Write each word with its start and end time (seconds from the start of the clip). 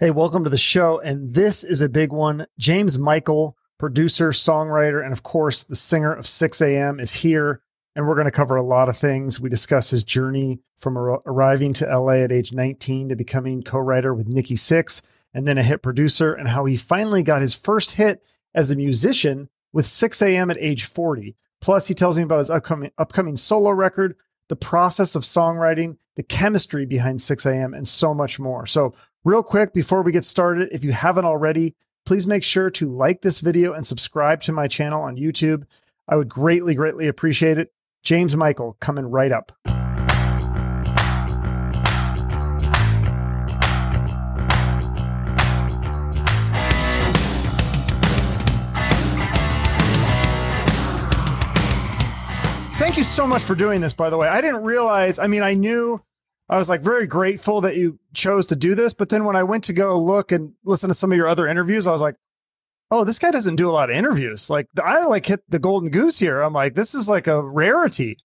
Hey, 0.00 0.10
welcome 0.10 0.44
to 0.44 0.50
the 0.50 0.56
show. 0.56 0.98
And 0.98 1.34
this 1.34 1.62
is 1.62 1.82
a 1.82 1.88
big 1.90 2.10
one. 2.10 2.46
James 2.58 2.96
Michael, 2.96 3.54
producer, 3.76 4.30
songwriter, 4.30 5.04
and 5.04 5.12
of 5.12 5.24
course, 5.24 5.64
the 5.64 5.76
singer 5.76 6.10
of 6.10 6.24
Sixx:A.M., 6.24 6.98
is 7.00 7.12
here. 7.12 7.60
And 7.94 8.08
we're 8.08 8.14
going 8.14 8.24
to 8.24 8.30
cover 8.30 8.56
a 8.56 8.62
lot 8.62 8.88
of 8.88 8.96
things. 8.96 9.38
We 9.38 9.50
discuss 9.50 9.90
his 9.90 10.02
journey 10.02 10.60
from 10.78 10.96
ar- 10.96 11.20
arriving 11.26 11.74
to 11.74 11.98
LA 11.98 12.22
at 12.22 12.32
age 12.32 12.50
19 12.50 13.10
to 13.10 13.14
becoming 13.14 13.62
co 13.62 13.78
writer 13.78 14.14
with 14.14 14.26
Nikki 14.26 14.54
Sixx 14.54 15.02
and 15.34 15.46
then 15.46 15.58
a 15.58 15.62
hit 15.62 15.82
producer, 15.82 16.32
and 16.32 16.48
how 16.48 16.64
he 16.64 16.76
finally 16.76 17.22
got 17.22 17.42
his 17.42 17.52
first 17.52 17.90
hit 17.90 18.24
as 18.54 18.70
a 18.70 18.76
musician 18.76 19.50
with 19.74 19.84
Sixx:A.M. 19.84 20.50
at 20.50 20.56
age 20.58 20.84
40. 20.84 21.36
Plus, 21.60 21.86
he 21.86 21.92
tells 21.92 22.16
me 22.16 22.24
about 22.24 22.38
his 22.38 22.48
upcoming, 22.48 22.90
upcoming 22.96 23.36
solo 23.36 23.70
record, 23.70 24.16
the 24.48 24.56
process 24.56 25.14
of 25.14 25.24
songwriting, 25.24 25.98
the 26.16 26.22
chemistry 26.22 26.86
behind 26.86 27.18
Sixx:A.M., 27.18 27.74
and 27.74 27.86
so 27.86 28.14
much 28.14 28.40
more. 28.40 28.64
So, 28.64 28.94
Real 29.22 29.42
quick, 29.42 29.74
before 29.74 30.00
we 30.00 30.12
get 30.12 30.24
started, 30.24 30.70
if 30.72 30.82
you 30.82 30.92
haven't 30.92 31.26
already, 31.26 31.74
please 32.06 32.26
make 32.26 32.42
sure 32.42 32.70
to 32.70 32.90
like 32.90 33.20
this 33.20 33.40
video 33.40 33.74
and 33.74 33.86
subscribe 33.86 34.40
to 34.40 34.50
my 34.50 34.66
channel 34.66 35.02
on 35.02 35.18
YouTube. 35.18 35.64
I 36.08 36.16
would 36.16 36.30
greatly, 36.30 36.74
greatly 36.74 37.06
appreciate 37.06 37.58
it. 37.58 37.70
James 38.02 38.34
Michael 38.34 38.78
coming 38.80 39.04
right 39.04 39.30
up. 39.30 39.52
Thank 52.78 52.96
you 52.96 53.04
so 53.04 53.26
much 53.26 53.42
for 53.42 53.54
doing 53.54 53.82
this, 53.82 53.92
by 53.92 54.08
the 54.08 54.16
way. 54.16 54.28
I 54.28 54.40
didn't 54.40 54.62
realize, 54.62 55.18
I 55.18 55.26
mean, 55.26 55.42
I 55.42 55.52
knew 55.52 56.00
I 56.50 56.58
was 56.58 56.68
like 56.68 56.82
very 56.82 57.06
grateful 57.06 57.60
that 57.60 57.76
you 57.76 57.98
chose 58.12 58.48
to 58.48 58.56
do 58.56 58.74
this. 58.74 58.92
But 58.92 59.08
then 59.08 59.24
when 59.24 59.36
I 59.36 59.44
went 59.44 59.62
to 59.64 59.72
go 59.72 59.98
look 59.98 60.32
and 60.32 60.52
listen 60.64 60.88
to 60.88 60.94
some 60.94 61.12
of 61.12 61.16
your 61.16 61.28
other 61.28 61.46
interviews, 61.46 61.86
I 61.86 61.92
was 61.92 62.02
like, 62.02 62.16
oh, 62.90 63.04
this 63.04 63.20
guy 63.20 63.30
doesn't 63.30 63.54
do 63.54 63.70
a 63.70 63.72
lot 63.72 63.88
of 63.88 63.94
interviews. 63.94 64.50
Like 64.50 64.66
I 64.82 65.04
like 65.04 65.26
hit 65.26 65.48
the 65.48 65.60
golden 65.60 65.90
goose 65.90 66.18
here. 66.18 66.40
I'm 66.40 66.52
like, 66.52 66.74
this 66.74 66.92
is 66.92 67.08
like 67.08 67.28
a 67.28 67.40
rarity. 67.40 68.16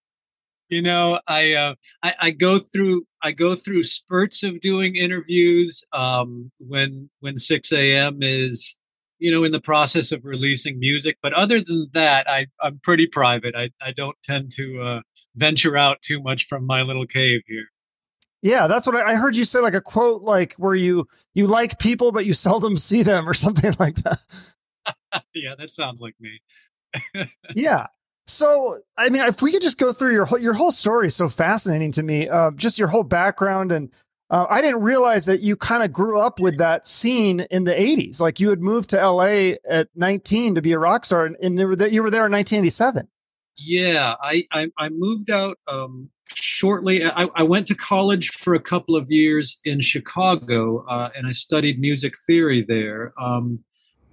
You 0.68 0.82
know, 0.82 1.20
I 1.28 1.52
uh, 1.52 1.74
I, 2.02 2.14
I 2.20 2.30
go 2.32 2.58
through 2.58 3.04
I 3.22 3.30
go 3.30 3.54
through 3.54 3.84
spurts 3.84 4.42
of 4.42 4.60
doing 4.60 4.96
interviews 4.96 5.84
um, 5.92 6.50
when 6.58 7.10
when 7.20 7.36
Sixx:A.M. 7.36 8.18
is 8.22 8.76
you 9.20 9.30
know 9.30 9.44
in 9.44 9.52
the 9.52 9.60
process 9.60 10.10
of 10.10 10.24
releasing 10.24 10.80
music. 10.80 11.18
But 11.22 11.32
other 11.32 11.62
than 11.62 11.90
that, 11.94 12.28
I 12.28 12.46
I'm 12.60 12.80
pretty 12.82 13.06
private. 13.06 13.54
I 13.54 13.70
I 13.80 13.92
don't 13.96 14.16
tend 14.24 14.50
to 14.56 14.82
uh, 14.82 15.00
venture 15.36 15.76
out 15.76 16.02
too 16.02 16.20
much 16.20 16.46
from 16.48 16.66
my 16.66 16.82
little 16.82 17.06
cave 17.06 17.42
here. 17.46 17.66
Yeah, 18.46 18.68
that's 18.68 18.86
what 18.86 18.94
I, 18.94 19.12
I, 19.12 19.14
heard 19.16 19.34
you 19.34 19.44
say, 19.44 19.58
like 19.58 19.74
a 19.74 19.80
quote, 19.80 20.22
like 20.22 20.54
where 20.54 20.74
you 20.74 21.08
you 21.34 21.48
like 21.48 21.80
people 21.80 22.12
but 22.12 22.26
you 22.26 22.32
seldom 22.32 22.76
see 22.76 23.02
them, 23.02 23.28
or 23.28 23.34
something 23.34 23.74
like 23.80 23.96
that. 23.96 24.20
yeah, 25.34 25.54
that 25.58 25.70
sounds 25.70 26.00
like 26.00 26.14
me. 26.20 26.40
yeah. 27.54 27.88
So, 28.28 28.80
I 28.96 29.08
mean, 29.08 29.22
if 29.22 29.42
we 29.42 29.52
could 29.52 29.62
just 29.62 29.78
go 29.78 29.92
through 29.92 30.12
your 30.12 30.24
whole, 30.24 30.38
your 30.38 30.54
whole 30.54 30.70
story, 30.70 31.10
so 31.10 31.28
fascinating 31.28 31.92
to 31.92 32.02
me. 32.02 32.28
Uh, 32.28 32.52
just 32.52 32.78
your 32.78 32.88
whole 32.88 33.04
background, 33.04 33.72
and 33.72 33.90
uh, 34.30 34.46
I 34.48 34.60
didn't 34.60 34.82
realize 34.82 35.26
that 35.26 35.40
you 35.40 35.56
kind 35.56 35.82
of 35.82 35.92
grew 35.92 36.20
up 36.20 36.38
with 36.38 36.58
that 36.58 36.86
scene 36.86 37.40
in 37.50 37.64
the 37.64 37.72
'80s. 37.72 38.20
Like 38.20 38.38
you 38.38 38.50
had 38.50 38.60
moved 38.60 38.90
to 38.90 39.10
LA 39.10 39.54
at 39.68 39.88
19 39.96 40.54
to 40.54 40.62
be 40.62 40.72
a 40.72 40.78
rock 40.78 41.04
star, 41.04 41.26
and, 41.26 41.36
and 41.42 41.58
you 41.58 41.66
were 41.66 41.76
there 41.76 42.26
in 42.26 42.32
1987. 42.32 43.08
Yeah, 43.58 44.14
I 44.20 44.44
I, 44.52 44.68
I 44.78 44.88
moved 44.90 45.30
out 45.30 45.58
um, 45.66 46.10
shortly. 46.34 47.04
I, 47.04 47.28
I, 47.34 47.42
went 47.42 47.66
to 47.68 47.74
college 47.74 48.30
for 48.30 48.54
a 48.54 48.60
couple 48.60 48.96
of 48.96 49.10
years 49.10 49.58
in 49.64 49.80
Chicago, 49.80 50.84
uh, 50.86 51.10
and 51.16 51.26
I 51.26 51.32
studied 51.32 51.80
music 51.80 52.14
theory 52.26 52.64
there. 52.66 53.12
Um, 53.20 53.60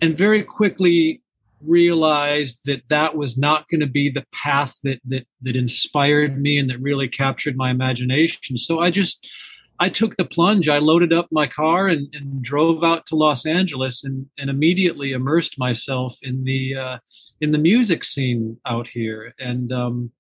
and 0.02 0.18
very 0.18 0.44
quickly 0.44 1.22
realized 1.62 2.60
that 2.66 2.84
that 2.90 3.16
was 3.16 3.38
not 3.38 3.68
going 3.70 3.80
to 3.80 3.88
be 3.88 4.10
the 4.10 4.26
path 4.34 4.78
that 4.84 5.00
that 5.06 5.26
that 5.42 5.56
inspired 5.56 6.42
me 6.42 6.58
and 6.58 6.70
that 6.70 6.80
really 6.80 7.08
captured 7.08 7.56
my 7.56 7.70
imagination. 7.70 8.58
So 8.58 8.80
I 8.80 8.92
just 8.92 9.28
I 9.84 9.90
took 9.90 10.16
the 10.16 10.24
plunge. 10.24 10.70
I 10.70 10.78
loaded 10.78 11.12
up 11.12 11.28
my 11.30 11.46
car 11.46 11.90
and, 11.90 12.08
and 12.14 12.42
drove 12.42 12.86
out 12.86 13.06
to 13.08 13.18
Los 13.18 13.46
Angeles 13.46 14.06
and, 14.06 14.28
and 14.38 14.50
immediately 14.50 15.12
immersed 15.12 15.60
myself 15.60 16.16
in 16.22 16.46
the 16.46 16.74
uh, 16.74 16.98
in 17.42 17.52
the 17.52 17.58
music 17.58 18.06
scene 18.06 18.58
out 18.66 18.88
here. 18.88 19.34
And 19.40 19.74
um, 19.74 20.12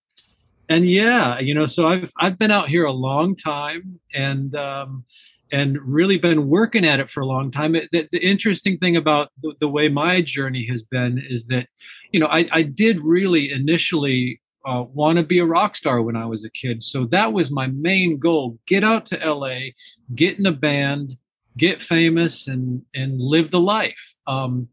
and 0.67 0.91
yeah, 0.91 1.39
you 1.39 1.53
know, 1.55 1.65
so 1.65 1.87
I've 1.87 2.11
I've 2.19 2.37
been 2.37 2.51
out 2.51 2.67
here 2.67 2.83
a 2.83 2.91
long 2.91 3.37
time 3.37 4.01
and 4.13 4.53
um, 4.53 5.05
and 5.49 5.77
really 5.81 6.17
been 6.17 6.49
working 6.49 6.85
at 6.85 6.99
it 6.99 7.09
for 7.09 7.21
a 7.21 7.25
long 7.25 7.49
time. 7.49 7.71
the, 7.71 8.09
the, 8.11 8.19
interesting 8.19 8.77
thing 8.79 8.97
about 8.97 9.29
the, 9.41 9.53
the, 9.61 9.67
way 9.69 9.87
my 9.87 10.19
journey 10.19 10.65
has 10.65 10.81
been 10.83 11.23
is 11.29 11.45
that, 11.45 11.67
you 12.11 12.19
know, 12.19 12.25
I, 12.25 12.49
I 12.51 12.63
did 12.63 12.99
really 13.01 13.51
initially 13.51 14.41
uh, 14.65 14.83
want 14.93 15.17
to 15.17 15.23
be 15.23 15.39
a 15.39 15.45
rock 15.45 15.75
star 15.75 16.01
when 16.01 16.15
I 16.15 16.25
was 16.25 16.43
a 16.43 16.49
kid. 16.49 16.83
So 16.83 17.05
that 17.07 17.33
was 17.33 17.51
my 17.51 17.67
main 17.67 18.17
goal: 18.17 18.59
get 18.65 18.83
out 18.83 19.05
to 19.07 19.17
LA, 19.17 19.71
get 20.15 20.39
in 20.39 20.45
a 20.45 20.51
band, 20.51 21.17
get 21.57 21.81
famous, 21.81 22.47
and 22.47 22.83
and 22.93 23.19
live 23.19 23.51
the 23.51 23.59
life. 23.59 24.15
Um, 24.27 24.69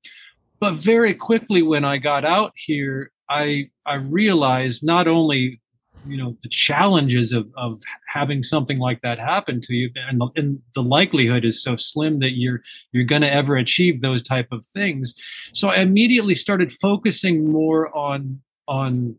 but 0.58 0.74
very 0.74 1.14
quickly, 1.14 1.62
when 1.62 1.84
I 1.84 1.98
got 1.98 2.24
out 2.24 2.52
here, 2.54 3.12
I 3.28 3.70
I 3.86 3.94
realized 3.94 4.84
not 4.84 5.08
only 5.08 5.60
you 6.06 6.16
know 6.16 6.36
the 6.42 6.48
challenges 6.48 7.32
of 7.32 7.48
of 7.56 7.80
having 8.08 8.42
something 8.42 8.78
like 8.78 9.00
that 9.02 9.18
happen 9.18 9.60
to 9.60 9.74
you 9.74 9.90
and 10.08 10.20
the, 10.20 10.28
and 10.36 10.60
the 10.74 10.82
likelihood 10.82 11.44
is 11.44 11.62
so 11.62 11.76
slim 11.76 12.20
that 12.20 12.32
you're 12.32 12.60
you're 12.92 13.04
going 13.04 13.22
to 13.22 13.32
ever 13.32 13.56
achieve 13.56 14.00
those 14.00 14.22
type 14.22 14.48
of 14.50 14.64
things 14.66 15.14
so 15.52 15.68
i 15.68 15.76
immediately 15.76 16.34
started 16.34 16.72
focusing 16.72 17.50
more 17.50 17.94
on 17.96 18.40
on 18.66 19.14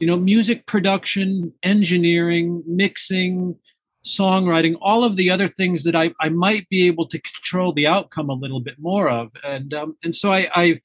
you 0.00 0.06
know, 0.06 0.16
music 0.16 0.66
production, 0.66 1.52
engineering, 1.62 2.62
mixing, 2.66 3.56
songwriting, 4.04 4.76
all 4.80 5.04
of 5.04 5.16
the 5.16 5.30
other 5.30 5.46
things 5.46 5.84
that 5.84 5.94
I, 5.94 6.12
I 6.20 6.30
might 6.30 6.68
be 6.70 6.86
able 6.86 7.06
to 7.08 7.18
control 7.18 7.72
the 7.72 7.86
outcome 7.86 8.30
a 8.30 8.34
little 8.34 8.60
bit 8.60 8.78
more 8.78 9.08
of. 9.10 9.30
And 9.44 9.74
um, 9.74 9.96
and 10.02 10.14
so 10.14 10.32
I, 10.32 10.48
I 10.54 10.80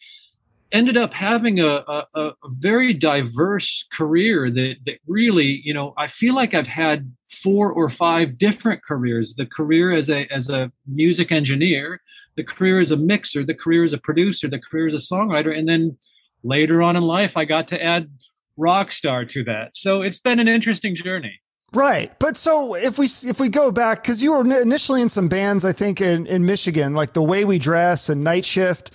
ended 0.71 0.97
up 0.97 1.13
having 1.13 1.59
a, 1.59 1.67
a, 1.67 2.05
a, 2.15 2.31
very 2.47 2.93
diverse 2.93 3.85
career 3.93 4.51
that, 4.51 4.75
that 4.85 4.97
really, 5.07 5.61
you 5.63 5.73
know, 5.73 5.93
I 5.95 6.07
feel 6.07 6.35
like 6.35 6.53
I've 6.53 6.67
had 6.67 7.13
four 7.27 7.71
or 7.71 7.87
five 7.87 8.37
different 8.37 8.83
careers. 8.83 9.35
The 9.35 9.45
career 9.45 9.95
as 9.95 10.09
a 10.09 10.27
as 10.33 10.49
a 10.49 10.71
music 10.85 11.31
engineer, 11.31 12.01
the 12.35 12.43
career 12.43 12.81
as 12.81 12.91
a 12.91 12.97
mixer, 12.97 13.45
the 13.45 13.53
career 13.53 13.85
as 13.85 13.93
a 13.93 13.97
producer, 13.97 14.49
the 14.49 14.59
career 14.59 14.87
as 14.87 14.93
a 14.93 14.97
songwriter, 14.97 15.57
and 15.57 15.69
then 15.69 15.97
later 16.43 16.81
on 16.81 16.97
in 16.97 17.03
life 17.03 17.37
I 17.37 17.45
got 17.45 17.67
to 17.69 17.81
add 17.81 18.09
rock 18.57 18.91
star 18.91 19.25
to 19.25 19.43
that. 19.43 19.75
So 19.75 20.01
it's 20.01 20.17
been 20.17 20.39
an 20.39 20.47
interesting 20.47 20.95
journey. 20.95 21.41
Right. 21.73 22.17
But 22.19 22.37
so 22.37 22.75
if 22.75 22.97
we 22.97 23.05
if 23.05 23.39
we 23.39 23.49
go 23.49 23.71
back 23.71 24.03
cuz 24.03 24.23
you 24.23 24.31
were 24.31 24.61
initially 24.61 25.01
in 25.01 25.09
some 25.09 25.27
bands 25.27 25.65
I 25.65 25.73
think 25.73 25.99
in 25.99 26.25
in 26.27 26.45
Michigan 26.45 26.93
like 26.93 27.13
The 27.13 27.23
Way 27.23 27.43
We 27.43 27.59
Dress 27.59 28.09
and 28.09 28.23
Night 28.23 28.45
Shift. 28.45 28.91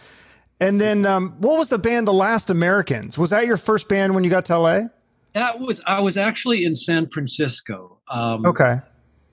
And 0.60 0.80
then 0.80 1.06
um, 1.06 1.36
what 1.38 1.58
was 1.58 1.70
the 1.70 1.78
band 1.78 2.06
The 2.06 2.12
Last 2.12 2.50
Americans? 2.50 3.16
Was 3.16 3.30
that 3.30 3.46
your 3.46 3.56
first 3.56 3.88
band 3.88 4.14
when 4.14 4.24
you 4.24 4.30
got 4.30 4.44
to 4.46 4.58
LA? 4.58 4.80
That 5.32 5.60
was 5.60 5.80
I 5.86 6.00
was 6.00 6.16
actually 6.16 6.64
in 6.64 6.74
San 6.74 7.08
Francisco. 7.08 8.00
Um, 8.10 8.44
okay. 8.46 8.80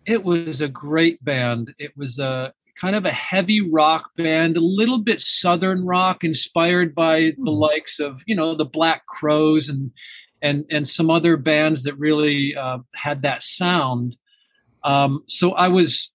It 0.06 0.24
was 0.24 0.62
a 0.62 0.70
great 0.70 1.24
band. 1.24 1.74
It 1.80 1.92
was 1.98 2.18
a 2.18 2.54
kind 2.80 2.96
of 2.96 3.06
a 3.06 3.12
heavy 3.12 3.62
rock 3.62 4.12
band, 4.16 4.58
a 4.58 4.62
little 4.62 5.00
bit 5.00 5.22
southern 5.22 5.86
rock, 5.86 6.24
inspired 6.24 6.94
by 6.94 7.34
the 7.38 7.52
hmm. 7.52 7.60
likes 7.60 8.00
of 8.00 8.24
you 8.26 8.36
know 8.36 8.56
the 8.56 8.66
Black 8.66 9.06
Crowes 9.06 9.70
and 9.70 9.92
and 10.42 10.66
and 10.70 10.88
some 10.88 11.10
other 11.10 11.38
bands 11.38 11.84
that 11.84 11.96
really 11.96 12.56
uh, 12.56 12.80
had 12.96 13.22
that 13.24 13.44
sound. 13.44 14.18
Um, 14.84 15.24
so 15.28 15.52
I 15.52 15.68
was 15.68 16.12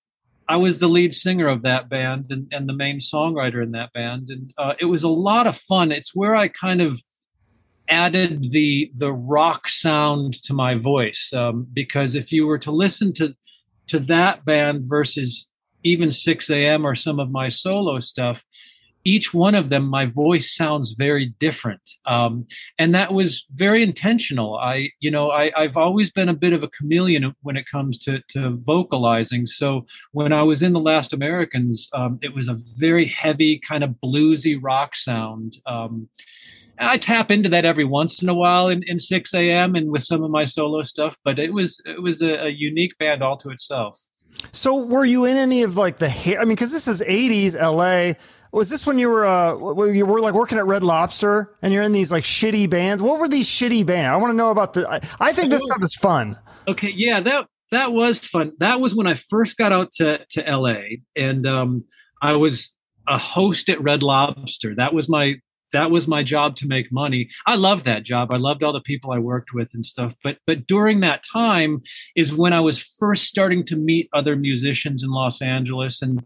I 0.49 0.57
was 0.57 0.79
the 0.79 0.89
lead 0.89 1.15
singer 1.15 1.49
of 1.49 1.63
that 1.63 1.89
band 1.89 2.27
and, 2.31 2.47
and 2.53 2.69
the 2.69 2.75
main 2.75 2.99
songwriter 2.99 3.63
in 3.63 3.73
that 3.73 3.93
band, 3.93 4.29
and 4.29 4.53
uh, 4.59 4.75
it 4.81 4.87
was 4.87 5.03
a 5.03 5.09
lot 5.09 5.47
of 5.47 5.57
fun. 5.57 5.93
It's 5.93 6.15
where 6.15 6.37
I 6.37 6.49
kind 6.49 6.81
of 6.81 7.03
added 7.89 8.53
the 8.53 8.91
the 8.97 9.13
rock 9.13 9.69
sound 9.69 10.35
to 10.45 10.55
my 10.55 10.75
voice 10.75 11.33
um, 11.35 11.67
because 11.73 12.15
if 12.15 12.33
you 12.33 12.47
were 12.47 12.59
to 12.59 12.71
listen 12.71 13.13
to 13.15 13.35
to 13.89 13.99
that 13.99 14.45
band 14.45 14.85
versus 14.85 15.49
even 15.85 16.11
Sixx:A.M. 16.11 16.87
or 16.87 16.95
some 16.95 17.21
of 17.21 17.31
my 17.31 17.49
solo 17.49 17.99
stuff, 17.99 18.45
each 19.05 19.35
one 19.35 19.55
of 19.55 19.69
them, 19.69 19.87
my 19.87 20.07
voice 20.07 20.55
sounds 20.55 20.93
very 20.93 21.35
different. 21.39 21.83
Um, 22.07 22.47
and 22.79 22.95
that 22.95 23.13
was 23.13 23.47
very 23.51 23.83
intentional. 23.83 24.57
I, 24.57 24.91
you 25.01 25.11
know, 25.11 25.31
I, 25.31 25.51
have 25.57 25.77
always 25.77 26.11
been 26.11 26.29
a 26.29 26.35
bit 26.35 26.53
of 26.53 26.63
a 26.63 26.69
chameleon 26.69 27.35
when 27.43 27.57
it 27.57 27.67
comes 27.71 27.99
to, 27.99 28.21
to 28.29 28.51
vocalizing. 28.51 29.47
So 29.47 29.87
when 30.13 30.33
I 30.33 30.43
was 30.43 30.63
in 30.63 30.73
The 30.73 30.81
Last 30.81 31.13
Americans, 31.13 31.89
um, 31.93 32.19
it 32.23 32.35
was 32.35 32.49
a 32.49 32.59
very 32.77 33.07
heavy, 33.07 33.61
kind 33.67 33.83
of 33.83 33.97
bluesy 34.03 34.59
rock 34.61 34.95
sound. 34.95 35.57
Um, 35.67 36.09
I 36.79 36.97
tap 36.99 37.31
into 37.31 37.49
that 37.51 37.65
every 37.65 37.85
once 37.85 38.23
in 38.23 38.29
a 38.29 38.35
while 38.35 38.69
in, 38.69 38.83
in 38.87 38.97
Sixx:A.M. 38.97 39.75
and 39.75 39.91
with 39.91 40.03
some 40.03 40.23
of 40.23 40.31
my 40.31 40.45
solo 40.45 40.83
stuff, 40.83 41.17
but 41.25 41.39
it 41.39 41.53
was 41.53 41.81
it 41.85 42.03
was 42.03 42.23
a, 42.23 42.47
a 42.47 42.49
unique 42.49 42.97
band 42.99 43.23
all 43.23 43.37
to 43.39 43.51
itself. 43.51 44.01
So 44.53 44.85
were 44.85 45.05
you 45.05 45.25
in 45.25 45.37
any 45.37 45.63
of 45.63 45.77
like 45.77 45.99
the 45.99 46.09
hair? 46.09 46.41
I 46.41 46.45
mean, 46.45 46.51
because 46.55 46.73
this 46.73 46.89
is 46.89 47.01
'80s 47.01 47.55
LA. 47.55 48.15
Was 48.53 48.69
this 48.69 48.87
when 48.87 48.99
you 48.99 49.09
were 49.09 49.25
uh 49.25 49.55
you 49.85 50.05
were 50.05 50.21
like 50.21 50.35
working 50.35 50.59
at 50.59 50.67
Red 50.67 50.85
Lobster 50.85 51.55
and 51.63 51.73
you're 51.73 51.83
in 51.83 51.93
these 51.93 52.13
like 52.13 52.25
shitty 52.25 52.69
bands? 52.69 53.03
What 53.03 53.19
were 53.19 53.29
these 53.29 53.49
shitty 53.49 53.87
bands? 53.87 54.13
I 54.13 54.17
want 54.17 54.31
to 54.33 54.37
know 54.37 54.51
about 54.51 54.75
the. 54.75 54.89
I, 54.89 55.01
I 55.21 55.33
think 55.33 55.51
this 55.51 55.63
stuff 55.63 55.83
is 55.83 55.95
fun. 55.95 56.39
Okay, 56.69 56.93
yeah 56.95 57.21
that 57.21 57.47
that 57.71 57.93
was 57.93 58.19
fun. 58.19 58.53
That 58.59 58.81
was 58.81 58.95
when 58.95 59.07
I 59.07 59.15
first 59.15 59.57
got 59.57 59.73
out 59.73 59.91
to 59.93 60.25
to 60.31 60.43
LA, 60.43 60.99
and 61.17 61.47
um, 61.47 61.85
I 62.21 62.37
was 62.37 62.75
a 63.09 63.19
host 63.19 63.69
at 63.69 63.83
Red 63.83 64.03
Lobster. 64.03 64.75
That 64.75 64.93
was 64.95 65.09
my 65.09 65.37
that 65.73 65.91
was 65.91 66.09
my 66.09 66.23
job 66.23 66.57
to 66.57 66.67
make 66.67 66.93
money. 66.93 67.29
I 67.47 67.57
loved 67.57 67.85
that 67.85 68.05
job. 68.05 68.33
I 68.33 68.39
loved 68.39 68.63
all 68.63 68.73
the 68.73 68.81
people 68.81 69.13
I 69.13 69.19
worked 69.19 69.53
with 69.53 69.75
and 69.75 69.85
stuff. 69.85 70.15
But 70.23 70.39
but 70.47 70.67
during 70.67 71.01
that 71.01 71.25
time 71.25 71.81
is 72.17 72.35
when 72.35 72.53
I 72.53 72.61
was 72.61 72.81
first 72.81 73.25
starting 73.25 73.65
to 73.67 73.77
meet 73.77 74.09
other 74.13 74.37
musicians 74.37 75.03
in 75.03 75.11
Los 75.11 75.43
Angeles 75.43 76.03
and 76.03 76.23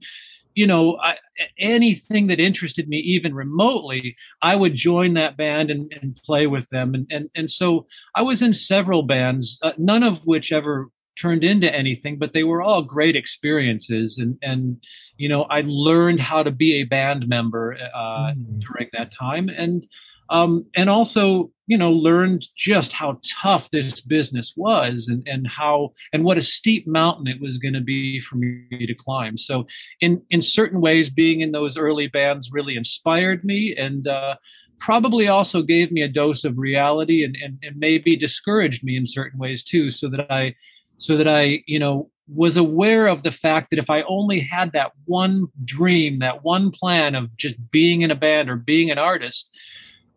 you 0.56 0.66
know 0.66 0.98
I, 1.00 1.16
anything 1.58 2.26
that 2.26 2.40
interested 2.40 2.88
me 2.88 2.96
even 2.98 3.34
remotely 3.34 4.16
i 4.42 4.56
would 4.56 4.74
join 4.74 5.12
that 5.14 5.36
band 5.36 5.70
and, 5.70 5.92
and 5.92 6.18
play 6.24 6.46
with 6.46 6.70
them 6.70 6.94
and, 6.94 7.06
and 7.10 7.28
and 7.36 7.50
so 7.50 7.86
i 8.14 8.22
was 8.22 8.42
in 8.42 8.54
several 8.54 9.02
bands 9.02 9.60
uh, 9.62 9.72
none 9.76 10.02
of 10.02 10.26
which 10.26 10.50
ever 10.52 10.88
turned 11.18 11.44
into 11.44 11.72
anything 11.74 12.18
but 12.18 12.32
they 12.32 12.44
were 12.44 12.62
all 12.62 12.82
great 12.82 13.16
experiences. 13.16 14.18
And 14.18 14.38
and 14.42 14.82
you 15.16 15.28
know 15.28 15.42
i 15.44 15.62
learned 15.66 16.20
how 16.20 16.42
to 16.42 16.50
be 16.50 16.74
a 16.74 16.84
band 16.84 17.28
member 17.28 17.76
uh, 17.94 18.32
mm. 18.32 18.60
during 18.60 18.88
that 18.92 19.12
time. 19.12 19.48
And 19.48 19.86
um, 20.28 20.66
and 20.74 20.90
also 20.90 21.50
you 21.66 21.76
know 21.76 21.92
learned 21.92 22.46
just 22.56 22.92
how 22.92 23.20
tough 23.42 23.70
this 23.70 24.00
business 24.00 24.54
was 24.56 25.08
and 25.08 25.26
and 25.26 25.46
how 25.46 25.92
and 26.12 26.24
what 26.24 26.38
a 26.38 26.42
steep 26.42 26.86
mountain 26.86 27.26
it 27.26 27.40
was 27.40 27.58
going 27.58 27.74
to 27.74 27.80
be 27.80 28.20
for 28.20 28.36
me 28.36 28.86
to 28.86 28.94
climb. 28.94 29.36
So 29.36 29.66
in 30.00 30.22
in 30.30 30.42
certain 30.42 30.80
ways 30.80 31.10
being 31.10 31.40
in 31.40 31.52
those 31.52 31.76
early 31.76 32.08
bands 32.08 32.50
really 32.52 32.76
inspired 32.76 33.44
me 33.44 33.74
and 33.76 34.06
uh, 34.06 34.36
probably 34.78 35.26
also 35.28 35.62
gave 35.62 35.90
me 35.90 36.02
a 36.02 36.08
dose 36.08 36.44
of 36.44 36.58
reality 36.58 37.24
and, 37.24 37.36
and 37.42 37.58
and 37.62 37.76
maybe 37.76 38.16
discouraged 38.16 38.84
me 38.84 38.96
in 38.96 39.06
certain 39.06 39.38
ways 39.38 39.62
too 39.62 39.90
so 39.90 40.08
that 40.08 40.30
i 40.30 40.54
so 40.98 41.16
that 41.16 41.28
I, 41.28 41.62
you 41.66 41.78
know, 41.78 42.10
was 42.28 42.56
aware 42.56 43.06
of 43.06 43.22
the 43.22 43.30
fact 43.30 43.70
that 43.70 43.78
if 43.78 43.88
I 43.88 44.02
only 44.02 44.40
had 44.40 44.72
that 44.72 44.92
one 45.04 45.46
dream, 45.64 46.18
that 46.18 46.42
one 46.42 46.70
plan 46.70 47.14
of 47.14 47.36
just 47.36 47.54
being 47.70 48.02
in 48.02 48.10
a 48.10 48.16
band 48.16 48.50
or 48.50 48.56
being 48.56 48.90
an 48.90 48.98
artist, 48.98 49.48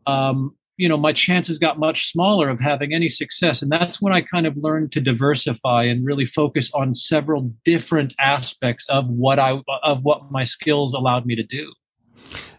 um, 0.07 0.55
you 0.77 0.87
know, 0.87 0.97
my 0.97 1.11
chances 1.11 1.59
got 1.59 1.77
much 1.77 2.09
smaller 2.09 2.49
of 2.49 2.61
having 2.61 2.93
any 2.93 3.09
success. 3.09 3.61
And 3.61 3.69
that's 3.69 4.01
when 4.01 4.13
I 4.13 4.21
kind 4.21 4.47
of 4.47 4.55
learned 4.55 4.93
to 4.93 5.01
diversify 5.01 5.83
and 5.83 6.05
really 6.05 6.25
focus 6.25 6.71
on 6.73 6.95
several 6.95 7.53
different 7.65 8.15
aspects 8.17 8.87
of 8.87 9.07
what 9.09 9.39
I 9.39 9.61
of 9.83 10.03
what 10.03 10.31
my 10.31 10.45
skills 10.45 10.93
allowed 10.93 11.25
me 11.25 11.35
to 11.35 11.43
do. 11.43 11.73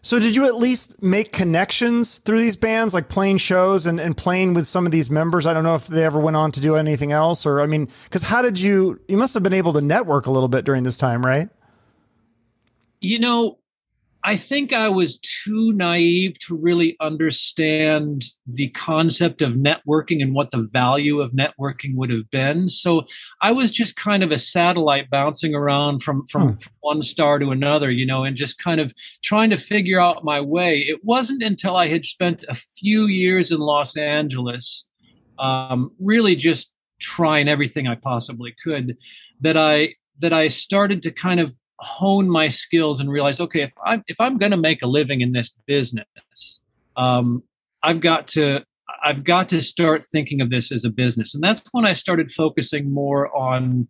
So 0.02 0.18
did 0.18 0.34
you 0.34 0.46
at 0.46 0.56
least 0.56 1.02
make 1.02 1.32
connections 1.32 2.18
through 2.18 2.40
these 2.40 2.56
bands, 2.56 2.94
like 2.94 3.08
playing 3.08 3.36
shows 3.36 3.86
and, 3.86 4.00
and 4.00 4.16
playing 4.16 4.54
with 4.54 4.66
some 4.66 4.86
of 4.86 4.92
these 4.92 5.10
members? 5.10 5.46
I 5.46 5.52
don't 5.52 5.64
know 5.64 5.74
if 5.74 5.86
they 5.86 6.04
ever 6.04 6.18
went 6.18 6.36
on 6.36 6.52
to 6.52 6.60
do 6.60 6.76
anything 6.76 7.12
else 7.12 7.44
or 7.44 7.60
I 7.60 7.66
mean, 7.66 7.88
because 8.04 8.22
how 8.22 8.42
did 8.42 8.58
you 8.58 9.00
you 9.08 9.16
must 9.16 9.34
have 9.34 9.42
been 9.42 9.52
able 9.52 9.72
to 9.74 9.80
network 9.80 10.26
a 10.26 10.30
little 10.30 10.48
bit 10.48 10.64
during 10.64 10.82
this 10.82 10.96
time, 10.96 11.24
right? 11.24 11.48
You 13.00 13.18
know, 13.18 13.58
I 14.22 14.36
think 14.36 14.72
I 14.72 14.88
was 14.88 15.18
too 15.18 15.72
naive 15.72 16.38
to 16.40 16.56
really 16.56 16.96
understand 17.00 18.24
the 18.46 18.68
concept 18.70 19.40
of 19.40 19.52
networking 19.52 20.22
and 20.22 20.34
what 20.34 20.50
the 20.50 20.68
value 20.72 21.20
of 21.20 21.32
networking 21.32 21.94
would 21.94 22.10
have 22.10 22.30
been. 22.30 22.68
So 22.68 23.06
I 23.40 23.52
was 23.52 23.72
just 23.72 23.96
kind 23.96 24.22
of 24.22 24.30
a 24.30 24.38
satellite 24.38 25.08
bouncing 25.08 25.54
around 25.54 26.02
from, 26.02 26.26
from, 26.26 26.42
hmm. 26.42 26.56
from, 26.56 26.72
one 26.82 27.02
star 27.02 27.38
to 27.38 27.50
another, 27.50 27.90
you 27.90 28.06
know, 28.06 28.24
and 28.24 28.36
just 28.36 28.58
kind 28.58 28.80
of 28.80 28.94
trying 29.22 29.50
to 29.50 29.56
figure 29.56 30.00
out 30.00 30.24
my 30.24 30.40
way. 30.40 30.78
It 30.78 31.00
wasn't 31.04 31.42
until 31.42 31.76
I 31.76 31.88
had 31.88 32.06
spent 32.06 32.44
a 32.48 32.54
few 32.54 33.06
years 33.06 33.50
in 33.50 33.58
Los 33.58 33.96
Angeles, 33.98 34.88
um, 35.38 35.92
really 36.00 36.36
just 36.36 36.72
trying 36.98 37.48
everything 37.48 37.86
I 37.86 37.96
possibly 37.96 38.54
could, 38.64 38.96
that 39.40 39.58
I 39.58 39.94
that 40.20 40.32
I 40.32 40.48
started 40.48 41.02
to 41.02 41.10
kind 41.10 41.40
of 41.40 41.54
hone 41.80 42.28
my 42.28 42.48
skills 42.48 43.00
and 43.00 43.10
realize, 43.10 43.40
okay, 43.40 43.62
if 43.62 43.72
I'm 43.84 44.02
if 44.06 44.20
I'm 44.20 44.38
going 44.38 44.52
to 44.52 44.56
make 44.56 44.82
a 44.82 44.86
living 44.86 45.20
in 45.20 45.32
this 45.32 45.50
business, 45.66 46.60
um, 46.96 47.42
I've 47.82 48.00
got 48.00 48.28
to 48.28 48.60
I've 49.02 49.24
got 49.24 49.48
to 49.50 49.60
start 49.62 50.04
thinking 50.04 50.40
of 50.40 50.50
this 50.50 50.70
as 50.70 50.84
a 50.84 50.90
business, 50.90 51.34
and 51.34 51.42
that's 51.42 51.62
when 51.72 51.86
I 51.86 51.94
started 51.94 52.30
focusing 52.30 52.92
more 52.92 53.34
on 53.34 53.88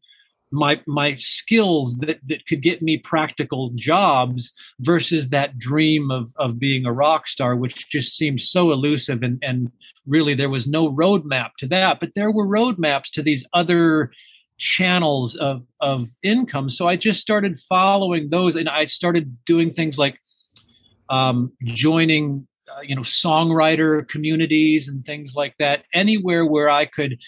my 0.50 0.80
my 0.86 1.14
skills 1.14 1.98
that 1.98 2.18
that 2.26 2.46
could 2.46 2.62
get 2.62 2.82
me 2.82 2.98
practical 2.98 3.70
jobs 3.74 4.52
versus 4.80 5.28
that 5.28 5.58
dream 5.58 6.10
of 6.10 6.32
of 6.36 6.58
being 6.58 6.84
a 6.84 6.92
rock 6.92 7.28
star 7.28 7.54
which 7.54 7.88
just 7.88 8.16
seemed 8.16 8.40
so 8.40 8.72
elusive 8.72 9.22
and 9.22 9.38
and 9.42 9.70
really 10.06 10.34
there 10.34 10.50
was 10.50 10.66
no 10.66 10.90
roadmap 10.90 11.50
to 11.56 11.68
that 11.68 12.00
but 12.00 12.10
there 12.16 12.32
were 12.32 12.48
roadmaps 12.48 13.10
to 13.12 13.22
these 13.22 13.46
other 13.52 14.10
channels 14.60 15.34
of 15.36 15.62
of 15.80 16.10
income. 16.22 16.68
So 16.68 16.86
I 16.86 16.94
just 16.94 17.20
started 17.20 17.58
following 17.58 18.28
those, 18.28 18.54
and 18.54 18.68
I 18.68 18.84
started 18.84 19.36
doing 19.44 19.72
things 19.72 19.98
like 19.98 20.20
um, 21.08 21.52
joining, 21.64 22.46
uh, 22.70 22.82
you 22.82 22.94
know, 22.94 23.02
songwriter 23.02 24.06
communities 24.06 24.86
and 24.86 25.04
things 25.04 25.34
like 25.34 25.54
that. 25.58 25.84
Anywhere 25.92 26.46
where 26.46 26.70
I 26.70 26.84
could, 26.84 27.18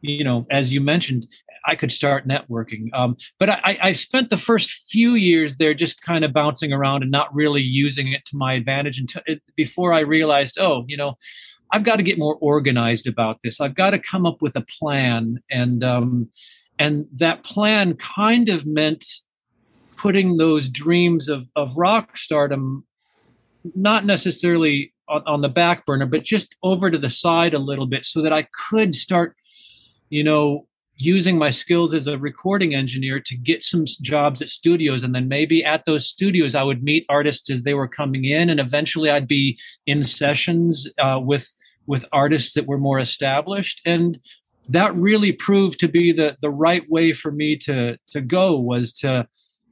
you 0.00 0.24
know, 0.24 0.46
as 0.50 0.72
you 0.72 0.80
mentioned, 0.80 1.28
I 1.66 1.76
could 1.76 1.92
start 1.92 2.26
networking. 2.26 2.88
Um, 2.94 3.16
but 3.38 3.50
I, 3.50 3.78
I, 3.82 3.92
spent 3.92 4.30
the 4.30 4.36
first 4.38 4.70
few 4.70 5.14
years 5.14 5.58
there 5.58 5.74
just 5.74 6.00
kind 6.00 6.24
of 6.24 6.32
bouncing 6.32 6.72
around 6.72 7.02
and 7.02 7.10
not 7.10 7.34
really 7.34 7.60
using 7.60 8.08
it 8.08 8.24
to 8.26 8.36
my 8.36 8.54
advantage 8.54 8.98
until 8.98 9.22
it, 9.26 9.42
before 9.54 9.92
I 9.92 10.00
realized, 10.00 10.58
oh, 10.58 10.84
you 10.88 10.96
know, 10.96 11.18
I've 11.70 11.82
got 11.82 11.96
to 11.96 12.02
get 12.02 12.18
more 12.18 12.36
organized 12.40 13.06
about 13.06 13.40
this. 13.44 13.60
I've 13.60 13.74
got 13.74 13.90
to 13.90 13.98
come 13.98 14.24
up 14.24 14.40
with 14.40 14.56
a 14.56 14.64
plan 14.78 15.42
and 15.50 15.84
um, 15.84 16.30
and 16.78 17.06
that 17.14 17.44
plan 17.44 17.94
kind 17.94 18.48
of 18.48 18.66
meant 18.66 19.04
putting 19.96 20.36
those 20.36 20.68
dreams 20.68 21.28
of, 21.28 21.48
of 21.56 21.76
rock 21.76 22.16
stardom 22.16 22.84
not 23.74 24.04
necessarily 24.04 24.94
on, 25.08 25.22
on, 25.26 25.40
the 25.40 25.48
back 25.48 25.84
burner 25.84 26.06
but 26.06 26.22
just 26.22 26.54
over 26.62 26.90
to 26.90 26.98
the 26.98 27.10
side 27.10 27.54
a 27.54 27.58
little 27.58 27.86
bit 27.86 28.06
so 28.06 28.22
that 28.22 28.32
i 28.32 28.46
could 28.68 28.94
start 28.94 29.34
you 30.08 30.22
know 30.22 30.66
using 31.00 31.38
my 31.38 31.50
skills 31.50 31.94
as 31.94 32.08
a 32.08 32.18
recording 32.18 32.74
engineer 32.74 33.20
to 33.20 33.36
get 33.36 33.62
some 33.62 33.84
jobs 34.02 34.42
at 34.42 34.48
studios. 34.48 35.04
And 35.04 35.14
then 35.14 35.28
maybe 35.28 35.64
at 35.64 35.84
those 35.84 36.06
studios 36.06 36.56
i 36.56 36.62
would 36.64 36.82
meet 36.82 37.06
artists 37.08 37.48
as 37.50 37.62
they 37.62 37.74
were 37.74 37.86
coming 37.86 38.24
in 38.24 38.50
and 38.50 38.58
eventually 38.58 39.08
i'd 39.08 39.28
be 39.28 39.56
in 39.86 40.02
sessions 40.02 40.88
uh, 40.98 41.20
with 41.22 41.52
with 41.88 42.04
artists 42.12 42.52
that 42.52 42.66
were 42.66 42.78
more 42.78 43.00
established. 43.00 43.80
And 43.84 44.20
that 44.68 44.94
really 44.94 45.32
proved 45.32 45.80
to 45.80 45.88
be 45.88 46.12
the 46.12 46.36
the 46.40 46.50
right 46.50 46.88
way 46.90 47.12
for 47.12 47.30
me 47.30 47.56
to 47.56 47.96
to 48.06 48.20
go 48.20 48.58
was 48.58 48.92
to 48.92 49.26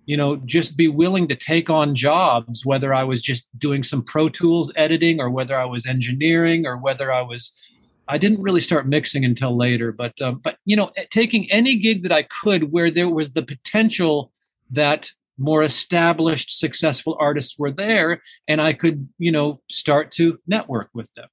you 0.06 0.16
know 0.16 0.36
just 0.36 0.76
be 0.76 0.88
willing 0.88 1.28
to 1.28 1.36
take 1.36 1.68
on 1.68 1.94
jobs 1.94 2.64
whether 2.64 2.94
i 2.94 3.02
was 3.02 3.20
just 3.20 3.48
doing 3.58 3.82
some 3.82 4.02
pro 4.02 4.28
tools 4.28 4.72
editing 4.76 5.20
or 5.20 5.28
whether 5.28 5.58
i 5.58 5.64
was 5.64 5.86
engineering 5.86 6.66
or 6.66 6.76
whether 6.76 7.12
i 7.12 7.20
was 7.20 7.52
i 8.08 8.18
didn't 8.18 8.42
really 8.42 8.60
start 8.60 8.86
mixing 8.86 9.24
until 9.24 9.56
later. 9.56 9.92
But 9.92 10.20
um, 10.20 10.40
but 10.42 10.58
you 10.64 10.76
know 10.76 10.90
taking 11.10 11.50
any 11.50 11.76
gig 11.76 12.02
that 12.02 12.12
i 12.12 12.22
could 12.22 12.72
where 12.72 12.90
there 12.90 13.08
was 13.08 13.32
the 13.32 13.42
potential 13.42 14.32
that 14.70 15.12
more 15.38 15.62
established 15.62 16.58
successful 16.58 17.16
artists 17.20 17.58
were 17.58 17.70
there 17.70 18.22
and 18.48 18.60
i 18.60 18.72
could 18.72 19.08
you 19.18 19.30
know 19.30 19.60
start 19.70 20.10
to 20.12 20.38
network 20.46 20.90
with 20.94 21.12
them. 21.14 21.28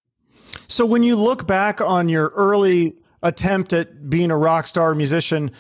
So 0.67 0.85
when 0.85 1.03
you 1.03 1.15
look 1.15 1.47
back 1.47 1.81
on 1.81 2.09
your 2.09 2.29
early 2.29 2.95
attempt 3.23 3.73
at 3.73 4.09
being 4.09 4.29
a 4.29 4.37
rock 4.37 4.67
star 4.67 4.93
musician. 4.93 5.51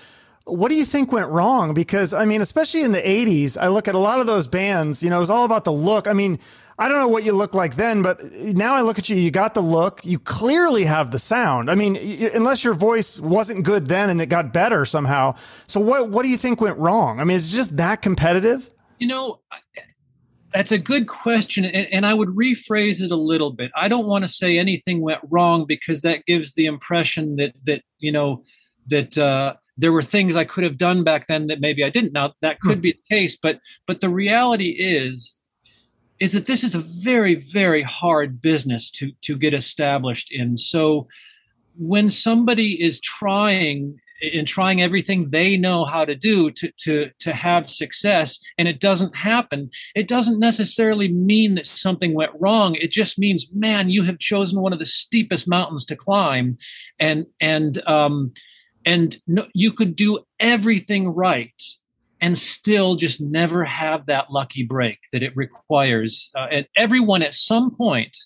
What 0.45 0.69
do 0.69 0.75
you 0.75 0.85
think 0.85 1.11
went 1.11 1.29
wrong? 1.29 1.73
Because 1.73 2.13
I 2.13 2.25
mean, 2.25 2.41
especially 2.41 2.83
in 2.83 2.91
the 2.91 3.01
80s, 3.01 3.57
I 3.57 3.69
look 3.69 3.87
at 3.87 3.95
a 3.95 3.99
lot 3.99 4.19
of 4.19 4.27
those 4.27 4.45
bands, 4.45 5.01
you 5.01 5.09
know, 5.09 5.17
it 5.17 5.21
was 5.21 5.29
all 5.29 5.45
about 5.45 5.63
the 5.63 5.71
look. 5.71 6.07
I 6.07 6.13
mean, 6.13 6.37
I 6.77 6.89
don't 6.89 6.99
know 6.99 7.07
what 7.07 7.23
you 7.23 7.31
look 7.31 7.53
like 7.53 7.77
then, 7.77 8.01
but 8.01 8.21
now 8.33 8.73
I 8.73 8.81
look 8.81 8.99
at 8.99 9.07
you, 9.07 9.15
you 9.15 9.31
got 9.31 9.53
the 9.53 9.61
look, 9.61 10.03
you 10.03 10.19
clearly 10.19 10.83
have 10.83 11.11
the 11.11 11.19
sound. 11.19 11.71
I 11.71 11.75
mean, 11.75 11.95
unless 12.33 12.63
your 12.63 12.73
voice 12.73 13.19
wasn't 13.19 13.63
good 13.63 13.87
then 13.87 14.09
and 14.09 14.21
it 14.21 14.25
got 14.25 14.51
better 14.51 14.85
somehow. 14.85 15.35
So 15.67 15.79
what 15.79 16.09
what 16.09 16.23
do 16.23 16.29
you 16.29 16.37
think 16.37 16.59
went 16.59 16.77
wrong? 16.77 17.21
I 17.21 17.23
mean, 17.23 17.37
is 17.37 17.53
it 17.53 17.55
just 17.55 17.77
that 17.77 18.01
competitive? 18.01 18.69
You 18.99 19.07
know, 19.07 19.39
that's 20.53 20.71
a 20.71 20.77
good 20.77 21.07
question, 21.07 21.65
and, 21.65 21.87
and, 21.91 22.05
I 22.05 22.13
would 22.13 22.29
rephrase 22.29 23.01
it 23.01 23.11
a 23.11 23.15
little 23.15 23.51
bit. 23.51 23.71
I 23.75 23.87
don't 23.87 24.05
want 24.05 24.23
to 24.23 24.29
say 24.29 24.57
anything 24.57 25.01
went 25.01 25.21
wrong 25.29 25.65
because 25.67 26.01
that 26.03 26.25
gives 26.25 26.53
the 26.53 26.65
impression 26.65 27.37
that 27.37 27.53
that 27.65 27.81
you 27.99 28.11
know 28.11 28.43
that 28.87 29.17
uh, 29.17 29.55
there 29.77 29.91
were 29.91 30.03
things 30.03 30.35
I 30.35 30.45
could 30.45 30.63
have 30.63 30.77
done 30.77 31.03
back 31.03 31.27
then 31.27 31.47
that 31.47 31.59
maybe 31.59 31.83
I 31.83 31.89
didn't. 31.89 32.13
Now 32.13 32.33
that 32.41 32.59
could 32.59 32.81
be 32.81 32.93
the 32.93 33.15
case, 33.15 33.37
but 33.41 33.59
but 33.87 34.01
the 34.01 34.09
reality 34.09 34.69
is 34.79 35.35
is 36.19 36.33
that 36.33 36.45
this 36.45 36.63
is 36.63 36.75
a 36.75 36.79
very 36.79 37.35
very 37.35 37.81
hard 37.83 38.41
business 38.41 38.91
to 38.91 39.11
to 39.21 39.35
get 39.35 39.53
established 39.53 40.31
in. 40.31 40.57
So 40.57 41.07
when 41.75 42.09
somebody 42.09 42.83
is 42.83 43.01
trying 43.01 43.99
in 44.21 44.45
trying 44.45 44.81
everything 44.81 45.29
they 45.29 45.57
know 45.57 45.85
how 45.85 46.05
to 46.05 46.15
do 46.15 46.49
to 46.51 46.71
to 46.77 47.09
to 47.19 47.33
have 47.33 47.69
success 47.69 48.39
and 48.57 48.67
it 48.67 48.79
doesn't 48.79 49.15
happen. 49.15 49.69
It 49.95 50.07
doesn't 50.07 50.39
necessarily 50.39 51.11
mean 51.11 51.55
that 51.55 51.67
something 51.67 52.13
went 52.13 52.31
wrong. 52.39 52.75
It 52.75 52.91
just 52.91 53.19
means 53.19 53.47
man 53.53 53.89
you 53.89 54.03
have 54.03 54.19
chosen 54.19 54.61
one 54.61 54.73
of 54.73 54.79
the 54.79 54.85
steepest 54.85 55.47
mountains 55.47 55.85
to 55.87 55.95
climb. 55.95 56.57
And 56.99 57.25
and 57.39 57.85
um 57.87 58.33
and 58.85 59.17
no, 59.27 59.47
you 59.53 59.71
could 59.71 59.95
do 59.95 60.19
everything 60.39 61.09
right 61.09 61.61
and 62.21 62.37
still 62.37 62.95
just 62.95 63.19
never 63.19 63.65
have 63.65 64.05
that 64.05 64.31
lucky 64.31 64.63
break 64.63 64.99
that 65.11 65.23
it 65.23 65.35
requires. 65.35 66.31
Uh, 66.35 66.47
and 66.51 66.67
everyone 66.75 67.21
at 67.21 67.33
some 67.33 67.75
point 67.75 68.17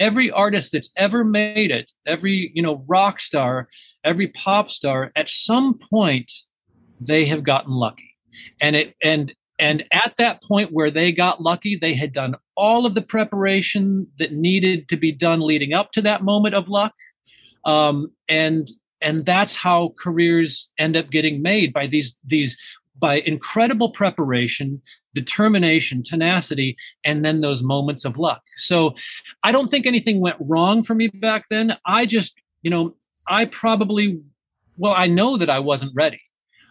every 0.00 0.30
artist 0.30 0.72
that's 0.72 0.90
ever 0.96 1.24
made 1.24 1.70
it 1.70 1.92
every 2.06 2.50
you 2.54 2.62
know 2.62 2.84
rock 2.86 3.20
star 3.20 3.68
every 4.04 4.28
pop 4.28 4.70
star 4.70 5.10
at 5.16 5.28
some 5.28 5.78
point 5.78 6.30
they 7.00 7.24
have 7.26 7.44
gotten 7.44 7.72
lucky. 7.72 8.16
And 8.60 8.76
it 8.76 8.94
and 9.02 9.34
and 9.58 9.84
at 9.92 10.14
that 10.18 10.42
point 10.42 10.72
where 10.72 10.90
they 10.90 11.12
got 11.12 11.40
lucky 11.40 11.76
they 11.76 11.94
had 11.94 12.12
done 12.12 12.34
all 12.56 12.86
of 12.86 12.94
the 12.94 13.02
preparation 13.02 14.06
that 14.18 14.32
needed 14.32 14.88
to 14.88 14.96
be 14.96 15.12
done 15.12 15.40
leading 15.40 15.72
up 15.72 15.92
to 15.92 16.02
that 16.02 16.22
moment 16.22 16.54
of 16.54 16.68
luck. 16.68 16.94
Um, 17.64 18.12
and 18.28 18.68
and 19.00 19.26
that's 19.26 19.56
how 19.56 19.94
careers 19.98 20.70
end 20.78 20.96
up 20.96 21.10
getting 21.10 21.42
made 21.42 21.72
by 21.72 21.86
these 21.86 22.16
these 22.26 22.58
by 22.96 23.20
incredible 23.20 23.90
preparation 23.90 24.80
determination 25.14 26.02
tenacity 26.02 26.76
and 27.04 27.24
then 27.24 27.40
those 27.40 27.62
moments 27.62 28.04
of 28.04 28.18
luck. 28.18 28.42
So 28.56 28.94
i 29.44 29.52
don't 29.52 29.68
think 29.68 29.86
anything 29.86 30.20
went 30.20 30.36
wrong 30.40 30.82
for 30.82 30.94
me 30.94 31.08
back 31.08 31.46
then. 31.50 31.76
I 31.86 32.06
just 32.06 32.34
you 32.62 32.70
know 32.70 32.96
I 33.26 33.46
probably, 33.46 34.22
well, 34.76 34.94
I 34.96 35.06
know 35.06 35.36
that 35.36 35.50
I 35.50 35.60
wasn't 35.60 35.92
ready. 35.94 36.20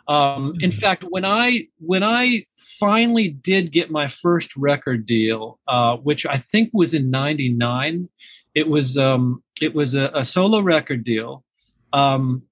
Um, 0.08 0.56
in 0.60 0.70
mm-hmm. 0.70 0.80
fact, 0.80 1.06
when 1.10 1.24
I 1.24 1.68
when 1.80 2.04
I 2.04 2.46
finally 2.58 3.30
did 3.30 3.72
get 3.72 3.90
my 3.90 4.08
first 4.08 4.56
record 4.58 5.06
deal, 5.06 5.60
uh, 5.68 5.96
which 5.98 6.26
I 6.26 6.38
think 6.38 6.72
was 6.74 6.94
in 6.94 7.10
'99, 7.10 8.10
it 8.54 8.68
was 8.68 8.98
um, 8.98 9.44
it 9.62 9.74
was 9.74 9.96
a, 9.96 10.12
a, 10.14 10.26
solo 10.26 10.60
record 10.60 11.06
deal, 11.06 11.46
um, 11.94 12.44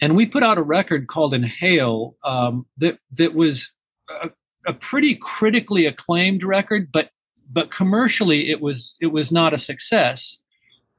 and 0.00 0.16
we 0.16 0.26
put 0.26 0.42
out 0.42 0.58
a 0.58 0.62
record 0.62 1.06
called 1.06 1.34
Inhale 1.34 2.16
um, 2.24 2.66
that 2.78 2.98
that 3.12 3.32
was 3.32 3.70
a, 4.10 4.30
a 4.66 4.72
pretty 4.72 5.14
critically 5.14 5.86
acclaimed 5.86 6.42
record, 6.42 6.90
but 6.90 7.10
but 7.48 7.70
commercially 7.70 8.50
it 8.50 8.60
was 8.60 8.96
it 9.00 9.08
was 9.08 9.30
not 9.30 9.54
a 9.54 9.58
success. 9.58 10.42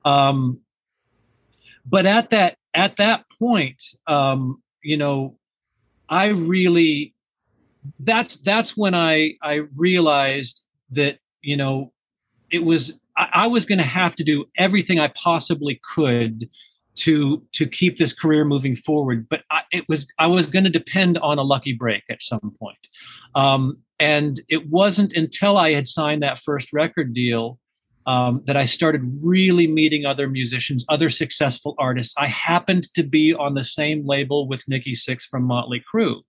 Um, 0.05 0.61
but 1.85 2.05
at 2.05 2.29
that 2.29 2.57
at 2.73 2.97
that 2.97 3.25
point 3.37 3.83
um 4.07 4.61
you 4.83 4.97
know 4.97 5.37
i 6.09 6.27
really 6.27 7.13
that's 7.99 8.37
that's 8.37 8.75
when 8.75 8.93
i 8.93 9.33
i 9.41 9.61
realized 9.77 10.65
that 10.91 11.19
you 11.41 11.55
know 11.55 11.91
it 12.51 12.63
was 12.63 12.93
i, 13.17 13.27
I 13.33 13.47
was 13.47 13.65
going 13.65 13.79
to 13.79 13.85
have 13.85 14.15
to 14.17 14.23
do 14.23 14.45
everything 14.57 14.99
i 14.99 15.07
possibly 15.09 15.79
could 15.93 16.49
to 16.99 17.41
to 17.53 17.65
keep 17.65 17.97
this 17.97 18.13
career 18.13 18.43
moving 18.45 18.75
forward. 18.75 19.27
But 19.29 19.41
I, 19.49 19.61
it 19.71 19.85
was 19.87 20.07
i 20.19 20.27
was 20.27 20.47
going 20.47 20.65
to 20.65 20.69
depend 20.69 21.17
on 21.19 21.39
a 21.39 21.43
lucky 21.43 21.73
break 21.73 22.03
at 22.09 22.21
some 22.21 22.53
point. 22.59 22.87
Um, 23.35 23.77
and 23.99 24.41
it 24.47 24.69
wasn't 24.69 25.13
until 25.13 25.57
i 25.57 25.73
had 25.73 25.87
signed 25.87 26.23
that 26.23 26.39
first 26.39 26.71
record 26.73 27.13
deal 27.13 27.59
um, 28.09 28.41
that 28.47 28.57
I 28.57 28.65
started 28.65 29.03
really 29.23 29.67
meeting 29.67 30.03
other 30.03 30.27
musicians, 30.27 30.83
other 30.89 31.11
successful 31.11 31.75
artists. 31.77 32.15
I 32.17 32.25
happened 32.25 32.91
to 32.95 33.03
be 33.03 33.35
on 33.35 33.53
the 33.53 33.63
same 33.63 34.03
label 34.03 34.47
with 34.47 34.67
Nikki 34.67 34.93
Sixx 34.93 35.27
from 35.29 35.43
Motley 35.43 35.83
Crue, 35.93 36.21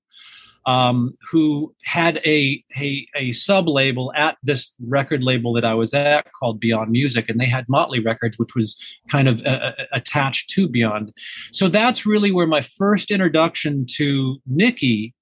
um, 0.67 1.15
who 1.31 1.75
had 1.87 2.19
a, 2.19 2.63
a, 2.77 3.07
a 3.17 3.33
sub 3.33 3.67
label 3.67 4.13
at 4.15 4.37
this 4.43 4.75
record 4.79 5.25
label 5.25 5.55
that 5.55 5.65
I 5.65 5.73
was 5.73 5.95
at 5.95 6.27
called 6.39 6.61
Beyond 6.61 6.91
Music, 6.91 7.31
and 7.31 7.41
they 7.41 7.47
had 7.47 7.67
Motley 7.67 8.01
Records, 8.01 8.39
which 8.39 8.55
was 8.55 8.77
kind 9.09 9.27
of 9.27 9.43
uh, 9.47 9.73
uh 9.79 9.85
attached 9.93 10.51
to 10.51 10.69
Beyond. 10.69 11.15
So 11.51 11.69
that's 11.69 12.05
really 12.05 12.31
where 12.31 12.47
my 12.47 12.61
first 12.61 13.11
introduction 13.11 13.87
to 13.97 14.37
Nikki 14.47 15.15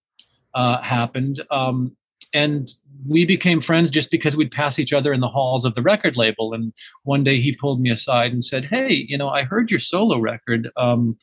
uh, 0.54 0.82
happened. 0.82 1.40
Um, 1.52 1.96
and 2.32 2.70
we 3.06 3.24
became 3.24 3.60
friends 3.60 3.90
just 3.90 4.10
because 4.10 4.36
we'd 4.36 4.50
pass 4.50 4.78
each 4.78 4.92
other 4.92 5.12
in 5.12 5.20
the 5.20 5.28
halls 5.28 5.64
of 5.64 5.74
the 5.74 5.82
record 5.82 6.16
label. 6.16 6.52
And 6.52 6.72
one 7.04 7.24
day 7.24 7.40
he 7.40 7.54
pulled 7.54 7.80
me 7.80 7.90
aside 7.90 8.32
and 8.32 8.44
said, 8.44 8.66
Hey, 8.66 9.06
you 9.08 9.16
know, 9.16 9.28
I 9.28 9.44
heard 9.44 9.70
your 9.70 9.80
solo 9.80 10.18
record. 10.18 10.70
Um, 10.76 11.16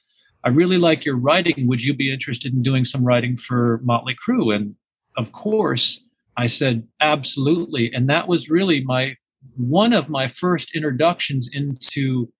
I 0.43 0.49
really 0.49 0.77
like 0.77 1.05
your 1.05 1.17
writing. 1.17 1.67
Would 1.67 1.83
you 1.83 1.93
be 1.93 2.13
interested 2.13 2.53
in 2.53 2.61
doing 2.61 2.85
some 2.85 3.03
writing 3.03 3.35
for 3.35 3.81
Motley 3.83 4.15
Crue? 4.15 4.55
And 4.55 4.75
of 5.17 5.31
course, 5.31 6.01
I 6.37 6.45
said, 6.45 6.87
Absolutely. 7.01 7.91
And 7.93 8.09
that 8.09 8.27
was 8.27 8.49
really 8.49 8.81
my 8.81 9.15
one 9.57 9.93
of 9.93 10.09
my 10.09 10.27
first 10.27 10.75
introductions 10.75 11.47
into 11.51 12.31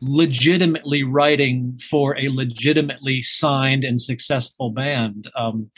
legitimately 0.00 1.02
writing 1.02 1.76
for 1.90 2.16
a 2.16 2.28
legitimately 2.28 3.22
signed 3.22 3.82
and 3.82 4.00
successful 4.00 4.70
band. 4.70 5.28
Um, 5.36 5.70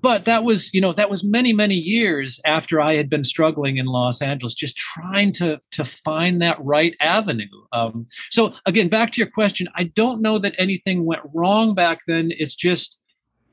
but 0.00 0.24
that 0.24 0.44
was 0.44 0.72
you 0.72 0.80
know 0.80 0.92
that 0.92 1.10
was 1.10 1.24
many 1.24 1.52
many 1.52 1.74
years 1.74 2.40
after 2.44 2.80
i 2.80 2.94
had 2.94 3.10
been 3.10 3.24
struggling 3.24 3.76
in 3.76 3.86
los 3.86 4.22
angeles 4.22 4.54
just 4.54 4.76
trying 4.76 5.32
to 5.32 5.58
to 5.70 5.84
find 5.84 6.40
that 6.42 6.56
right 6.64 6.94
avenue. 7.00 7.46
Um, 7.72 8.06
so 8.30 8.54
again 8.66 8.88
back 8.88 9.12
to 9.12 9.20
your 9.20 9.30
question 9.30 9.68
i 9.74 9.84
don't 9.84 10.22
know 10.22 10.38
that 10.38 10.54
anything 10.58 11.04
went 11.04 11.22
wrong 11.34 11.74
back 11.74 12.00
then. 12.06 12.30
It's 12.30 12.54
just 12.54 12.98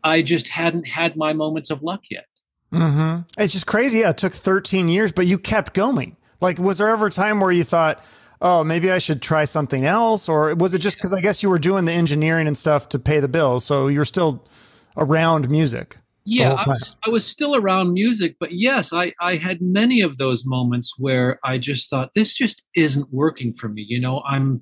i 0.03 0.21
just 0.21 0.47
hadn't 0.47 0.87
had 0.87 1.15
my 1.15 1.33
moments 1.33 1.69
of 1.69 1.83
luck 1.83 2.01
yet. 2.09 2.25
Mm-hmm. 2.73 3.21
it's 3.41 3.53
just 3.53 3.67
crazy. 3.67 3.99
Yeah, 3.99 4.09
it 4.09 4.17
took 4.17 4.33
13 4.33 4.87
years 4.87 5.11
but 5.11 5.27
you 5.27 5.37
kept 5.37 5.73
going. 5.73 6.15
Like 6.41 6.59
was 6.59 6.77
there 6.77 6.89
ever 6.89 7.07
a 7.07 7.11
time 7.11 7.39
where 7.39 7.51
you 7.51 7.63
thought 7.63 8.03
oh 8.41 8.63
maybe 8.65 8.91
i 8.91 8.97
should 8.97 9.21
try 9.21 9.45
something 9.45 9.85
else 9.85 10.27
or 10.27 10.53
was 10.55 10.73
it 10.73 10.79
just 10.79 10.97
because 10.97 11.13
i 11.13 11.21
guess 11.21 11.41
you 11.41 11.49
were 11.49 11.57
doing 11.57 11.85
the 11.85 11.91
engineering 11.93 12.47
and 12.47 12.57
stuff 12.57 12.89
to 12.89 12.99
pay 12.99 13.21
the 13.21 13.29
bills 13.29 13.63
so 13.63 13.87
you're 13.87 14.03
still 14.03 14.45
around 14.97 15.49
music 15.49 15.97
yeah 16.25 16.53
I 16.53 16.67
was, 16.67 16.98
I 17.05 17.10
was 17.10 17.25
still 17.25 17.55
around 17.55 17.94
music 17.94 18.36
but 18.39 18.51
yes 18.51 18.91
I, 18.91 19.13
I 19.22 19.36
had 19.36 19.62
many 19.62 20.01
of 20.01 20.17
those 20.17 20.46
moments 20.46 20.96
where 20.98 21.39
i 21.44 21.58
just 21.58 21.89
thought 21.89 22.13
this 22.15 22.34
just 22.34 22.63
isn't 22.75 23.13
working 23.13 23.53
for 23.53 23.70
me 23.70 23.86
you 23.88 24.00
know? 24.00 24.22
I'm 24.27 24.62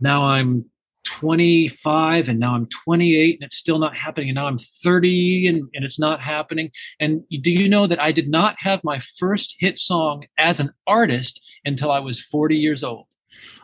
now 0.00 0.24
i'm 0.24 0.66
25 1.04 2.28
and 2.28 2.38
now 2.38 2.54
i'm 2.54 2.66
28 2.66 3.36
and 3.40 3.46
it's 3.46 3.56
still 3.56 3.78
not 3.78 3.96
happening 3.96 4.28
and 4.28 4.34
now 4.34 4.46
i'm 4.46 4.58
30 4.58 5.46
and, 5.46 5.68
and 5.74 5.84
it's 5.84 5.98
not 5.98 6.20
happening. 6.20 6.70
And 7.00 7.22
do 7.40 7.50
you 7.50 7.68
know 7.68 7.86
that 7.86 8.00
i 8.00 8.12
did 8.12 8.28
not 8.28 8.56
have 8.58 8.84
my 8.84 8.98
first 8.98 9.56
hit 9.58 9.78
song 9.78 10.24
as 10.36 10.60
an 10.60 10.72
artist 10.86 11.40
until 11.64 11.90
i 11.90 11.98
was 11.98 12.20
40 12.20 12.56
years 12.56 12.84
old 12.84 13.06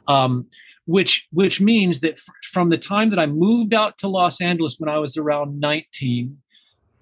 um, 0.07 0.47
which 0.87 1.27
which 1.33 1.61
means 1.61 2.01
that 2.01 2.13
f- 2.13 2.25
from 2.53 2.71
the 2.71 2.79
time 2.79 3.11
that 3.11 3.19
i 3.19 3.27
moved 3.27 3.75
out 3.75 3.99
to 3.99 4.09
los 4.09 4.41
angeles 4.41 4.77
when 4.79 4.89
i 4.89 4.99
was 4.99 5.17
around 5.17 5.61
19 5.61 6.39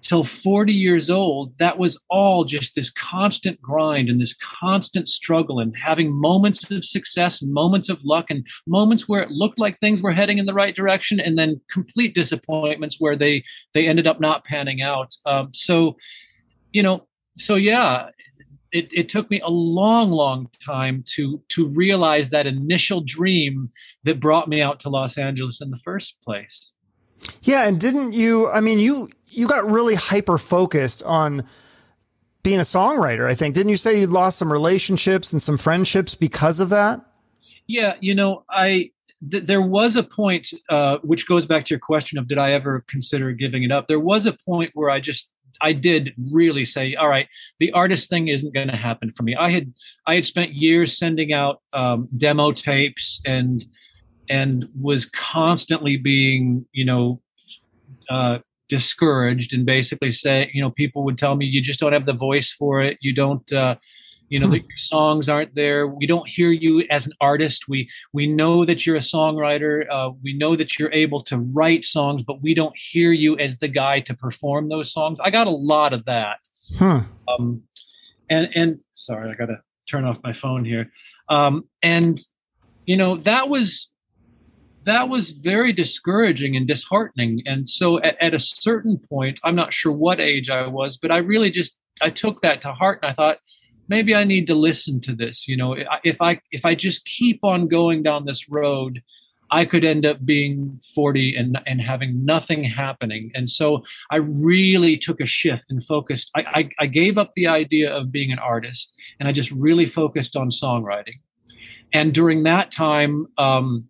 till 0.03 0.23
40 0.23 0.73
years 0.73 1.09
old, 1.09 1.57
that 1.57 1.77
was 1.77 1.99
all 2.09 2.43
just 2.43 2.75
this 2.75 2.91
constant 2.91 3.61
grind 3.61 4.09
and 4.09 4.21
this 4.21 4.35
constant 4.35 5.07
struggle 5.09 5.59
and 5.59 5.75
having 5.75 6.11
moments 6.11 6.69
of 6.69 6.85
success 6.85 7.41
and 7.41 7.53
moments 7.53 7.89
of 7.89 8.03
luck 8.03 8.29
and 8.29 8.45
moments 8.67 9.07
where 9.07 9.21
it 9.21 9.31
looked 9.31 9.57
like 9.57 9.79
things 9.79 10.03
were 10.03 10.11
heading 10.11 10.37
in 10.37 10.45
the 10.45 10.53
right 10.53 10.75
direction 10.75 11.19
and 11.19 11.37
then 11.37 11.61
complete 11.71 12.13
disappointments 12.13 12.97
where 12.99 13.15
they 13.15 13.43
they 13.73 13.87
ended 13.87 14.05
up 14.05 14.19
not 14.19 14.43
panning 14.43 14.81
out. 14.81 15.15
Um, 15.25 15.49
so, 15.53 15.95
you 16.71 16.83
know, 16.83 17.07
so 17.37 17.55
yeah, 17.55 18.09
it, 18.73 18.91
it 18.91 19.07
took 19.07 19.29
me 19.29 19.39
a 19.39 19.49
long, 19.49 20.11
long 20.11 20.49
time 20.65 21.03
to 21.15 21.41
to 21.49 21.69
realize 21.69 22.29
that 22.31 22.47
initial 22.47 23.01
dream 23.01 23.69
that 24.03 24.19
brought 24.19 24.49
me 24.49 24.61
out 24.61 24.79
to 24.81 24.89
Los 24.89 25.17
Angeles 25.17 25.61
in 25.61 25.69
the 25.69 25.77
first 25.77 26.21
place. 26.21 26.73
Yeah, 27.43 27.67
and 27.67 27.79
didn't 27.79 28.13
you? 28.13 28.49
I 28.49 28.61
mean, 28.61 28.79
you 28.79 29.09
you 29.27 29.47
got 29.47 29.69
really 29.69 29.95
hyper 29.95 30.37
focused 30.37 31.03
on 31.03 31.43
being 32.43 32.59
a 32.59 32.63
songwriter. 32.63 33.27
I 33.29 33.35
think 33.35 33.55
didn't 33.55 33.69
you 33.69 33.77
say 33.77 33.99
you 33.99 34.07
lost 34.07 34.37
some 34.37 34.51
relationships 34.51 35.31
and 35.31 35.41
some 35.41 35.57
friendships 35.57 36.15
because 36.15 36.59
of 36.59 36.69
that? 36.69 37.01
Yeah, 37.67 37.95
you 38.01 38.13
know, 38.13 38.43
I 38.49 38.91
th- 39.31 39.45
there 39.45 39.61
was 39.61 39.95
a 39.95 40.03
point 40.03 40.49
uh, 40.69 40.97
which 41.03 41.27
goes 41.27 41.45
back 41.45 41.65
to 41.65 41.69
your 41.71 41.79
question 41.79 42.17
of 42.17 42.27
did 42.27 42.37
I 42.37 42.51
ever 42.51 42.83
consider 42.87 43.31
giving 43.31 43.63
it 43.63 43.71
up. 43.71 43.87
There 43.87 43.99
was 43.99 44.25
a 44.25 44.35
point 44.45 44.71
where 44.73 44.89
I 44.89 44.99
just 44.99 45.29
I 45.61 45.71
did 45.71 46.13
really 46.31 46.65
say, 46.65 46.95
all 46.95 47.07
right, 47.07 47.27
the 47.59 47.71
artist 47.71 48.09
thing 48.09 48.27
isn't 48.27 48.53
going 48.53 48.67
to 48.67 48.75
happen 48.75 49.11
for 49.11 49.23
me. 49.23 49.35
I 49.35 49.49
had 49.49 49.73
I 50.05 50.15
had 50.15 50.25
spent 50.25 50.53
years 50.53 50.97
sending 50.97 51.31
out 51.31 51.61
um, 51.71 52.09
demo 52.17 52.51
tapes 52.51 53.21
and 53.25 53.63
and 54.33 54.67
was 54.81 55.05
constantly 55.05 55.95
being 55.95 56.65
you 56.73 56.85
know 56.85 57.21
uh, 58.09 58.39
discouraged 58.73 59.53
and 59.53 59.65
basically 59.67 60.11
say, 60.11 60.49
you 60.51 60.61
know, 60.61 60.71
people 60.71 61.03
would 61.03 61.17
tell 61.17 61.35
me 61.35 61.45
you 61.45 61.61
just 61.61 61.79
don't 61.79 61.93
have 61.93 62.07
the 62.07 62.13
voice 62.13 62.51
for 62.51 62.81
it. 62.81 62.97
You 63.01 63.13
don't, 63.13 63.53
uh, 63.53 63.75
you 64.29 64.39
know 64.39 64.47
hmm. 64.47 64.53
that 64.53 64.61
your 64.61 64.79
songs 64.79 65.29
aren't 65.29 65.53
there 65.53 65.85
we 65.85 66.07
don't 66.07 66.27
hear 66.27 66.49
you 66.49 66.83
as 66.89 67.05
an 67.05 67.11
artist 67.21 67.67
we 67.67 67.87
we 68.13 68.25
know 68.25 68.65
that 68.65 68.83
you're 68.83 68.95
a 68.95 68.99
songwriter 68.99 69.85
uh, 69.91 70.09
we 70.23 70.33
know 70.33 70.55
that 70.55 70.79
you're 70.79 70.91
able 70.91 71.21
to 71.21 71.37
write 71.37 71.85
songs 71.85 72.23
but 72.23 72.41
we 72.41 72.55
don't 72.55 72.75
hear 72.75 73.11
you 73.11 73.37
as 73.37 73.59
the 73.59 73.67
guy 73.67 73.99
to 73.99 74.15
perform 74.15 74.69
those 74.69 74.91
songs 74.91 75.19
i 75.19 75.29
got 75.29 75.45
a 75.45 75.51
lot 75.51 75.93
of 75.93 76.05
that 76.05 76.37
hmm. 76.79 76.99
um, 77.27 77.61
and 78.27 78.49
and 78.55 78.79
sorry 78.93 79.29
i 79.29 79.35
gotta 79.35 79.61
turn 79.87 80.05
off 80.05 80.23
my 80.23 80.33
phone 80.33 80.65
here 80.65 80.89
um, 81.29 81.65
and 81.83 82.21
you 82.85 82.97
know 82.97 83.17
that 83.17 83.49
was 83.49 83.91
that 84.85 85.09
was 85.09 85.31
very 85.31 85.71
discouraging 85.73 86.55
and 86.55 86.67
disheartening 86.67 87.41
and 87.45 87.67
so 87.69 87.99
at, 88.01 88.21
at 88.21 88.33
a 88.33 88.39
certain 88.39 88.97
point 88.97 89.39
i'm 89.43 89.55
not 89.55 89.73
sure 89.73 89.91
what 89.91 90.19
age 90.19 90.49
i 90.49 90.67
was 90.67 90.97
but 90.97 91.11
i 91.11 91.17
really 91.17 91.49
just 91.49 91.77
i 92.01 92.09
took 92.09 92.41
that 92.41 92.61
to 92.61 92.73
heart 92.73 92.99
and 93.01 93.09
i 93.09 93.13
thought 93.13 93.37
maybe 93.87 94.15
I 94.15 94.23
need 94.23 94.47
to 94.47 94.55
listen 94.55 95.01
to 95.01 95.13
this. 95.13 95.47
You 95.47 95.57
know, 95.57 95.75
if 96.03 96.21
I 96.21 96.41
if 96.51 96.65
I 96.65 96.75
just 96.75 97.05
keep 97.05 97.43
on 97.43 97.67
going 97.67 98.03
down 98.03 98.25
this 98.25 98.49
road, 98.49 99.01
I 99.51 99.65
could 99.65 99.83
end 99.83 100.05
up 100.05 100.25
being 100.25 100.79
40 100.95 101.35
and 101.35 101.59
and 101.65 101.81
having 101.81 102.25
nothing 102.25 102.63
happening. 102.63 103.31
And 103.35 103.49
so 103.49 103.83
I 104.11 104.17
really 104.17 104.97
took 104.97 105.19
a 105.19 105.25
shift 105.25 105.65
and 105.69 105.83
focused. 105.83 106.31
I, 106.35 106.41
I, 106.41 106.69
I 106.79 106.85
gave 106.87 107.17
up 107.17 107.31
the 107.35 107.47
idea 107.47 107.91
of 107.91 108.11
being 108.11 108.31
an 108.31 108.39
artist, 108.39 108.93
and 109.19 109.27
I 109.27 109.31
just 109.31 109.51
really 109.51 109.85
focused 109.85 110.35
on 110.35 110.49
songwriting. 110.49 111.19
And 111.91 112.13
during 112.13 112.43
that 112.43 112.71
time, 112.71 113.27
um, 113.37 113.89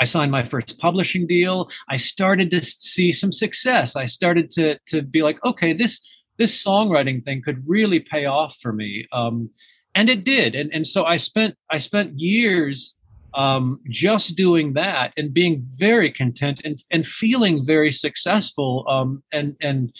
I 0.00 0.04
signed 0.04 0.30
my 0.30 0.42
first 0.42 0.78
publishing 0.78 1.26
deal. 1.26 1.68
I 1.88 1.96
started 1.96 2.50
to 2.50 2.62
see 2.62 3.12
some 3.12 3.32
success. 3.32 3.96
I 3.96 4.06
started 4.06 4.50
to 4.52 4.78
to 4.86 5.02
be 5.02 5.22
like, 5.22 5.44
okay, 5.44 5.72
this 5.72 6.00
this 6.38 6.64
songwriting 6.64 7.24
thing 7.24 7.42
could 7.42 7.68
really 7.68 8.00
pay 8.00 8.24
off 8.24 8.56
for 8.62 8.72
me. 8.72 9.06
Um, 9.12 9.50
and 9.94 10.08
it 10.08 10.24
did. 10.24 10.54
And, 10.54 10.72
and 10.72 10.86
so 10.86 11.04
I 11.04 11.16
spent, 11.16 11.56
I 11.70 11.78
spent 11.78 12.18
years 12.18 12.96
um, 13.34 13.80
just 13.90 14.36
doing 14.36 14.72
that 14.74 15.12
and 15.16 15.34
being 15.34 15.60
very 15.76 16.10
content 16.10 16.62
and, 16.64 16.78
and 16.90 17.04
feeling 17.04 17.64
very 17.64 17.92
successful 17.92 18.84
um, 18.88 19.22
and, 19.32 19.56
and, 19.60 19.94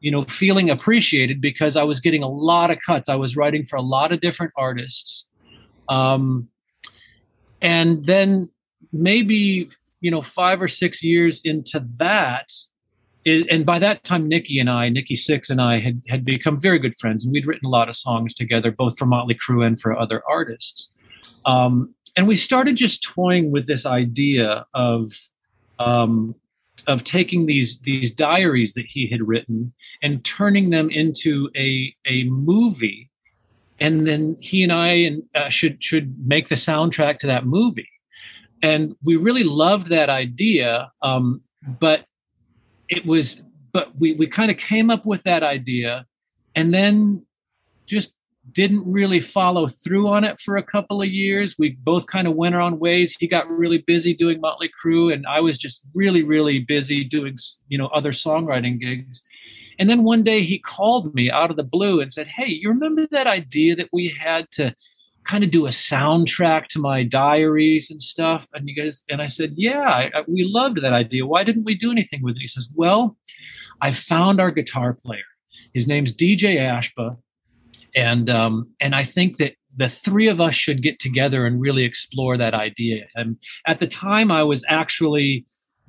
you 0.00 0.10
know, 0.10 0.22
feeling 0.24 0.70
appreciated 0.70 1.40
because 1.40 1.76
I 1.76 1.82
was 1.82 1.98
getting 2.00 2.22
a 2.22 2.28
lot 2.28 2.70
of 2.70 2.78
cuts. 2.84 3.08
I 3.08 3.16
was 3.16 3.36
writing 3.36 3.64
for 3.64 3.76
a 3.76 3.82
lot 3.82 4.12
of 4.12 4.20
different 4.20 4.52
artists. 4.56 5.26
Um, 5.88 6.48
and 7.60 8.04
then 8.04 8.50
maybe, 8.92 9.68
you 10.00 10.10
know, 10.10 10.22
five 10.22 10.60
or 10.62 10.68
six 10.68 11.02
years 11.02 11.40
into 11.44 11.84
that, 11.96 12.50
and 13.26 13.66
by 13.66 13.78
that 13.78 14.04
time, 14.04 14.28
Nikki 14.28 14.58
and 14.58 14.70
I, 14.70 14.88
Nikki 14.88 15.14
Sixx 15.14 15.50
and 15.50 15.60
I, 15.60 15.78
had 15.78 16.00
had 16.08 16.24
become 16.24 16.60
very 16.60 16.78
good 16.78 16.96
friends, 16.96 17.24
and 17.24 17.32
we'd 17.32 17.46
written 17.46 17.66
a 17.66 17.70
lot 17.70 17.88
of 17.88 17.96
songs 17.96 18.32
together, 18.32 18.70
both 18.70 18.98
for 18.98 19.06
Motley 19.06 19.34
Crue 19.34 19.66
and 19.66 19.78
for 19.78 19.98
other 19.98 20.22
artists. 20.28 20.88
Um, 21.44 21.94
and 22.16 22.26
we 22.26 22.36
started 22.36 22.76
just 22.76 23.02
toying 23.02 23.50
with 23.50 23.66
this 23.66 23.84
idea 23.84 24.66
of 24.74 25.12
um, 25.78 26.34
of 26.86 27.04
taking 27.04 27.46
these 27.46 27.80
these 27.80 28.12
diaries 28.12 28.74
that 28.74 28.86
he 28.86 29.08
had 29.08 29.26
written 29.26 29.72
and 30.02 30.24
turning 30.24 30.70
them 30.70 30.90
into 30.90 31.50
a 31.56 31.94
a 32.06 32.24
movie, 32.24 33.10
and 33.78 34.06
then 34.06 34.36
he 34.40 34.62
and 34.62 34.72
I 34.72 34.88
and 34.88 35.22
uh, 35.34 35.48
should 35.48 35.82
should 35.82 36.26
make 36.26 36.48
the 36.48 36.54
soundtrack 36.54 37.18
to 37.20 37.26
that 37.26 37.46
movie. 37.46 37.88
And 38.62 38.96
we 39.04 39.16
really 39.16 39.44
loved 39.44 39.88
that 39.88 40.10
idea, 40.10 40.90
um, 41.02 41.42
but 41.80 42.04
it 42.88 43.06
was 43.06 43.42
but 43.72 43.92
we 44.00 44.12
we 44.14 44.26
kind 44.26 44.50
of 44.50 44.56
came 44.56 44.90
up 44.90 45.04
with 45.04 45.22
that 45.24 45.42
idea 45.42 46.06
and 46.54 46.72
then 46.72 47.24
just 47.86 48.12
didn't 48.52 48.90
really 48.90 49.20
follow 49.20 49.68
through 49.68 50.08
on 50.08 50.24
it 50.24 50.40
for 50.40 50.56
a 50.56 50.62
couple 50.62 51.02
of 51.02 51.08
years. 51.08 51.56
We 51.58 51.70
both 51.82 52.06
kind 52.06 52.26
of 52.26 52.34
went 52.34 52.54
our 52.54 52.60
own 52.60 52.78
ways. 52.78 53.14
He 53.18 53.26
got 53.26 53.48
really 53.48 53.78
busy 53.78 54.14
doing 54.14 54.40
Motley 54.40 54.70
Crue, 54.82 55.12
and 55.12 55.26
I 55.26 55.40
was 55.40 55.58
just 55.58 55.86
really, 55.94 56.22
really 56.22 56.60
busy 56.60 57.04
doing, 57.04 57.36
you 57.68 57.78
know, 57.78 57.88
other 57.88 58.12
songwriting 58.12 58.80
gigs. 58.80 59.22
And 59.78 59.88
then 59.88 60.02
one 60.02 60.22
day 60.22 60.42
he 60.42 60.58
called 60.58 61.14
me 61.14 61.30
out 61.30 61.50
of 61.50 61.56
the 61.56 61.62
blue 61.62 62.00
and 62.00 62.12
said, 62.12 62.26
"Hey, 62.26 62.48
you 62.48 62.68
remember 62.68 63.06
that 63.10 63.26
idea 63.26 63.76
that 63.76 63.90
we 63.92 64.08
had 64.08 64.50
to 64.52 64.74
kind 65.28 65.44
of 65.44 65.50
do 65.50 65.66
a 65.66 65.70
soundtrack 65.70 66.68
to 66.68 66.78
my 66.78 67.02
diaries 67.02 67.90
and 67.90 68.02
stuff. 68.02 68.48
And 68.54 68.66
you 68.66 68.74
guys, 68.74 69.02
and 69.10 69.20
I 69.20 69.26
said, 69.26 69.52
yeah, 69.56 69.82
I, 69.82 70.10
I, 70.14 70.24
we 70.26 70.42
loved 70.44 70.78
that 70.82 70.94
idea. 70.94 71.26
Why 71.26 71.44
didn't 71.44 71.64
we 71.64 71.74
do 71.74 71.90
anything 71.90 72.22
with 72.22 72.36
it? 72.36 72.40
He 72.40 72.46
says, 72.46 72.68
well, 72.74 73.16
I 73.80 73.90
found 73.90 74.40
our 74.40 74.50
guitar 74.50 74.94
player. 74.94 75.28
His 75.74 75.86
name's 75.86 76.14
DJ 76.14 76.56
Ashba. 76.56 77.18
And, 77.94 78.30
um, 78.30 78.70
and 78.80 78.94
I 78.94 79.04
think 79.04 79.36
that 79.36 79.54
the 79.76 79.88
three 79.88 80.28
of 80.28 80.40
us 80.40 80.54
should 80.54 80.82
get 80.82 80.98
together 80.98 81.44
and 81.44 81.60
really 81.60 81.84
explore 81.84 82.38
that 82.38 82.54
idea. 82.54 83.04
And 83.14 83.36
at 83.66 83.80
the 83.80 83.86
time 83.86 84.32
I 84.32 84.42
was 84.42 84.64
actually, 84.68 85.44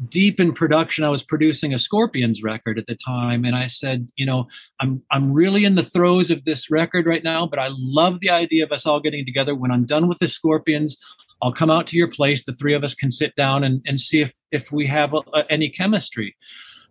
deep 0.07 0.39
in 0.39 0.53
production. 0.53 1.03
I 1.03 1.09
was 1.09 1.23
producing 1.23 1.73
a 1.73 1.79
Scorpions 1.79 2.41
record 2.41 2.79
at 2.79 2.87
the 2.87 2.95
time, 2.95 3.43
and 3.43 3.55
I 3.55 3.67
said, 3.67 4.09
you 4.15 4.25
know, 4.25 4.47
I'm 4.79 5.03
I'm 5.11 5.33
really 5.33 5.65
in 5.65 5.75
the 5.75 5.83
throes 5.83 6.31
of 6.31 6.45
this 6.45 6.71
record 6.71 7.07
right 7.07 7.23
now, 7.23 7.45
but 7.45 7.59
I 7.59 7.69
love 7.71 8.19
the 8.19 8.29
idea 8.29 8.63
of 8.63 8.71
us 8.71 8.85
all 8.85 8.99
getting 8.99 9.25
together. 9.25 9.55
When 9.55 9.71
I'm 9.71 9.85
done 9.85 10.07
with 10.07 10.19
the 10.19 10.27
Scorpions, 10.27 10.97
I'll 11.41 11.53
come 11.53 11.69
out 11.69 11.87
to 11.87 11.97
your 11.97 12.09
place. 12.09 12.45
The 12.45 12.53
three 12.53 12.73
of 12.73 12.83
us 12.83 12.93
can 12.95 13.11
sit 13.11 13.35
down 13.35 13.63
and, 13.63 13.81
and 13.85 13.99
see 13.99 14.21
if 14.21 14.33
if 14.51 14.71
we 14.71 14.87
have 14.87 15.13
a, 15.13 15.21
a, 15.33 15.45
any 15.49 15.69
chemistry. 15.69 16.35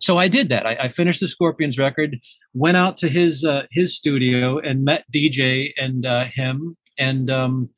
So 0.00 0.16
I 0.18 0.28
did 0.28 0.48
that. 0.50 0.64
I, 0.64 0.76
I, 0.82 0.88
finished 0.88 1.18
the 1.18 1.26
Scorpions 1.26 1.76
record, 1.76 2.20
went 2.54 2.76
out 2.76 2.96
to 2.98 3.08
his 3.08 3.44
uh, 3.44 3.62
his 3.70 3.96
studio 3.96 4.58
and 4.58 4.84
met 4.84 5.04
DJ 5.12 5.72
and 5.76 6.06
uh, 6.06 6.24
him, 6.24 6.76
and 6.98 7.30
um, 7.30 7.70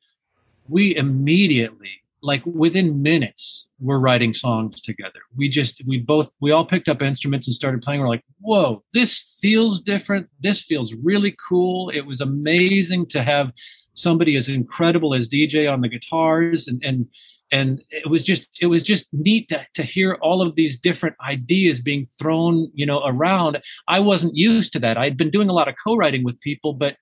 we 0.67 0.95
immediately 0.95 2.00
like 2.21 2.45
within 2.45 3.01
minutes 3.01 3.67
we're 3.79 3.99
writing 3.99 4.33
songs 4.33 4.79
together. 4.81 5.19
We 5.35 5.49
just 5.49 5.81
we 5.87 5.99
both 5.99 6.29
we 6.39 6.51
all 6.51 6.65
picked 6.65 6.89
up 6.89 7.01
instruments 7.01 7.47
and 7.47 7.55
started 7.55 7.81
playing. 7.81 8.01
We're 8.01 8.07
like 8.07 8.23
whoa 8.39 8.83
this 8.93 9.35
feels 9.41 9.81
different. 9.81 10.27
This 10.39 10.61
feels 10.61 10.93
really 10.93 11.35
cool. 11.49 11.89
It 11.89 12.01
was 12.01 12.21
amazing 12.21 13.07
to 13.07 13.23
have 13.23 13.51
somebody 13.93 14.35
as 14.35 14.47
incredible 14.47 15.13
as 15.13 15.27
dj 15.27 15.71
on 15.71 15.81
the 15.81 15.89
guitars. 15.89 16.67
And 16.67 16.81
and 16.83 17.07
and 17.51 17.81
it 17.89 18.09
was 18.09 18.23
just 18.23 18.49
it 18.61 18.67
was 18.67 18.83
just 18.83 19.07
neat 19.11 19.49
to, 19.49 19.65
to 19.73 19.83
hear 19.83 20.13
all 20.21 20.41
of 20.41 20.55
these 20.55 20.79
different 20.79 21.15
ideas 21.25 21.81
being 21.81 22.05
thrown 22.19 22.71
you 22.73 22.85
know 22.85 23.01
around. 23.05 23.61
I 23.87 23.99
wasn't 23.99 24.35
used 24.35 24.73
to 24.73 24.79
that. 24.79 24.97
I'd 24.97 25.17
been 25.17 25.31
doing 25.31 25.49
a 25.49 25.53
lot 25.53 25.67
of 25.67 25.75
co-writing 25.83 26.23
with 26.23 26.39
people 26.39 26.73
but 26.73 26.97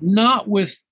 not 0.00 0.48
with 0.48 0.82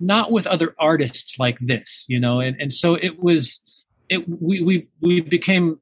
not 0.00 0.30
with 0.30 0.46
other 0.46 0.74
artists 0.78 1.38
like 1.38 1.58
this, 1.60 2.04
you 2.08 2.20
know. 2.20 2.40
And 2.40 2.60
and 2.60 2.72
so 2.72 2.94
it 2.94 3.22
was, 3.22 3.60
it 4.08 4.28
we 4.28 4.62
we 4.62 4.88
we 5.00 5.20
became. 5.20 5.80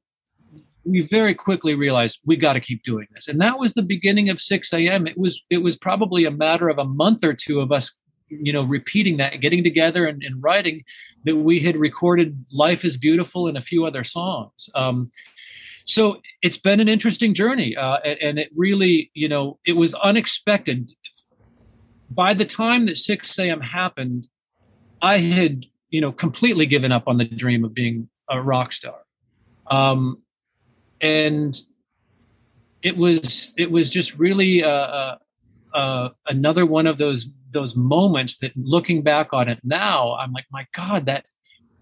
We 0.87 1.01
very 1.01 1.33
quickly 1.33 1.73
realized 1.73 2.19
we 2.27 2.35
got 2.35 2.53
to 2.53 2.59
keep 2.59 2.83
doing 2.83 3.07
this, 3.15 3.27
and 3.27 3.41
that 3.41 3.57
was 3.57 3.73
the 3.73 3.81
beginning 3.81 4.29
of 4.29 4.37
Sixx:A.M. 4.37 5.07
It 5.07 5.17
was 5.17 5.43
it 5.49 5.59
was 5.59 5.77
probably 5.77 6.25
a 6.25 6.31
matter 6.31 6.69
of 6.69 6.77
a 6.77 6.85
month 6.85 7.23
or 7.23 7.33
two 7.33 7.59
of 7.59 7.71
us 7.71 7.95
you 8.29 8.53
know 8.53 8.63
repeating 8.63 9.17
that 9.17 9.39
getting 9.41 9.63
together 9.63 10.05
and, 10.05 10.23
and, 10.23 10.41
writing 10.41 10.83
that 11.25 11.35
we 11.35 11.59
had 11.59 11.77
recorded 11.77 12.45
life 12.51 12.83
is 12.83 12.97
beautiful 12.97 13.47
and 13.47 13.57
a 13.57 13.61
few 13.61 13.85
other 13.85 14.03
songs 14.03 14.69
um, 14.75 15.11
so 15.85 16.19
it's 16.41 16.57
been 16.57 16.79
an 16.79 16.89
interesting 16.89 17.33
journey 17.33 17.75
uh, 17.75 17.97
and, 18.03 18.19
and, 18.21 18.39
it 18.39 18.49
really 18.55 19.11
you 19.13 19.29
know 19.29 19.59
it 19.65 19.73
was 19.73 19.93
unexpected 19.95 20.91
by 22.09 22.33
the 22.33 22.45
time 22.45 22.85
that 22.85 22.97
Sixx:A.M. 22.97 23.61
happened, 23.61 24.27
I 25.01 25.17
had, 25.17 25.65
you 25.89 26.01
know, 26.01 26.11
completely 26.11 26.65
given 26.65 26.91
up 26.91 27.07
on 27.07 27.17
the 27.17 27.25
dream 27.25 27.63
of 27.63 27.73
being 27.73 28.09
a 28.29 28.41
rock 28.41 28.73
star. 28.73 28.99
Um, 29.69 30.21
and 31.01 31.59
it 32.81 32.97
was, 32.97 33.53
it 33.57 33.71
was 33.71 33.91
just 33.91 34.17
really 34.17 34.63
uh, 34.63 34.69
uh, 34.69 35.17
uh, 35.73 36.09
another 36.27 36.65
one 36.65 36.87
of 36.87 36.97
those, 36.97 37.27
those 37.51 37.75
moments 37.75 38.37
that 38.37 38.51
looking 38.55 39.01
back 39.01 39.33
on 39.33 39.49
it 39.49 39.59
now, 39.63 40.15
I'm 40.15 40.31
like, 40.31 40.45
my 40.51 40.67
God, 40.75 41.05
that, 41.07 41.25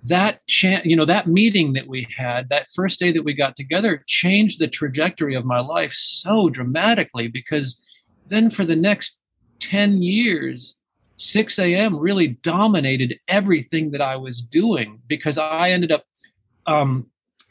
that 0.06 0.42
you 0.62 0.96
know, 0.96 1.06
that 1.06 1.28
meeting 1.28 1.74
that 1.74 1.88
we 1.88 2.08
had, 2.18 2.50
that 2.50 2.68
first 2.74 3.00
day 3.00 3.12
that 3.12 3.24
we 3.24 3.34
got 3.34 3.56
together 3.56 4.04
changed 4.08 4.60
the 4.60 4.68
trajectory 4.68 5.36
of 5.36 5.46
my 5.46 5.60
life 5.60 5.94
so 5.94 6.50
dramatically 6.50 7.28
because 7.28 7.82
then 8.28 8.50
for 8.50 8.66
the 8.66 8.76
next 8.76 9.18
10 9.60 10.02
years, 10.02 10.76
Sixx:A.M. 11.18 11.98
really 11.98 12.28
dominated 12.28 13.20
everything 13.28 13.92
that 13.92 14.02
I 14.02 14.16
was 14.16 14.42
doing 14.42 15.00
because 15.08 15.38
I 15.38 15.70
ended 15.70 15.92
up 15.92 16.06
um, 16.66 17.08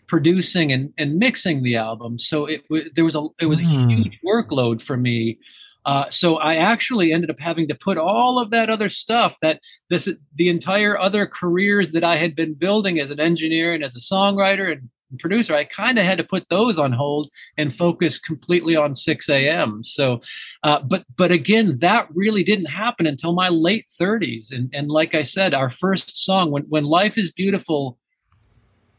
producing 0.07 0.73
and, 0.73 0.93
and 0.99 1.19
mixing 1.19 1.63
the 1.63 1.77
album. 1.77 2.19
So 2.19 2.47
it 2.47 2.63
was 2.69 2.83
there 2.95 3.05
was 3.05 3.17
a 3.17 3.27
it 3.41 3.47
was 3.47 3.61
a 3.61 3.63
mm. 3.63 3.91
huge 3.91 4.19
workload 4.27 4.83
for 4.83 4.97
me. 4.97 5.39
Uh, 5.85 6.09
so 6.11 6.37
I 6.37 6.57
actually 6.57 7.13
ended 7.13 7.31
up 7.31 7.41
having 7.41 7.67
to 7.69 7.75
put 7.75 7.99
all 7.99 8.39
of 8.39 8.51
that 8.51 8.71
other 8.71 8.89
stuff 8.89 9.37
that 9.43 9.61
this 9.91 10.09
the 10.35 10.49
entire 10.49 10.99
other 10.99 11.27
careers 11.27 11.93
that 11.93 12.05
I 12.05 12.17
had 12.19 12.37
been 12.37 12.55
building 12.55 13.01
as 13.01 13.11
an 13.11 13.19
engineer 13.19 13.73
and 13.73 13.83
as 13.83 13.97
a 13.97 14.01
songwriter 14.01 14.71
and 14.71 14.91
producer, 15.19 15.55
I 15.55 15.65
kind 15.65 15.99
of 15.99 16.05
had 16.05 16.19
to 16.19 16.25
put 16.25 16.49
those 16.49 16.79
on 16.79 16.93
hold 16.93 17.29
and 17.57 17.75
focus 17.75 18.19
completely 18.19 18.77
on 18.77 18.93
Sixx:A.M. 18.93 19.83
So, 19.85 20.21
uh, 20.63 20.81
but 20.81 21.05
but 21.17 21.33
again, 21.33 21.79
that 21.79 22.09
really 22.15 22.45
didn't 22.45 22.67
happen 22.67 23.07
until 23.07 23.33
my 23.33 23.49
late 23.49 23.87
30s. 24.01 24.53
And 24.53 24.71
and 24.73 24.89
like 24.89 25.15
I 25.15 25.23
said, 25.23 25.55
our 25.55 25.71
first 25.71 26.17
song, 26.25 26.51
when 26.51 26.65
when 26.65 26.85
Life 26.85 27.19
is 27.19 27.33
Beautiful, 27.33 27.99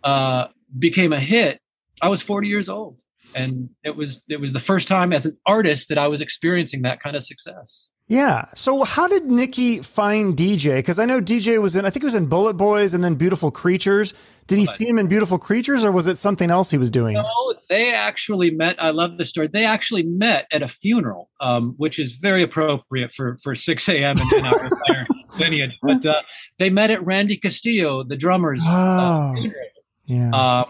uh, 0.03 0.47
became 0.77 1.13
a 1.13 1.19
hit, 1.19 1.59
I 2.01 2.09
was 2.09 2.21
40 2.21 2.47
years 2.47 2.69
old, 2.69 3.01
and 3.35 3.69
it 3.83 3.95
was 3.95 4.23
it 4.29 4.39
was 4.39 4.53
the 4.53 4.59
first 4.59 4.87
time 4.87 5.13
as 5.13 5.25
an 5.25 5.37
artist 5.45 5.89
that 5.89 5.97
I 5.97 6.07
was 6.07 6.21
experiencing 6.21 6.81
that 6.83 6.99
kind 6.99 7.15
of 7.15 7.23
success. 7.23 7.89
Yeah. 8.07 8.45
So 8.53 8.83
how 8.83 9.07
did 9.07 9.25
Nikki 9.25 9.81
find 9.81 10.35
DJ? 10.35 10.77
Because 10.77 10.99
I 10.99 11.05
know 11.05 11.21
DJ 11.21 11.61
was 11.61 11.75
in, 11.75 11.85
I 11.85 11.89
think 11.89 12.03
he 12.03 12.05
was 12.05 12.15
in 12.15 12.25
Bullet 12.25 12.53
Boys 12.53 12.93
and 12.93 13.03
then 13.03 13.15
Beautiful 13.15 13.49
Creatures. 13.49 14.13
Did 14.47 14.59
he 14.59 14.65
see 14.65 14.87
him 14.87 14.99
in 14.99 15.07
Beautiful 15.07 15.39
Creatures 15.39 15.85
or 15.85 15.91
was 15.91 16.05
it 16.07 16.17
something 16.17 16.51
else 16.51 16.69
he 16.69 16.77
was 16.77 16.89
doing? 16.89 17.13
No, 17.13 17.55
they 17.69 17.93
actually 17.93 18.51
met. 18.51 18.81
I 18.81 18.89
love 18.89 19.17
the 19.17 19.23
story. 19.23 19.47
They 19.47 19.63
actually 19.63 20.03
met 20.03 20.47
at 20.51 20.61
a 20.61 20.67
funeral, 20.67 21.29
um, 21.39 21.75
which 21.77 21.97
is 21.97 22.13
very 22.13 22.43
appropriate 22.43 23.11
for, 23.11 23.37
for 23.41 23.55
Sixx:A.M. 23.55 24.17
in 24.37 24.45
our 24.45 25.07
lineage. 25.39 25.77
But 25.81 26.05
uh, 26.05 26.21
they 26.59 26.69
met 26.69 26.91
at 26.91 27.05
Randy 27.05 27.37
Castillo, 27.37 28.03
the 28.03 28.17
drummer's 28.17 28.65
uh, 28.67 28.71
oh, 28.71 28.75
uh, 28.75 29.33
funeral. 29.33 29.61
Yeah. 30.05 30.29
Um, 30.31 30.65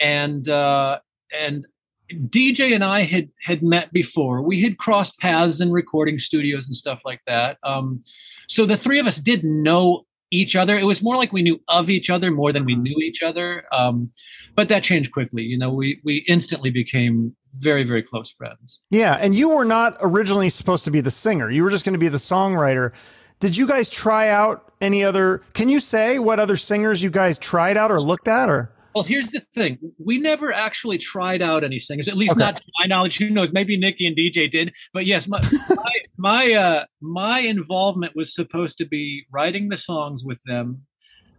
and, 0.00 0.48
uh, 0.48 0.98
and 1.32 1.64
DJ 2.12 2.74
and 2.74 2.84
I 2.84 3.02
had 3.02 3.28
had 3.42 3.62
met 3.62 3.92
before. 3.92 4.42
We 4.42 4.62
had 4.62 4.78
crossed 4.78 5.18
paths 5.18 5.60
in 5.60 5.72
recording 5.72 6.18
studios 6.18 6.66
and 6.66 6.76
stuff 6.76 7.02
like 7.04 7.20
that. 7.26 7.58
Um, 7.62 8.02
so 8.48 8.66
the 8.66 8.76
three 8.76 8.98
of 8.98 9.06
us 9.06 9.16
did 9.18 9.44
know 9.44 10.06
each 10.32 10.56
other. 10.56 10.76
It 10.76 10.84
was 10.84 11.02
more 11.02 11.16
like 11.16 11.32
we 11.32 11.42
knew 11.42 11.60
of 11.68 11.90
each 11.90 12.10
other 12.10 12.30
more 12.30 12.52
than 12.52 12.64
we 12.64 12.74
knew 12.74 12.96
each 12.98 13.22
other. 13.22 13.64
Um, 13.72 14.10
but 14.56 14.68
that 14.68 14.82
changed 14.82 15.12
quickly. 15.12 15.42
You 15.42 15.58
know, 15.58 15.72
we 15.72 16.00
we 16.04 16.24
instantly 16.28 16.70
became 16.70 17.36
very 17.58 17.84
very 17.84 18.02
close 18.02 18.30
friends. 18.30 18.80
Yeah, 18.90 19.16
and 19.20 19.34
you 19.34 19.50
were 19.50 19.64
not 19.64 19.96
originally 20.00 20.48
supposed 20.48 20.84
to 20.84 20.90
be 20.90 21.00
the 21.00 21.10
singer. 21.10 21.50
You 21.50 21.62
were 21.62 21.70
just 21.70 21.84
going 21.84 21.94
to 21.94 21.98
be 21.98 22.08
the 22.08 22.18
songwriter. 22.18 22.92
Did 23.40 23.56
you 23.56 23.66
guys 23.66 23.90
try 23.90 24.28
out 24.28 24.72
any 24.80 25.04
other? 25.04 25.42
Can 25.52 25.68
you 25.68 25.80
say 25.80 26.18
what 26.18 26.40
other 26.40 26.56
singers 26.56 27.02
you 27.02 27.10
guys 27.10 27.38
tried 27.38 27.76
out 27.76 27.90
or 27.90 28.00
looked 28.00 28.28
at 28.28 28.48
or? 28.48 28.72
Well, 28.94 29.04
here's 29.04 29.30
the 29.30 29.40
thing: 29.54 29.78
we 29.98 30.18
never 30.18 30.52
actually 30.52 30.98
tried 30.98 31.42
out 31.42 31.64
any 31.64 31.78
singers, 31.78 32.08
at 32.08 32.16
least 32.16 32.32
okay. 32.32 32.40
not 32.40 32.56
to 32.56 32.62
my 32.80 32.86
knowledge. 32.86 33.18
Who 33.18 33.30
knows? 33.30 33.52
Maybe 33.52 33.76
Nikki 33.76 34.06
and 34.06 34.16
DJ 34.16 34.50
did, 34.50 34.74
but 34.92 35.06
yes, 35.06 35.28
my 35.28 35.40
my 35.70 36.00
my, 36.18 36.52
uh, 36.52 36.84
my 37.00 37.40
involvement 37.40 38.14
was 38.14 38.34
supposed 38.34 38.78
to 38.78 38.86
be 38.86 39.24
writing 39.32 39.68
the 39.68 39.76
songs 39.76 40.22
with 40.24 40.38
them 40.46 40.82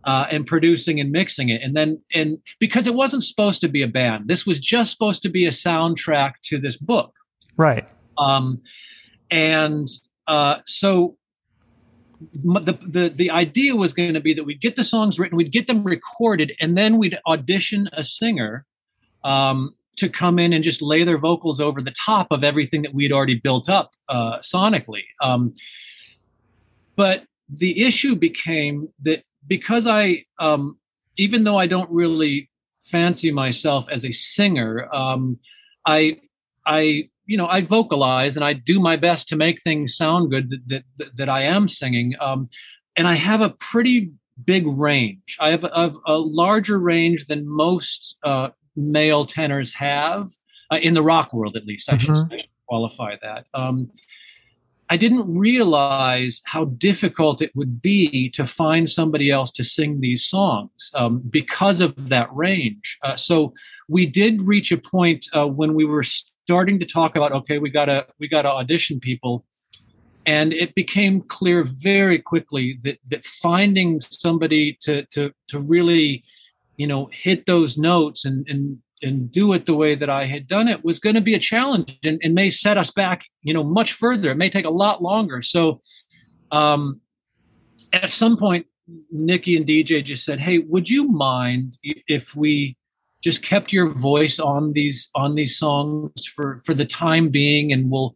uh, 0.04 0.26
and 0.32 0.46
producing 0.46 1.00
and 1.00 1.12
mixing 1.12 1.50
it, 1.50 1.62
and 1.62 1.76
then 1.76 2.02
and 2.13 2.39
because 2.60 2.88
it 2.88 2.96
wasn't 2.96 3.24
supposed 3.24 3.62
to 3.62 3.68
be 3.68 3.82
a 3.82 3.88
band, 3.88 4.28
this 4.28 4.46
was 4.46 4.60
just 4.60 4.92
supposed 4.92 5.22
to 5.24 5.30
be 5.30 5.46
a 5.46 5.52
soundtrack 5.52 6.34
to 6.46 6.60
this 6.60 6.78
book, 6.78 7.13
right? 7.58 7.88
Um, 8.18 8.62
and 9.30 9.88
uh, 10.28 10.58
so 10.66 11.18
the, 12.32 12.78
the 12.82 13.10
the 13.10 13.32
idea 13.32 13.76
was 13.76 13.94
going 13.94 14.14
to 14.14 14.20
be 14.20 14.34
that 14.34 14.44
we'd 14.44 14.62
get 14.62 14.76
the 14.76 14.84
songs 14.84 15.20
written, 15.20 15.38
we'd 15.38 15.52
get 15.52 15.68
them 15.68 15.84
recorded, 15.84 16.54
and 16.60 16.78
then 16.78 16.98
we'd 16.98 17.18
audition 17.28 17.90
a 17.94 18.04
singer 18.04 18.66
um, 19.24 19.76
to 19.98 20.10
come 20.10 20.40
in 20.40 20.54
and 20.54 20.64
just 20.64 20.82
lay 20.82 21.04
their 21.04 21.18
vocals 21.18 21.60
over 21.60 21.82
the 21.82 21.94
top 22.06 22.28
of 22.32 22.44
everything 22.44 22.82
that 22.82 22.94
we'd 22.94 23.12
already 23.12 23.36
built 23.36 23.70
up 23.70 23.92
uh, 24.10 24.40
sonically. 24.40 25.04
Um, 25.22 25.54
but 26.96 27.26
the 27.50 27.84
issue 27.84 28.16
became 28.16 28.90
that 29.02 29.24
because 29.48 29.88
I, 29.88 30.26
um, 30.40 30.78
even 31.18 31.44
though 31.44 31.58
I 31.58 31.68
don't 31.68 31.92
really 31.92 32.50
fancy 32.82 33.32
myself 33.32 33.86
as 33.92 34.04
a 34.04 34.12
singer, 34.12 34.94
um, 34.94 35.40
I 35.86 36.18
I 36.66 37.10
you 37.26 37.38
know, 37.38 37.48
I 37.48 37.62
vocalize 37.62 38.36
and 38.36 38.44
I 38.44 38.54
do 38.54 38.80
my 38.80 38.96
best 38.96 39.28
to 39.30 39.36
make 39.36 39.62
things 39.62 39.96
sound 39.96 40.32
good 40.32 40.52
that 40.68 40.84
that, 40.98 41.18
that 41.18 41.30
I 41.30 41.44
am 41.44 41.68
singing. 41.68 42.16
Um, 42.20 42.50
and 42.96 43.08
I 43.08 43.16
have 43.16 43.42
a 43.42 43.50
pretty 43.50 44.12
big 44.44 44.66
range. 44.68 45.38
I 45.40 45.52
have 45.52 45.64
a, 45.64 45.72
have 45.76 45.98
a 46.06 46.14
larger 46.14 46.80
range 46.80 47.28
than 47.28 47.48
most 47.48 48.18
uh, 48.24 48.50
male 48.76 49.26
tenors 49.26 49.74
have 49.74 50.32
uh, 50.72 50.78
in 50.78 50.94
the 50.94 51.04
rock 51.04 51.34
world, 51.34 51.56
at 51.56 51.66
least. 51.66 51.92
I 51.92 51.98
should 51.98 52.16
mm-hmm. 52.16 52.38
qualify 52.68 53.16
that. 53.22 53.46
Um, 53.54 53.92
I 54.90 54.98
didn't 54.98 55.38
realize 55.38 56.42
how 56.46 56.66
difficult 56.66 57.42
it 57.42 57.56
would 57.56 57.82
be 57.82 58.30
to 58.32 58.46
find 58.46 58.90
somebody 58.90 59.32
else 59.32 59.52
to 59.54 59.64
sing 59.64 60.02
these 60.02 60.26
songs 60.26 60.92
um, 60.94 61.24
because 61.30 61.82
of 61.82 62.10
that 62.10 62.28
range. 62.32 63.00
Uh, 63.02 63.16
so 63.16 63.54
we 63.88 64.06
did 64.06 64.46
reach 64.46 64.72
a 64.72 64.78
point 64.78 65.28
uh, 65.34 65.48
when 65.48 65.74
we 65.74 65.86
were 65.86 66.04
starting 66.44 66.80
to 66.80 66.86
talk 66.86 67.16
about 67.16 67.32
okay 67.32 67.58
we 67.58 67.70
gotta 67.70 68.06
we 68.20 68.28
gotta 68.28 68.50
audition 68.50 69.00
people 69.00 69.46
and 70.26 70.54
it 70.54 70.74
became 70.76 71.22
clear 71.22 71.64
very 71.64 72.20
quickly 72.20 72.78
that 72.84 72.98
that 73.10 73.26
finding 73.26 74.00
somebody 74.02 74.78
to 74.82 75.06
to 75.06 75.32
to 75.48 75.60
really 75.60 76.24
you 76.78 76.88
know 76.88 77.10
hit 77.12 77.46
those 77.46 77.78
notes 77.78 78.26
and 78.26 78.46
and 78.48 78.80
and 79.04 79.32
do 79.32 79.52
it 79.54 79.66
the 79.66 79.76
way 79.76 79.96
that 79.96 80.10
I 80.10 80.26
had 80.26 80.48
done 80.48 80.68
it 80.68 80.84
was 80.84 80.98
going 80.98 81.16
to 81.16 81.22
be 81.22 81.34
a 81.34 81.40
challenge 81.40 82.00
and, 82.04 82.20
and, 82.24 82.34
may 82.34 82.50
set 82.50 82.78
us 82.78 82.90
back, 82.90 83.26
you 83.42 83.54
know, 83.54 83.62
much 83.62 83.92
further. 83.92 84.32
It 84.32 84.38
may 84.38 84.50
take 84.50 84.64
a 84.64 84.70
lot 84.70 85.04
longer. 85.04 85.42
So, 85.42 85.82
um, 86.54 87.02
at 87.92 88.10
some 88.10 88.38
point, 88.38 88.66
Nikki 89.12 89.58
and 89.58 89.68
DJ 89.68 90.04
just 90.04 90.26
said, 90.26 90.40
"Hey, 90.40 90.60
would 90.60 90.90
you 90.90 91.04
mind 91.10 91.78
if 91.84 92.34
we 92.36 92.78
just 93.24 93.42
kept 93.42 93.72
your 93.72 93.90
voice 93.90 94.38
on 94.38 94.74
these 94.74 95.10
on 95.16 95.36
these 95.36 95.58
songs 95.58 96.26
for 96.26 96.62
for 96.66 96.74
the 96.74 96.86
time 96.86 97.30
being 97.30 97.72
and 97.72 97.90
we'll 97.90 98.16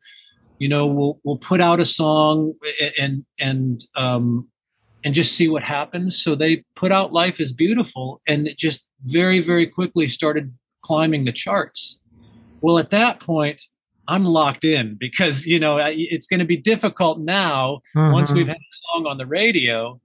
you 0.60 0.68
know 0.68 0.86
we'll 0.86 1.20
we'll 1.24 1.38
put 1.38 1.62
out 1.62 1.80
a 1.80 1.86
song 1.86 2.54
and 3.00 3.26
and 3.40 3.86
um 3.96 4.48
and 5.04 5.14
just 5.14 5.36
see 5.36 5.48
what 5.48 5.64
happens 5.64 6.22
so 6.22 6.36
they 6.36 6.64
put 6.76 6.92
out 6.92 7.14
life 7.14 7.40
is 7.40 7.54
beautiful 7.54 8.22
and 8.28 8.48
it 8.48 8.58
just 8.58 8.86
very 9.06 9.40
very 9.40 9.66
quickly 9.66 10.08
started 10.08 10.54
climbing 10.82 11.26
the 11.26 11.32
charts 11.32 12.00
well 12.62 12.78
at 12.78 12.90
that 12.90 13.20
point 13.20 13.62
i'm 14.08 14.26
locked 14.26 14.66
in 14.66 14.96
because 15.00 15.46
you 15.46 15.60
know 15.60 15.78
it's 15.80 16.28
going 16.28 16.40
to 16.40 16.46
be 16.46 16.58
difficult 16.58 17.20
now 17.20 17.80
mm-hmm. 17.96 18.12
once 18.12 18.32
we've 18.32 18.48
had 18.48 18.58
a 18.58 18.78
song 18.94 19.06
on 19.06 19.18
the 19.18 19.26
radio 19.26 20.00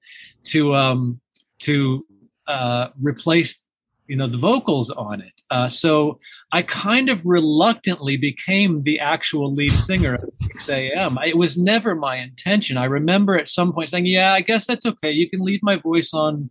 to 0.44 0.74
um 0.74 1.20
to 1.58 2.04
uh 2.46 2.88
replace 3.00 3.62
you 4.06 4.16
know 4.16 4.26
the 4.26 4.38
vocals 4.38 4.90
on 4.90 5.20
it. 5.20 5.42
Uh, 5.50 5.68
so 5.68 6.18
i 6.52 6.62
kind 6.62 7.08
of 7.08 7.24
reluctantly 7.24 8.16
became 8.16 8.82
the 8.82 8.98
actual 8.98 9.54
lead 9.54 9.72
singer 9.72 10.14
of 10.14 10.30
Sixx:A.M. 10.42 11.18
it 11.24 11.36
was 11.36 11.56
never 11.56 11.94
my 11.94 12.16
intention. 12.16 12.76
I 12.76 12.84
remember 12.84 13.38
at 13.38 13.48
some 13.48 13.72
point 13.72 13.88
saying 13.88 14.06
yeah 14.06 14.32
i 14.32 14.40
guess 14.40 14.66
that's 14.66 14.86
okay. 14.86 15.10
You 15.10 15.28
can 15.28 15.40
leave 15.40 15.60
my 15.62 15.76
voice 15.76 16.12
on 16.12 16.50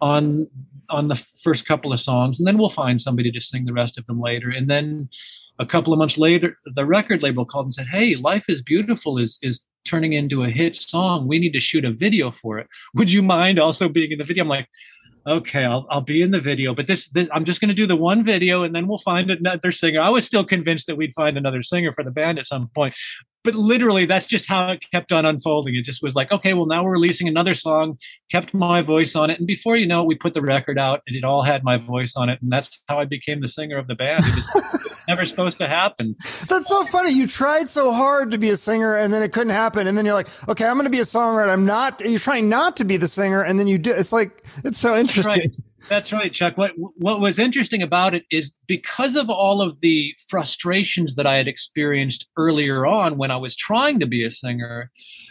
on 0.00 0.48
on 0.90 1.08
the 1.08 1.22
first 1.42 1.66
couple 1.66 1.92
of 1.92 2.00
songs 2.00 2.38
and 2.38 2.46
then 2.46 2.56
we'll 2.58 2.70
find 2.70 3.00
somebody 3.00 3.30
to 3.30 3.40
sing 3.40 3.64
the 3.64 3.72
rest 3.72 3.98
of 3.98 4.06
them 4.06 4.20
later. 4.20 4.50
And 4.50 4.68
then 4.68 5.08
a 5.58 5.66
couple 5.66 5.92
of 5.92 5.98
months 5.98 6.18
later 6.18 6.56
the 6.64 6.86
record 6.86 7.22
label 7.22 7.44
called 7.44 7.66
and 7.66 7.74
said 7.74 7.88
hey 7.88 8.16
life 8.16 8.44
is 8.48 8.62
beautiful 8.62 9.18
is 9.18 9.38
is 9.42 9.64
turning 9.88 10.12
into 10.12 10.44
a 10.44 10.50
hit 10.50 10.74
song. 10.76 11.26
We 11.26 11.38
need 11.38 11.52
to 11.52 11.60
shoot 11.60 11.84
a 11.84 11.90
video 11.90 12.30
for 12.30 12.58
it. 12.58 12.66
Would 12.94 13.10
you 13.10 13.22
mind 13.22 13.58
also 13.58 13.88
being 13.88 14.12
in 14.12 14.18
the 14.18 14.24
video? 14.24 14.44
I'm 14.44 14.48
like 14.48 14.68
okay, 15.26 15.64
I'll, 15.64 15.86
I'll 15.90 16.00
be 16.00 16.22
in 16.22 16.30
the 16.30 16.40
video, 16.40 16.74
but 16.74 16.86
this, 16.86 17.08
this 17.10 17.28
I'm 17.32 17.44
just 17.44 17.60
going 17.60 17.68
to 17.68 17.74
do 17.74 17.86
the 17.86 17.96
one 17.96 18.24
video 18.24 18.62
and 18.62 18.74
then 18.74 18.86
we'll 18.86 18.98
find 18.98 19.30
another 19.30 19.72
singer. 19.72 20.00
I 20.00 20.08
was 20.08 20.24
still 20.24 20.44
convinced 20.44 20.86
that 20.86 20.96
we'd 20.96 21.14
find 21.14 21.36
another 21.36 21.62
singer 21.62 21.92
for 21.92 22.04
the 22.04 22.10
band 22.10 22.38
at 22.38 22.46
some 22.46 22.68
point, 22.74 22.94
but 23.44 23.54
literally 23.54 24.06
that's 24.06 24.26
just 24.26 24.48
how 24.48 24.70
it 24.70 24.84
kept 24.92 25.12
on 25.12 25.24
unfolding. 25.24 25.74
It 25.74 25.84
just 25.84 26.02
was 26.02 26.14
like, 26.14 26.30
okay, 26.32 26.54
well 26.54 26.66
now 26.66 26.84
we're 26.84 26.92
releasing 26.92 27.28
another 27.28 27.54
song, 27.54 27.98
kept 28.30 28.54
my 28.54 28.82
voice 28.82 29.16
on 29.16 29.30
it, 29.30 29.38
and 29.38 29.46
before 29.46 29.76
you 29.76 29.86
know 29.86 30.02
it, 30.02 30.06
we 30.06 30.14
put 30.14 30.34
the 30.34 30.42
record 30.42 30.78
out 30.78 31.00
and 31.06 31.16
it 31.16 31.24
all 31.24 31.42
had 31.42 31.64
my 31.64 31.76
voice 31.76 32.14
on 32.16 32.28
it, 32.28 32.40
and 32.42 32.50
that's 32.50 32.80
how 32.88 32.98
I 32.98 33.04
became 33.04 33.40
the 33.40 33.48
singer 33.48 33.78
of 33.78 33.86
the 33.86 33.94
band. 33.94 34.24
It 34.26 34.34
was 34.34 34.84
never 35.08 35.26
supposed 35.26 35.58
to 35.58 35.66
happen. 35.66 36.14
That's 36.48 36.68
so 36.68 36.84
funny. 36.84 37.10
You 37.10 37.26
tried 37.26 37.70
so 37.70 37.92
hard 37.92 38.30
to 38.30 38.38
be 38.38 38.50
a 38.50 38.56
singer 38.56 38.94
and 38.94 39.12
then 39.12 39.22
it 39.22 39.32
couldn't 39.32 39.52
happen, 39.54 39.86
and 39.86 39.98
then 39.98 40.04
you're 40.04 40.14
like, 40.14 40.28
okay, 40.48 40.66
I'm 40.66 40.74
going 40.74 40.84
to 40.84 40.90
be 40.90 41.00
a 41.00 41.04
songwriter. 41.04 41.48
I'm 41.48 41.66
not. 41.66 42.00
You're 42.00 42.18
trying 42.18 42.48
not 42.48 42.76
to 42.76 42.84
be 42.84 42.96
the 42.96 43.08
singer, 43.08 43.42
and 43.42 43.58
then 43.58 43.66
you 43.66 43.78
do. 43.78 43.92
It's 43.92 44.12
like 44.12 44.44
it's 44.64 44.78
so 44.78 44.96
interesting. 44.96 45.40
Right. 45.40 45.50
That's 45.88 46.12
right, 46.12 46.32
Chuck. 46.32 46.58
What 46.58 46.72
what 46.76 47.18
was 47.18 47.38
interesting 47.38 47.82
about 47.82 48.14
it 48.14 48.24
is 48.30 48.52
because 48.66 49.16
of 49.16 49.30
all 49.30 49.62
of 49.62 49.80
the 49.80 50.14
frustrations 50.28 51.14
that 51.14 51.26
I 51.26 51.36
had 51.36 51.48
experienced 51.48 52.28
earlier 52.36 52.86
on 52.86 53.16
when 53.16 53.30
I 53.30 53.38
was 53.38 53.56
trying 53.56 53.98
to 54.00 54.06
be 54.06 54.22
a 54.22 54.30
singer, 54.30 54.90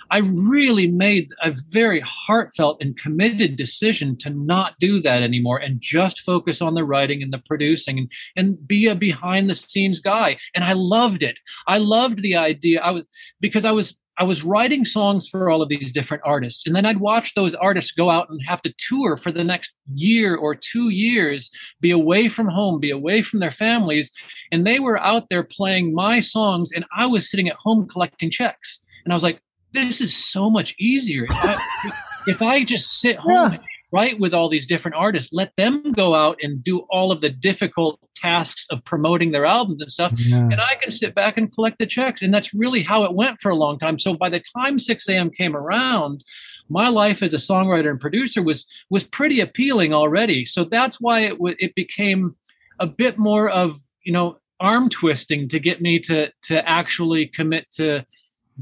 I 0.09 0.17
really 0.17 0.87
made 0.87 1.29
a 1.43 1.53
very 1.69 1.99
heartfelt 1.99 2.81
and 2.81 2.97
committed 2.97 3.55
decision 3.55 4.17
to 4.17 4.31
not 4.31 4.73
do 4.79 4.99
that 5.01 5.21
anymore 5.21 5.59
and 5.59 5.79
just 5.79 6.21
focus 6.21 6.59
on 6.59 6.73
the 6.73 6.83
writing 6.83 7.21
and 7.21 7.31
the 7.31 7.41
producing 7.45 7.99
and, 7.99 8.11
and 8.35 8.67
be 8.67 8.87
a 8.87 8.95
behind 8.95 9.51
the 9.51 9.55
scenes 9.55 9.99
guy. 9.99 10.37
And 10.55 10.63
I 10.63 10.73
loved 10.73 11.21
it. 11.21 11.39
I 11.67 11.77
loved 11.77 12.23
the 12.23 12.35
idea. 12.35 12.81
I 12.81 12.91
was 12.91 13.05
because 13.39 13.63
I 13.63 13.71
was 13.71 13.95
I 14.17 14.23
was 14.23 14.43
writing 14.43 14.83
songs 14.85 15.27
for 15.27 15.49
all 15.49 15.61
of 15.61 15.69
these 15.69 15.91
different 15.91 16.23
artists, 16.25 16.65
and 16.65 16.75
then 16.75 16.85
I'd 16.85 16.99
watch 16.99 17.33
those 17.33 17.55
artists 17.55 17.91
go 17.91 18.09
out 18.09 18.29
and 18.29 18.41
have 18.47 18.61
to 18.63 18.73
tour 18.77 19.17
for 19.17 19.31
the 19.31 19.43
next 19.43 19.73
year 19.93 20.35
or 20.35 20.55
two 20.55 20.89
years, 20.89 21.51
be 21.81 21.91
away 21.91 22.27
from 22.27 22.47
home, 22.47 22.79
be 22.79 22.89
away 22.89 23.21
from 23.21 23.39
their 23.39 23.51
families, 23.51 24.11
and 24.51 24.65
they 24.65 24.79
were 24.79 24.99
out 25.01 25.29
there 25.29 25.43
playing 25.43 25.93
my 25.93 26.19
songs, 26.19 26.71
and 26.71 26.85
I 26.95 27.05
was 27.05 27.29
sitting 27.29 27.47
at 27.47 27.57
home 27.57 27.87
collecting 27.87 28.31
checks, 28.31 28.79
and 29.05 29.13
I 29.13 29.15
was 29.15 29.23
like, 29.23 29.41
"This 29.71 30.01
is 30.01 30.15
so 30.15 30.49
much 30.49 30.75
easier 30.79 31.25
if 31.25 31.45
I, 31.45 31.91
if 32.27 32.41
I 32.41 32.63
just 32.63 32.99
sit 32.99 33.17
home." 33.17 33.53
Yeah 33.53 33.59
write 33.91 34.19
with 34.19 34.33
all 34.33 34.49
these 34.49 34.67
different 34.67 34.95
artists. 34.95 35.31
Let 35.31 35.53
them 35.57 35.91
go 35.93 36.15
out 36.15 36.37
and 36.41 36.63
do 36.63 36.79
all 36.89 37.11
of 37.11 37.21
the 37.21 37.29
difficult 37.29 37.99
tasks 38.15 38.65
of 38.69 38.83
promoting 38.83 39.31
their 39.31 39.45
albums 39.45 39.79
and 39.79 39.91
stuff 39.91 40.11
yeah. 40.15 40.37
and 40.37 40.59
i 40.59 40.73
can 40.81 40.89
sit 40.89 41.13
back 41.13 41.37
and 41.37 41.53
collect 41.53 41.77
the 41.77 41.85
checks 41.85 42.23
and 42.23 42.33
that's 42.33 42.51
really 42.51 42.81
how 42.81 43.03
it 43.03 43.13
went 43.13 43.39
for 43.41 43.49
a 43.49 43.55
long 43.55 43.77
time. 43.77 43.99
So 43.99 44.13
by 44.13 44.29
the 44.29 44.41
time 44.57 44.77
Sixx:A.M. 44.77 45.29
came 45.31 45.55
around 45.55 46.23
my 46.69 46.89
life 46.89 47.23
as 47.23 47.33
a 47.33 47.37
songwriter 47.37 47.89
and 47.89 47.99
producer 47.99 48.41
was 48.41 48.65
was 48.89 49.03
pretty 49.03 49.39
appealing 49.39 49.93
already. 49.93 50.45
So 50.45 50.63
that's 50.63 50.99
why 50.99 51.21
it 51.21 51.31
w- 51.31 51.55
it 51.59 51.75
became 51.75 52.35
a 52.79 52.87
bit 52.87 53.17
more 53.17 53.49
of 53.49 53.79
you 54.03 54.13
know 54.13 54.37
arm 54.59 54.89
twisting 54.89 55.47
to 55.49 55.59
get 55.59 55.81
me 55.81 55.99
to 55.99 56.31
to 56.43 56.67
actually 56.67 57.27
commit 57.27 57.71
to 57.73 58.05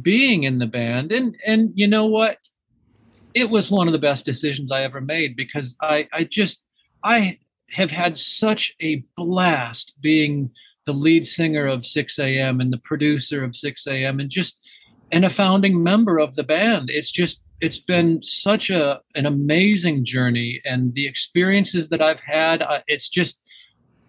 being 0.02 0.44
in 0.44 0.60
the 0.60 0.68
band. 0.68 1.12
And 1.12 1.38
and 1.46 1.72
you 1.76 1.88
know 1.88 2.06
what 2.06 2.38
it 3.36 3.50
was 3.50 3.69
one 3.69 3.88
of 3.88 3.91
the 3.91 4.00
best 4.00 4.26
decisions 4.26 4.71
I 4.71 4.84
ever 4.84 5.02
made 5.02 5.36
because 5.36 5.76
I, 5.82 6.08
I 6.13 6.24
just, 6.24 6.63
I 7.04 7.38
have 7.71 7.91
had 7.91 8.17
such 8.17 8.74
a 8.82 9.04
blast 9.17 9.93
being 10.00 10.52
the 10.86 10.93
lead 10.93 11.28
singer 11.28 11.67
of 11.67 11.82
Sixx:A.M. 11.82 12.62
and 12.62 12.71
the 12.71 12.78
producer 12.78 13.43
of 13.43 13.52
Sixx:A.M. 13.52 14.21
and 14.21 14.30
just, 14.30 14.58
and 15.12 15.26
a 15.26 15.30
founding 15.30 15.84
member 15.84 16.17
of 16.17 16.36
the 16.36 16.43
band. 16.43 16.89
It's 16.89 17.12
just, 17.12 17.41
it's 17.60 17.80
been 17.80 18.21
such 18.21 18.69
a 18.69 19.02
an 19.15 19.26
amazing 19.26 20.06
journey 20.06 20.62
and 20.65 20.93
the 20.93 21.08
experiences 21.08 21.89
that 21.89 22.02
I've 22.02 22.21
had. 22.21 22.62
Uh, 22.62 22.80
it's 22.88 23.10
just, 23.10 23.41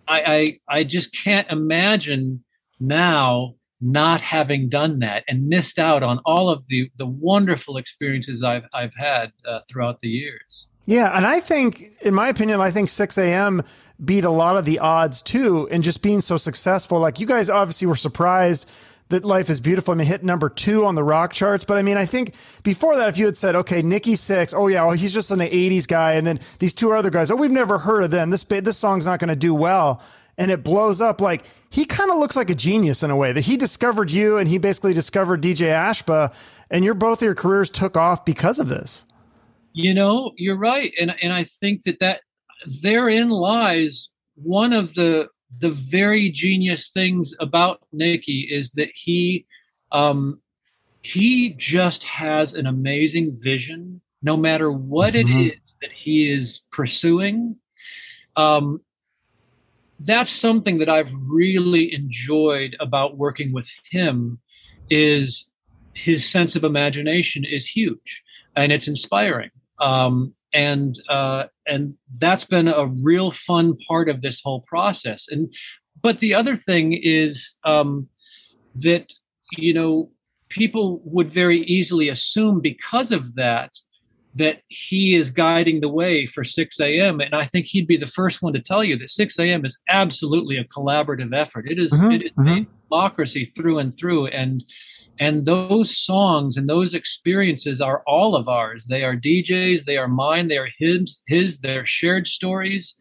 I, 0.07 0.59
I, 0.69 0.79
I 0.79 0.85
just 0.85 1.13
can't 1.13 1.51
imagine 1.51 2.45
now 2.79 3.57
not 3.81 4.21
having 4.21 4.69
done 4.69 5.01
that 5.01 5.25
and 5.29 5.49
missed 5.49 5.79
out 5.79 6.03
on 6.03 6.21
all 6.25 6.49
of 6.49 6.65
the 6.69 6.91
the 6.97 7.07
wonderful 7.07 7.77
experiences 7.77 8.43
I've 8.43 8.67
I've 8.75 8.95
had 8.95 9.33
uh, 9.45 9.61
throughout 9.69 10.01
the 10.01 10.09
years. 10.09 10.67
Yeah, 10.87 11.17
and 11.17 11.27
I 11.27 11.41
think, 11.41 11.93
in 12.03 12.15
my 12.15 12.29
opinion, 12.29 12.61
I 12.61 12.71
think 12.71 12.89
Sixx:A.M. 12.89 13.63
beat 14.05 14.25
a 14.25 14.31
lot 14.31 14.57
of 14.57 14.65
the 14.65 14.79
odds 14.79 15.21
too, 15.21 15.69
and 15.71 15.83
just 15.83 16.01
being 16.01 16.21
so 16.21 16.37
successful. 16.37 17.01
Like 17.01 17.19
you 17.19 17.27
guys 17.27 17.51
obviously 17.51 17.89
were 17.89 17.97
surprised 17.97 18.69
that 19.09 19.25
Life 19.25 19.51
is 19.51 19.61
Beautiful. 19.61 19.93
I 19.93 19.97
mean, 19.97 20.07
hit 20.07 20.25
number 20.25 20.49
two 20.49 20.85
on 20.85 20.95
the 20.95 21.05
rock 21.05 21.33
charts. 21.33 21.65
But 21.65 21.77
I 21.77 21.83
mean, 21.83 21.97
I 21.97 22.07
think 22.07 22.35
before 22.63 22.97
that, 22.97 23.09
if 23.09 23.19
you 23.19 23.27
had 23.27 23.37
said, 23.37 23.55
okay, 23.57 23.83
Nikki 23.83 24.15
Sixx, 24.15 24.53
oh 24.57 24.67
yeah, 24.67 24.85
well, 24.85 24.97
he's 24.97 25.15
just 25.15 25.31
an 25.31 25.41
80s 25.41 25.87
guy, 25.87 26.15
and 26.15 26.27
then 26.27 26.41
these 26.59 26.75
two 26.75 26.93
other 26.93 27.11
guys, 27.11 27.31
oh, 27.31 27.37
we've 27.37 27.51
never 27.51 27.79
heard 27.79 28.03
of 28.03 28.11
them. 28.11 28.31
This 28.31 28.43
this 28.43 28.77
song's 28.77 29.07
not 29.07 29.21
going 29.21 29.29
to 29.29 29.37
do 29.37 29.55
well, 29.55 30.03
and 30.39 30.51
it 30.51 30.63
blows 30.63 31.01
up. 31.01 31.21
Like 31.21 31.45
he 31.71 31.85
kind 31.85 32.11
of 32.11 32.19
looks 32.19 32.37
like 32.37 32.51
a 32.51 32.55
genius 32.55 33.03
in 33.03 33.11
a 33.11 33.17
way 33.17 33.33
that 33.33 33.43
he 33.43 33.57
discovered 33.57 34.11
you 34.11 34.39
and 34.39 34.49
he 34.49 34.59
basically 34.59 34.95
discovered 34.95 35.43
DJ 35.43 35.69
Ashba 35.69 36.35
and 36.71 36.85
your 36.85 36.95
both 36.95 37.23
your 37.23 37.35
careers 37.35 37.71
took 37.71 37.97
off 37.97 38.25
because 38.25 38.59
of 38.59 38.69
this. 38.69 39.05
You 39.73 39.93
know, 39.93 40.33
you're 40.37 40.59
right. 40.59 40.93
And 41.01 41.15
and 41.23 41.33
I 41.33 41.45
think 41.45 41.85
that 41.85 42.01
that 42.01 42.21
therein 42.83 43.31
lies 43.31 44.09
one 44.35 44.73
of 44.73 44.95
the 44.95 45.29
the 45.59 45.71
very 45.71 46.31
genius 46.31 46.91
things 46.91 47.35
about 47.41 47.81
Nikki 47.93 48.49
is 48.51 48.73
that 48.73 48.91
he 48.95 49.47
um 49.93 50.41
he 51.03 51.51
just 51.51 52.05
has 52.05 52.55
an 52.55 52.67
amazing 52.67 53.37
vision 53.41 54.01
no 54.23 54.37
matter 54.37 54.73
what 54.73 55.15
mm-hmm. 55.15 55.39
it 55.39 55.53
is 55.53 55.61
that 55.81 55.93
he 55.93 56.31
is 56.33 56.63
pursuing 56.73 57.57
um 58.37 58.81
that's 60.01 60.31
something 60.31 60.79
that 60.79 60.89
I've 60.89 61.13
really 61.31 61.95
enjoyed 61.95 62.77
about 62.81 63.17
working 63.17 63.53
with 63.53 63.71
him 63.91 64.39
is 64.91 65.51
his 65.95 66.29
sense 66.29 66.55
of 66.55 66.65
imagination 66.65 67.45
is 67.45 67.67
huge 67.67 68.23
and 68.55 68.73
it's 68.73 68.89
inspiring. 68.89 69.51
Um, 69.81 70.35
and 70.53 70.95
uh, 71.09 71.45
and 71.67 71.95
that's 72.19 72.45
been 72.45 72.69
a 72.69 72.87
real 72.87 73.31
fun 73.31 73.77
part 73.89 74.09
of 74.09 74.23
this 74.23 74.41
whole 74.43 74.63
process. 74.63 75.27
And 75.29 75.53
but 76.03 76.21
the 76.21 76.35
other 76.35 76.57
thing 76.57 76.99
is 77.03 77.57
um, 77.65 78.09
that 78.75 79.13
you 79.57 79.75
know 79.75 80.11
people 80.49 81.03
would 81.05 81.29
very 81.29 81.61
easily 81.63 82.09
assume 82.09 82.61
because 82.61 83.13
of 83.13 83.35
that 83.35 83.73
that 84.37 84.61
he 84.69 85.15
is 85.15 85.31
guiding 85.31 85.81
the 85.81 85.89
way 85.89 86.27
for 86.27 86.45
Sixx:A.M. 86.45 87.21
And 87.21 87.35
I 87.35 87.45
think 87.45 87.67
he'd 87.67 87.87
be 87.87 87.97
the 87.97 88.07
first 88.07 88.43
one 88.43 88.53
to 88.53 88.61
tell 88.61 88.85
you 88.85 88.97
that 88.99 89.09
Sixx:A.M. 89.09 89.65
is 89.65 89.79
absolutely 89.89 90.59
a 90.59 90.65
collaborative 90.65 91.35
effort. 91.35 91.69
It 91.69 91.79
is, 91.79 91.93
mm-hmm, 91.93 92.11
it 92.13 92.23
is 92.23 92.33
mm-hmm. 92.33 92.65
democracy 92.89 93.47
through 93.47 93.79
and 93.79 93.97
through. 93.97 94.27
And 94.29 94.65
and 95.19 95.47
those 95.47 95.97
songs 95.97 96.59
and 96.59 96.69
those 96.69 96.93
experiences 96.93 97.81
are 97.81 98.03
all 98.07 98.37
of 98.37 98.49
ours. 98.49 98.87
They 98.87 99.03
are 99.03 99.17
DJs, 99.17 99.85
they 99.85 99.97
are 99.97 100.09
mine, 100.09 100.49
they 100.49 100.59
are 100.59 100.69
his, 100.79 101.23
his, 101.27 101.61
they're 101.61 101.87
shared 101.87 102.27
stories. 102.27 102.97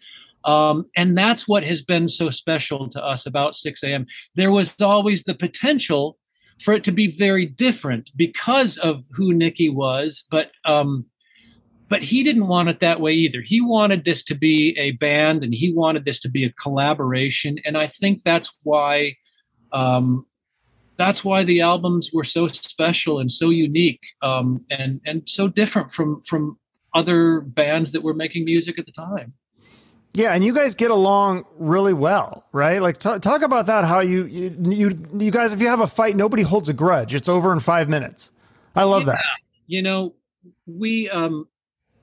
Um, 0.46 0.86
and 0.96 1.18
that's 1.18 1.46
what 1.46 1.66
has 1.66 1.82
been 1.82 2.08
so 2.08 2.30
special 2.30 2.88
to 2.90 3.04
us 3.04 3.26
about 3.26 3.54
Sixx:A.M. 3.54 4.06
There 4.36 4.52
was 4.52 4.80
always 4.80 5.24
the 5.24 5.34
potential 5.36 6.18
for 6.62 6.74
it 6.74 6.86
to 6.86 6.92
be 6.94 7.08
very 7.08 7.46
different 7.46 8.12
because 8.16 8.78
of 8.78 9.04
who 9.12 9.34
Nikki 9.34 9.68
was, 9.68 10.24
but 10.32 10.52
um, 10.64 11.06
but 11.88 12.04
he 12.04 12.24
didn't 12.24 12.48
want 12.48 12.70
it 12.70 12.80
that 12.80 13.00
way 13.00 13.14
either. 13.14 13.42
He 13.42 13.62
wanted 13.62 14.06
this 14.06 14.24
to 14.26 14.36
be 14.36 14.76
a 14.80 14.92
band 14.92 15.44
and 15.44 15.54
he 15.54 15.72
wanted 15.74 16.06
this 16.06 16.20
to 16.22 16.30
be 16.30 16.44
a 16.44 16.52
collaboration. 16.52 17.58
And 17.66 17.78
I 17.78 17.88
think 17.88 18.24
that's 18.24 18.54
why 18.64 19.16
um, 19.72 20.26
that's 20.98 21.24
why 21.24 21.44
the 21.44 21.62
albums 21.62 22.12
were 22.14 22.24
so 22.24 22.48
special 22.48 23.20
and 23.20 23.30
so 23.30 23.50
unique 23.50 24.02
um, 24.22 24.66
and 24.70 25.02
and 25.06 25.24
so 25.28 25.48
different 25.48 25.92
from 25.92 26.22
from 26.22 26.58
other 26.94 27.42
bands 27.42 27.92
that 27.92 28.02
were 28.02 28.14
making 28.14 28.46
music 28.46 28.80
at 28.80 28.86
the 28.86 28.92
time. 28.92 29.34
Yeah, 30.14 30.34
and 30.34 30.46
you 30.46 30.54
guys 30.54 30.76
get 30.76 30.92
along 30.92 31.44
really 31.58 31.92
well, 31.92 32.46
right? 32.54 32.82
Like, 32.82 32.98
t- 33.00 33.20
talk 33.20 33.42
about 33.42 33.66
that. 33.66 33.84
How 33.84 34.00
you, 34.00 34.24
you 34.26 34.56
you 34.64 35.00
you 35.20 35.30
guys, 35.30 35.52
if 35.52 35.60
you 35.60 35.68
have 35.68 35.82
a 35.82 35.88
fight, 35.88 36.16
nobody 36.16 36.42
holds 36.42 36.70
a 36.70 36.74
grudge. 36.74 37.14
It's 37.14 37.28
over 37.28 37.52
in 37.52 37.60
five 37.60 37.90
minutes. 37.90 38.32
I 38.78 38.84
love 38.84 39.02
yeah, 39.02 39.14
that. 39.14 39.26
You 39.68 39.82
know, 39.82 40.16
we 40.66 41.10
um 41.10 41.50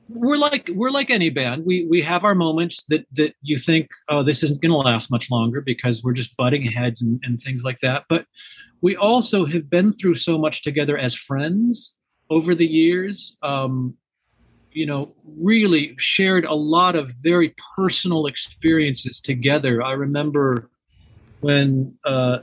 we're 0.09 0.37
like 0.37 0.71
we're 0.75 0.91
like 0.91 1.11
any 1.11 1.31
band. 1.31 1.65
We 1.65 1.87
we 1.89 2.03
have 2.03 2.25
our 2.25 2.35
moments 2.35 2.85
that 2.85 3.07
that 3.13 3.35
you 3.43 3.57
think, 3.57 3.89
oh, 4.09 4.23
this 4.23 4.43
isn't 4.43 4.61
going 4.61 4.71
to 4.71 4.77
last 4.77 5.11
much 5.11 5.31
longer 5.31 5.61
because 5.61 6.03
we're 6.03 6.13
just 6.13 6.37
butting 6.37 6.65
heads 6.65 7.03
and, 7.03 7.21
and 7.23 7.41
things 7.41 7.65
like 7.65 7.81
that. 7.83 8.05
But 8.09 8.27
we 8.81 8.97
also 8.97 9.47
have 9.47 9.71
been 9.71 9.93
through 9.93 10.17
so 10.17 10.39
much 10.39 10.63
together 10.63 10.99
as 10.99 11.15
friends 11.15 11.93
over 12.31 12.55
the 12.55 12.67
years. 12.67 13.37
Um, 13.43 13.95
you 14.73 14.87
know, 14.87 15.15
really 15.39 15.95
shared 15.99 16.47
a 16.47 16.55
lot 16.55 16.97
of 16.97 17.13
very 17.23 17.55
personal 17.77 18.27
experiences 18.27 19.21
together. 19.21 19.83
I 19.83 19.93
remember 19.93 20.71
when 21.41 21.95
uh, 22.07 22.39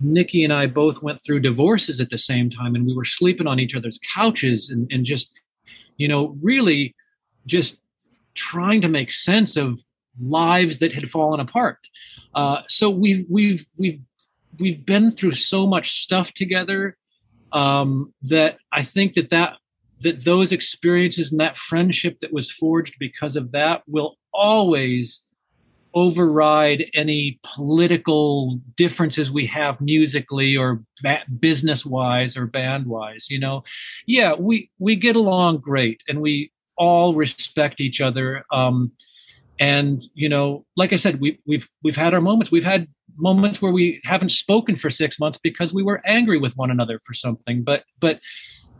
Nikki 0.00 0.44
and 0.44 0.52
I 0.52 0.66
both 0.66 1.02
went 1.02 1.22
through 1.22 1.40
divorces 1.40 2.00
at 2.00 2.08
the 2.08 2.18
same 2.18 2.48
time, 2.48 2.74
and 2.74 2.86
we 2.86 2.94
were 2.94 3.04
sleeping 3.04 3.46
on 3.46 3.60
each 3.60 3.76
other's 3.76 4.00
couches 4.14 4.70
and, 4.70 4.90
and 4.90 5.04
just 5.04 5.30
you 5.96 6.08
know, 6.08 6.36
really 6.42 6.94
just 7.46 7.80
trying 8.34 8.80
to 8.80 8.88
make 8.88 9.12
sense 9.12 9.56
of 9.56 9.80
lives 10.20 10.78
that 10.78 10.94
had 10.94 11.10
fallen 11.10 11.40
apart. 11.40 11.78
Uh, 12.34 12.62
so 12.68 12.90
we've 12.90 13.24
we've 13.28 13.66
we've 13.78 14.00
we've 14.58 14.84
been 14.84 15.10
through 15.10 15.32
so 15.32 15.66
much 15.66 16.02
stuff 16.02 16.32
together 16.32 16.96
um, 17.52 18.12
that 18.22 18.58
I 18.72 18.82
think 18.82 19.14
that 19.14 19.30
that 19.30 19.56
that 20.00 20.24
those 20.24 20.52
experiences 20.52 21.30
and 21.30 21.40
that 21.40 21.56
friendship 21.56 22.18
that 22.20 22.32
was 22.32 22.50
forged 22.50 22.96
because 22.98 23.36
of 23.36 23.52
that 23.52 23.82
will 23.86 24.16
always 24.32 25.20
override 25.94 26.84
any 26.94 27.38
political 27.42 28.60
differences 28.76 29.30
we 29.30 29.46
have 29.46 29.80
musically 29.80 30.56
or 30.56 30.82
ba- 31.02 31.22
business 31.38 31.84
wise 31.84 32.36
or 32.36 32.46
band 32.46 32.86
wise 32.86 33.26
you 33.30 33.38
know? 33.38 33.62
Yeah 34.06 34.34
we 34.34 34.70
we 34.78 34.96
get 34.96 35.16
along 35.16 35.58
great 35.58 36.02
and 36.08 36.20
we 36.20 36.52
all 36.76 37.14
respect 37.14 37.80
each 37.80 38.00
other 38.00 38.44
um 38.52 38.92
and 39.60 40.02
you 40.14 40.28
know 40.28 40.64
like 40.76 40.92
i 40.92 40.96
said 40.96 41.20
we 41.20 41.38
we've 41.46 41.68
we've 41.82 41.96
had 41.96 42.14
our 42.14 42.20
moments. 42.20 42.50
We've 42.50 42.64
had 42.64 42.88
moments 43.16 43.60
where 43.60 43.72
we 43.72 44.00
haven't 44.04 44.32
spoken 44.32 44.76
for 44.76 44.88
6 44.88 45.20
months 45.20 45.38
because 45.42 45.74
we 45.74 45.82
were 45.82 46.00
angry 46.06 46.38
with 46.38 46.56
one 46.56 46.70
another 46.70 46.98
for 46.98 47.12
something 47.12 47.62
but 47.62 47.84
but 48.00 48.20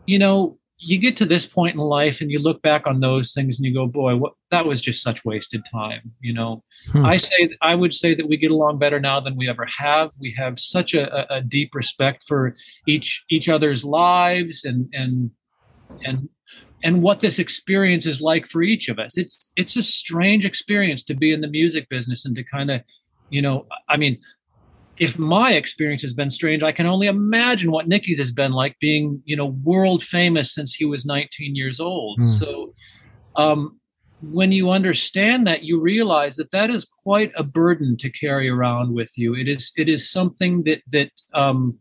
you 0.07 0.17
know 0.17 0.57
you 0.85 0.97
get 0.97 1.15
to 1.17 1.25
this 1.25 1.45
point 1.45 1.75
in 1.75 1.79
life 1.79 2.19
and 2.19 2.29
you 2.29 2.39
look 2.39 2.61
back 2.61 2.85
on 2.85 2.99
those 2.99 3.33
things 3.33 3.57
and 3.57 3.65
you 3.65 3.73
go, 3.73 3.87
boy, 3.87 4.15
what 4.15 4.33
that 4.51 4.65
was 4.65 4.81
just 4.81 5.01
such 5.01 5.23
wasted 5.23 5.63
time. 5.71 6.11
You 6.19 6.33
know, 6.33 6.63
hmm. 6.91 7.05
I 7.05 7.17
say 7.17 7.49
I 7.61 7.75
would 7.75 7.93
say 7.93 8.13
that 8.13 8.27
we 8.27 8.37
get 8.37 8.51
along 8.51 8.79
better 8.79 8.99
now 8.99 9.19
than 9.19 9.37
we 9.37 9.49
ever 9.49 9.65
have. 9.77 10.11
We 10.19 10.35
have 10.37 10.59
such 10.59 10.93
a, 10.93 11.33
a 11.33 11.41
deep 11.41 11.73
respect 11.73 12.23
for 12.27 12.55
each 12.87 13.23
each 13.29 13.49
other's 13.49 13.83
lives 13.83 14.65
and 14.65 14.89
and 14.93 15.31
and 16.05 16.29
and 16.83 17.01
what 17.01 17.21
this 17.21 17.39
experience 17.39 18.05
is 18.05 18.21
like 18.21 18.45
for 18.45 18.61
each 18.61 18.89
of 18.89 18.99
us. 18.99 19.17
It's 19.17 19.51
it's 19.55 19.77
a 19.77 19.83
strange 19.83 20.45
experience 20.45 21.01
to 21.03 21.13
be 21.13 21.31
in 21.31 21.41
the 21.41 21.47
music 21.47 21.87
business 21.89 22.25
and 22.25 22.35
to 22.35 22.43
kind 22.43 22.69
of, 22.69 22.81
you 23.29 23.41
know, 23.41 23.67
I 23.87 23.97
mean, 23.97 24.19
if 24.97 25.17
my 25.17 25.53
experience 25.53 26.01
has 26.03 26.13
been 26.13 26.29
strange, 26.29 26.63
I 26.63 26.71
can 26.71 26.85
only 26.85 27.07
imagine 27.07 27.71
what 27.71 27.87
Nikki's 27.87 28.19
has 28.19 28.31
been 28.31 28.51
like 28.51 28.77
being, 28.79 29.21
you 29.25 29.35
know, 29.35 29.47
world 29.47 30.03
famous 30.03 30.53
since 30.53 30.73
he 30.75 30.85
was 30.85 31.05
19 31.05 31.55
years 31.55 31.79
old. 31.79 32.19
Mm. 32.19 32.39
So, 32.39 32.73
um, 33.35 33.79
when 34.21 34.51
you 34.51 34.69
understand 34.69 35.45
that, 35.47 35.63
you 35.63 35.81
realize 35.81 36.37
that 36.37 36.51
that 36.51 36.69
is 36.69 36.85
quite 36.85 37.31
a 37.35 37.43
burden 37.43 37.97
to 37.97 38.09
carry 38.09 38.47
around 38.47 38.93
with 38.93 39.17
you. 39.17 39.35
It 39.35 39.49
is 39.49 39.71
it 39.75 39.89
is 39.89 40.09
something 40.09 40.63
that 40.63 40.81
that 40.91 41.11
um, 41.33 41.79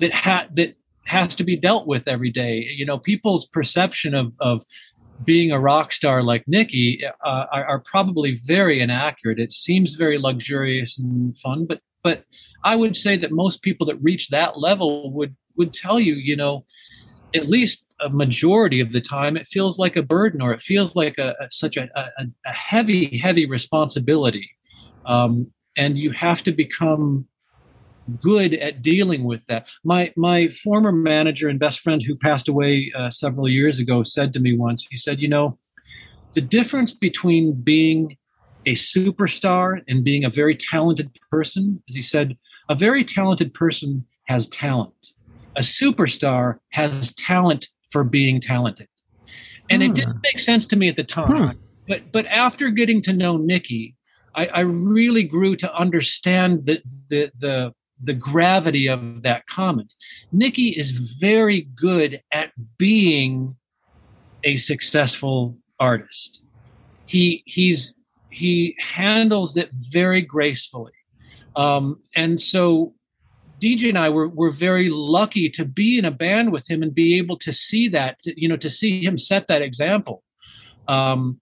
that 0.00 0.12
ha- 0.12 0.48
that 0.54 0.74
has 1.04 1.36
to 1.36 1.44
be 1.44 1.56
dealt 1.56 1.86
with 1.86 2.08
every 2.08 2.30
day. 2.30 2.66
You 2.76 2.86
know, 2.86 2.98
people's 2.98 3.46
perception 3.46 4.14
of 4.14 4.32
of 4.40 4.64
being 5.24 5.52
a 5.52 5.60
rock 5.60 5.92
star 5.92 6.22
like 6.22 6.44
Nikki 6.46 7.00
uh, 7.24 7.44
are, 7.52 7.64
are, 7.64 7.80
probably 7.80 8.38
very 8.44 8.82
inaccurate. 8.82 9.38
It 9.38 9.50
seems 9.50 9.94
very 9.94 10.18
luxurious 10.18 10.98
and 10.98 11.36
fun, 11.38 11.64
but 11.66 11.80
but 12.06 12.22
I 12.62 12.76
would 12.76 12.94
say 12.94 13.16
that 13.16 13.32
most 13.32 13.62
people 13.62 13.84
that 13.88 14.00
reach 14.00 14.28
that 14.28 14.60
level 14.60 15.12
would 15.12 15.34
would 15.56 15.74
tell 15.74 15.98
you, 15.98 16.14
you 16.14 16.36
know, 16.36 16.64
at 17.34 17.48
least 17.48 17.84
a 18.00 18.08
majority 18.08 18.78
of 18.80 18.92
the 18.92 19.00
time, 19.00 19.36
it 19.36 19.48
feels 19.48 19.76
like 19.76 19.96
a 19.96 20.04
burden 20.04 20.40
or 20.40 20.52
it 20.52 20.60
feels 20.60 20.94
like 20.94 21.18
a, 21.18 21.34
a 21.40 21.50
such 21.50 21.76
a, 21.76 21.88
a, 21.96 22.26
a, 22.46 22.52
heavy, 22.52 23.18
heavy 23.18 23.44
responsibility, 23.44 24.48
um, 25.04 25.50
and 25.76 25.98
you 25.98 26.12
have 26.12 26.44
to 26.44 26.52
become 26.52 27.26
good 28.22 28.54
at 28.54 28.82
dealing 28.82 29.24
with 29.24 29.44
that. 29.46 29.66
My 29.82 30.12
my 30.16 30.46
former 30.46 30.92
manager 30.92 31.48
and 31.48 31.58
best 31.58 31.80
friend, 31.80 32.00
who 32.00 32.14
passed 32.14 32.46
away 32.46 32.92
uh, 32.96 33.10
several 33.10 33.48
years 33.48 33.80
ago, 33.80 34.04
said 34.04 34.32
to 34.34 34.38
me 34.38 34.56
once. 34.56 34.86
He 34.88 34.96
said, 34.96 35.18
"You 35.18 35.28
know, 35.28 35.58
the 36.34 36.40
difference 36.40 36.94
between 36.94 37.60
being 37.62 38.16
a 38.66 38.74
superstar 38.74 39.80
and 39.88 40.04
being 40.04 40.24
a 40.24 40.30
very 40.30 40.56
talented 40.56 41.16
person, 41.30 41.82
as 41.88 41.94
he 41.94 42.02
said, 42.02 42.36
a 42.68 42.74
very 42.74 43.04
talented 43.04 43.54
person 43.54 44.04
has 44.26 44.48
talent. 44.48 45.12
A 45.56 45.60
superstar 45.60 46.58
has 46.70 47.14
talent 47.14 47.68
for 47.90 48.04
being 48.04 48.40
talented. 48.40 48.88
And 49.70 49.82
hmm. 49.82 49.90
it 49.90 49.94
didn't 49.94 50.20
make 50.22 50.40
sense 50.40 50.66
to 50.66 50.76
me 50.76 50.88
at 50.88 50.96
the 50.96 51.04
time. 51.04 51.52
Hmm. 51.52 51.58
But 51.88 52.12
but 52.12 52.26
after 52.26 52.70
getting 52.70 53.00
to 53.02 53.12
know 53.12 53.36
Nikki, 53.36 53.94
I, 54.34 54.46
I 54.46 54.60
really 54.60 55.22
grew 55.22 55.56
to 55.56 55.74
understand 55.74 56.66
the, 56.66 56.82
the 57.08 57.30
the 57.40 57.72
the 58.02 58.12
gravity 58.12 58.88
of 58.88 59.22
that 59.22 59.46
comment. 59.46 59.94
Nikki 60.32 60.68
is 60.68 60.90
very 60.90 61.68
good 61.74 62.20
at 62.32 62.52
being 62.76 63.56
a 64.44 64.56
successful 64.56 65.56
artist. 65.78 66.42
He 67.06 67.42
he's 67.46 67.94
he 68.36 68.76
handles 68.78 69.56
it 69.56 69.70
very 69.72 70.20
gracefully. 70.20 70.92
Um, 71.56 72.02
and 72.14 72.38
so 72.38 72.92
DJ 73.62 73.88
and 73.88 73.98
I 73.98 74.10
were, 74.10 74.28
were 74.28 74.50
very 74.50 74.90
lucky 74.90 75.48
to 75.50 75.64
be 75.64 75.98
in 75.98 76.04
a 76.04 76.10
band 76.10 76.52
with 76.52 76.70
him 76.70 76.82
and 76.82 76.94
be 76.94 77.16
able 77.16 77.38
to 77.38 77.52
see 77.52 77.88
that, 77.88 78.18
you 78.24 78.46
know, 78.46 78.58
to 78.58 78.68
see 78.68 79.02
him 79.02 79.16
set 79.16 79.48
that 79.48 79.62
example. 79.62 80.22
Um, 80.86 81.40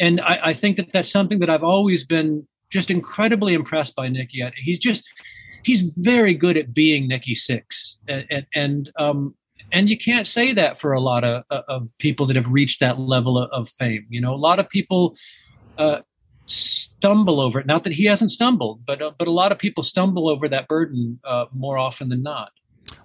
and 0.00 0.20
I, 0.20 0.40
I, 0.46 0.52
think 0.54 0.76
that 0.76 0.92
that's 0.92 1.10
something 1.10 1.38
that 1.38 1.48
I've 1.48 1.62
always 1.62 2.04
been 2.04 2.48
just 2.68 2.90
incredibly 2.90 3.54
impressed 3.54 3.94
by 3.94 4.08
Nikki. 4.08 4.42
He's 4.56 4.80
just, 4.80 5.08
he's 5.62 5.96
very 5.96 6.34
good 6.34 6.56
at 6.56 6.74
being 6.74 7.06
Nikki 7.06 7.34
Sixx. 7.34 7.94
And, 8.08 8.26
and, 8.28 8.46
and, 8.54 8.92
um, 8.98 9.34
and 9.70 9.88
you 9.88 9.96
can't 9.96 10.26
say 10.26 10.52
that 10.52 10.80
for 10.80 10.92
a 10.92 11.00
lot 11.00 11.22
of, 11.22 11.44
of 11.48 11.88
people 11.98 12.26
that 12.26 12.36
have 12.36 12.50
reached 12.50 12.80
that 12.80 12.98
level 12.98 13.38
of, 13.38 13.48
of 13.52 13.68
fame. 13.68 14.04
You 14.10 14.20
know, 14.20 14.34
a 14.34 14.36
lot 14.36 14.58
of 14.58 14.68
people, 14.68 15.16
uh, 15.78 16.00
stumble 16.46 17.40
over 17.40 17.60
it. 17.60 17.66
Not 17.66 17.84
that 17.84 17.92
he 17.92 18.04
hasn't 18.04 18.30
stumbled, 18.30 18.84
but 18.86 19.02
uh, 19.02 19.12
but 19.18 19.28
a 19.28 19.32
lot 19.32 19.52
of 19.52 19.58
people 19.58 19.82
stumble 19.82 20.28
over 20.28 20.48
that 20.48 20.68
burden 20.68 21.20
uh, 21.24 21.46
more 21.52 21.78
often 21.78 22.08
than 22.08 22.22
not. 22.22 22.52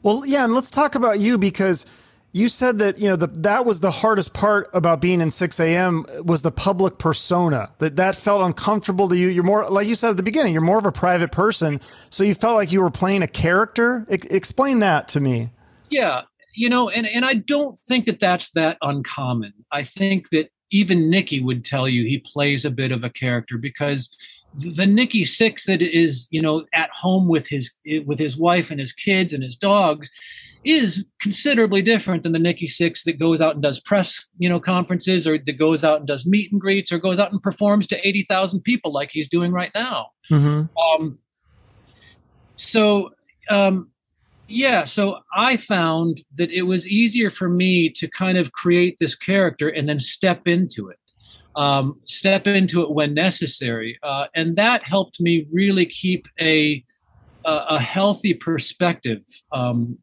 Well, 0.04 0.26
yeah, 0.26 0.44
and 0.44 0.54
let's 0.54 0.72
talk 0.72 0.96
about 0.96 1.20
you 1.20 1.38
because 1.38 1.86
you 2.32 2.48
said 2.48 2.78
that 2.80 3.00
you 3.00 3.10
know 3.10 3.16
the, 3.16 3.28
that 3.28 3.66
was 3.66 3.80
the 3.80 3.92
hardest 3.92 4.34
part 4.34 4.70
about 4.74 5.02
being 5.02 5.22
in 5.22 5.30
Sixx:A.M 5.30 6.06
was 6.24 6.42
the 6.42 6.52
public 6.52 6.98
persona 6.98 7.70
that 7.80 7.96
that 7.96 8.16
felt 8.16 8.42
uncomfortable 8.42 9.10
to 9.10 9.16
you. 9.16 9.30
You're 9.30 9.44
more 9.44 9.68
like 9.70 9.88
you 9.88 9.96
said 9.96 10.12
at 10.12 10.18
the 10.18 10.24
beginning. 10.24 10.54
You're 10.54 10.62
more 10.62 10.78
of 10.78 10.86
a 10.86 10.92
private 10.92 11.32
person, 11.32 11.82
so 12.10 12.24
you 12.24 12.36
felt 12.36 12.56
like 12.56 12.72
you 12.72 12.82
were 12.82 12.92
playing 12.92 13.24
a 13.24 13.28
character. 13.28 14.06
I, 14.12 14.20
explain 14.30 14.80
that 14.80 15.08
to 15.10 15.20
me. 15.20 15.52
Yeah, 15.90 16.22
you 16.54 16.70
know, 16.70 16.90
and 16.90 17.08
and 17.08 17.26
I 17.26 17.36
don't 17.36 17.78
think 17.88 18.06
that 18.06 18.20
that's 18.20 18.52
that 18.52 18.78
uncommon. 18.82 19.54
I 19.72 19.84
think 19.84 20.30
that 20.30 20.52
even 20.72 21.10
Nikki 21.10 21.42
would 21.42 21.66
tell 21.66 21.88
you 21.88 22.04
he 22.04 22.20
plays 22.20 22.66
a 22.66 22.72
bit 22.72 22.92
of 22.92 23.04
a 23.04 23.10
character 23.10 23.58
because 23.58 24.16
the 24.56 24.86
Nikki 24.86 25.24
Sixx 25.24 25.66
that 25.66 25.82
is, 25.82 26.28
you 26.32 26.42
know, 26.42 26.66
at 26.74 26.90
home 26.92 27.28
with 27.28 27.48
his 27.48 27.72
with 28.06 28.20
his 28.20 28.38
wife 28.38 28.72
and 28.72 28.80
his 28.80 28.94
kids 28.94 29.34
and 29.34 29.44
his 29.44 29.56
dogs 29.56 30.10
is 30.64 31.06
considerably 31.22 31.82
different 31.82 32.24
than 32.24 32.34
the 32.34 32.40
Nikki 32.40 32.68
Sixx 32.68 33.04
that 33.04 33.20
goes 33.20 33.40
out 33.40 33.54
and 33.54 33.64
does 33.64 33.80
press, 33.80 34.26
you 34.38 34.50
know, 34.50 34.60
conferences 34.60 35.26
or 35.26 35.38
that 35.38 35.58
goes 35.58 35.84
out 35.84 36.00
and 36.00 36.08
does 36.08 36.26
meet 36.26 36.52
and 36.52 36.60
greets 36.60 36.92
or 36.92 36.98
goes 36.98 37.20
out 37.20 37.32
and 37.32 37.42
performs 37.42 37.88
to 37.88 38.08
80,000 38.08 38.62
people 38.62 38.92
like 38.92 39.12
he's 39.12 39.30
doing 39.30 39.52
right 39.52 39.72
now. 39.74 40.08
Mm-hmm. 40.30 41.04
Um, 41.04 41.20
so 42.56 43.12
um, 43.50 43.90
yeah, 44.50 44.84
so 44.84 45.20
I 45.36 45.58
found 45.58 46.24
that 46.36 46.52
it 46.52 46.64
was 46.64 46.88
easier 46.88 47.30
for 47.30 47.50
me 47.50 47.90
to 47.92 48.08
kind 48.08 48.38
of 48.38 48.52
create 48.52 48.98
this 49.00 49.16
character 49.16 49.70
and 49.70 49.88
then 49.88 50.00
step 50.00 50.48
into 50.48 50.90
it, 50.90 51.00
um, 51.56 52.00
step 52.06 52.48
into 52.48 52.82
it 52.82 52.92
when 52.92 53.14
necessary, 53.14 54.00
uh, 54.04 54.26
and 54.36 54.56
that 54.56 54.84
helped 54.84 55.22
me 55.22 55.48
really 55.52 55.86
keep 55.86 56.28
a 56.40 56.84
a, 57.46 57.66
a 57.70 57.80
healthy 57.80 58.34
perspective 58.34 59.22
um, 59.52 59.98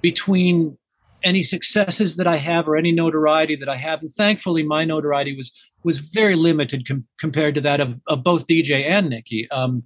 between 0.00 0.78
any 1.22 1.42
successes 1.42 2.16
that 2.16 2.26
I 2.26 2.36
have 2.36 2.66
or 2.68 2.76
any 2.76 2.92
notoriety 2.92 3.56
that 3.56 3.68
I 3.68 3.76
have. 3.76 4.00
And 4.00 4.14
thankfully, 4.14 4.62
my 4.62 4.84
notoriety 4.84 5.36
was 5.36 5.52
was 5.82 5.98
very 5.98 6.36
limited 6.36 6.86
com- 6.86 7.06
compared 7.18 7.54
to 7.54 7.60
that 7.62 7.80
of, 7.80 8.00
of 8.06 8.22
both 8.22 8.46
DJ 8.46 8.88
and 8.88 9.08
Nikki, 9.08 9.50
um, 9.50 9.82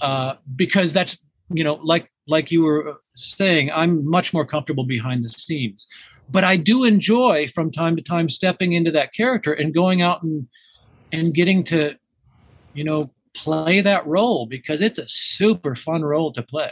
uh, 0.00 0.34
because 0.54 0.92
that's 0.92 1.18
you 1.52 1.64
know 1.64 1.74
like 1.82 2.10
like 2.26 2.50
you 2.50 2.62
were 2.62 3.00
saying, 3.16 3.70
I'm 3.70 4.08
much 4.08 4.32
more 4.32 4.44
comfortable 4.44 4.84
behind 4.84 5.24
the 5.24 5.28
scenes. 5.28 5.86
But 6.30 6.44
I 6.44 6.56
do 6.56 6.84
enjoy 6.84 7.48
from 7.48 7.72
time 7.72 7.96
to 7.96 8.02
time 8.02 8.28
stepping 8.28 8.72
into 8.72 8.92
that 8.92 9.12
character 9.12 9.52
and 9.52 9.74
going 9.74 10.00
out 10.00 10.22
and 10.22 10.46
and 11.12 11.34
getting 11.34 11.64
to, 11.64 11.94
you 12.72 12.84
know, 12.84 13.12
play 13.34 13.80
that 13.80 14.06
role 14.06 14.46
because 14.46 14.80
it's 14.80 14.98
a 14.98 15.08
super 15.08 15.74
fun 15.74 16.02
role 16.02 16.32
to 16.32 16.42
play. 16.42 16.70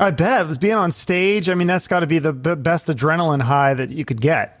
I 0.00 0.10
bet 0.10 0.60
being 0.60 0.74
on 0.74 0.90
stage. 0.90 1.48
I 1.48 1.54
mean, 1.54 1.68
that's 1.68 1.86
got 1.86 2.00
to 2.00 2.06
be 2.06 2.18
the 2.18 2.32
b- 2.32 2.56
best 2.56 2.88
adrenaline 2.88 3.42
high 3.42 3.74
that 3.74 3.90
you 3.90 4.04
could 4.04 4.20
get. 4.20 4.60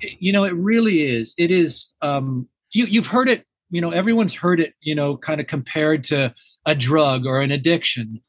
You 0.00 0.32
know, 0.32 0.44
it 0.44 0.54
really 0.54 1.16
is. 1.16 1.34
It 1.38 1.52
is. 1.52 1.90
Um, 2.02 2.48
you 2.72 2.86
you've 2.86 3.06
heard 3.06 3.28
it. 3.28 3.46
You 3.70 3.80
know, 3.80 3.90
everyone's 3.90 4.34
heard 4.34 4.60
it. 4.60 4.74
You 4.80 4.94
know, 4.94 5.16
kind 5.16 5.40
of 5.40 5.46
compared 5.46 6.02
to 6.04 6.34
a 6.66 6.74
drug 6.74 7.26
or 7.26 7.40
an 7.40 7.52
addiction. 7.52 8.20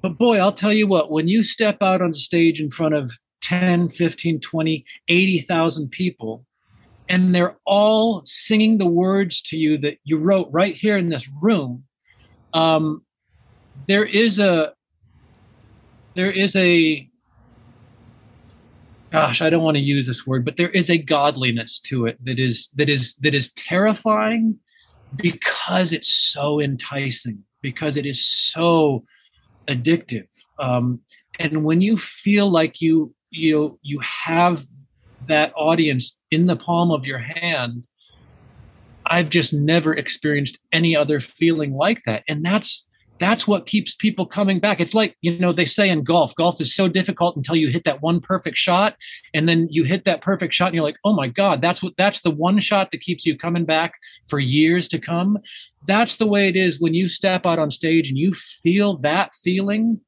But 0.00 0.16
boy, 0.16 0.38
I'll 0.38 0.52
tell 0.52 0.72
you 0.72 0.86
what, 0.86 1.10
when 1.10 1.28
you 1.28 1.42
step 1.42 1.82
out 1.82 2.02
on 2.02 2.12
the 2.12 2.18
stage 2.18 2.60
in 2.60 2.70
front 2.70 2.94
of 2.94 3.18
10, 3.42 3.88
15, 3.88 4.40
20, 4.40 4.84
80,000 5.08 5.88
people, 5.90 6.44
and 7.08 7.34
they're 7.34 7.56
all 7.64 8.22
singing 8.24 8.78
the 8.78 8.86
words 8.86 9.42
to 9.42 9.56
you 9.56 9.78
that 9.78 9.98
you 10.04 10.18
wrote 10.18 10.48
right 10.52 10.76
here 10.76 10.96
in 10.96 11.08
this 11.08 11.28
room, 11.42 11.84
um, 12.52 13.02
there 13.86 14.04
is 14.04 14.38
a, 14.38 14.72
there 16.14 16.30
is 16.30 16.54
a, 16.54 17.08
gosh, 19.10 19.40
I 19.40 19.50
don't 19.50 19.62
want 19.62 19.76
to 19.76 19.82
use 19.82 20.06
this 20.06 20.26
word, 20.26 20.44
but 20.44 20.56
there 20.56 20.70
is 20.70 20.90
a 20.90 20.98
godliness 20.98 21.80
to 21.80 22.06
it 22.06 22.22
that 22.24 22.38
is, 22.38 22.68
that 22.76 22.88
is, 22.88 23.14
that 23.16 23.34
is 23.34 23.52
terrifying 23.54 24.58
because 25.16 25.92
it's 25.92 26.12
so 26.12 26.60
enticing, 26.60 27.42
because 27.62 27.96
it 27.96 28.04
is 28.04 28.24
so 28.24 29.04
addictive. 29.68 30.26
Um, 30.58 31.00
and 31.38 31.64
when 31.64 31.80
you 31.80 31.96
feel 31.96 32.50
like 32.50 32.80
you 32.80 33.14
you 33.30 33.78
you 33.82 34.00
have 34.00 34.66
that 35.26 35.52
audience 35.56 36.16
in 36.30 36.46
the 36.46 36.56
palm 36.56 36.90
of 36.90 37.04
your 37.04 37.18
hand, 37.18 37.84
I've 39.06 39.30
just 39.30 39.52
never 39.52 39.94
experienced 39.94 40.58
any 40.72 40.96
other 40.96 41.20
feeling 41.20 41.74
like 41.74 42.02
that. 42.06 42.22
And 42.28 42.44
that's 42.44 42.86
that's 43.18 43.46
what 43.46 43.66
keeps 43.66 43.94
people 43.94 44.26
coming 44.26 44.60
back. 44.60 44.80
It's 44.80 44.94
like, 44.94 45.16
you 45.20 45.38
know, 45.38 45.52
they 45.52 45.64
say 45.64 45.88
in 45.88 46.04
golf, 46.04 46.34
golf 46.34 46.60
is 46.60 46.74
so 46.74 46.88
difficult 46.88 47.36
until 47.36 47.56
you 47.56 47.68
hit 47.68 47.84
that 47.84 48.02
one 48.02 48.20
perfect 48.20 48.56
shot. 48.56 48.96
And 49.34 49.48
then 49.48 49.68
you 49.70 49.84
hit 49.84 50.04
that 50.04 50.20
perfect 50.20 50.54
shot 50.54 50.66
and 50.66 50.74
you're 50.74 50.84
like, 50.84 50.98
oh 51.04 51.14
my 51.14 51.28
God, 51.28 51.60
that's 51.60 51.82
what 51.82 51.94
that's 51.96 52.20
the 52.20 52.30
one 52.30 52.58
shot 52.58 52.90
that 52.90 53.00
keeps 53.00 53.26
you 53.26 53.36
coming 53.36 53.64
back 53.64 53.94
for 54.28 54.38
years 54.38 54.88
to 54.88 54.98
come. 54.98 55.38
That's 55.86 56.16
the 56.16 56.26
way 56.26 56.48
it 56.48 56.56
is 56.56 56.80
when 56.80 56.94
you 56.94 57.08
step 57.08 57.46
out 57.46 57.58
on 57.58 57.70
stage 57.70 58.08
and 58.08 58.18
you 58.18 58.32
feel 58.32 58.96
that 58.98 59.34
feeling, 59.34 60.00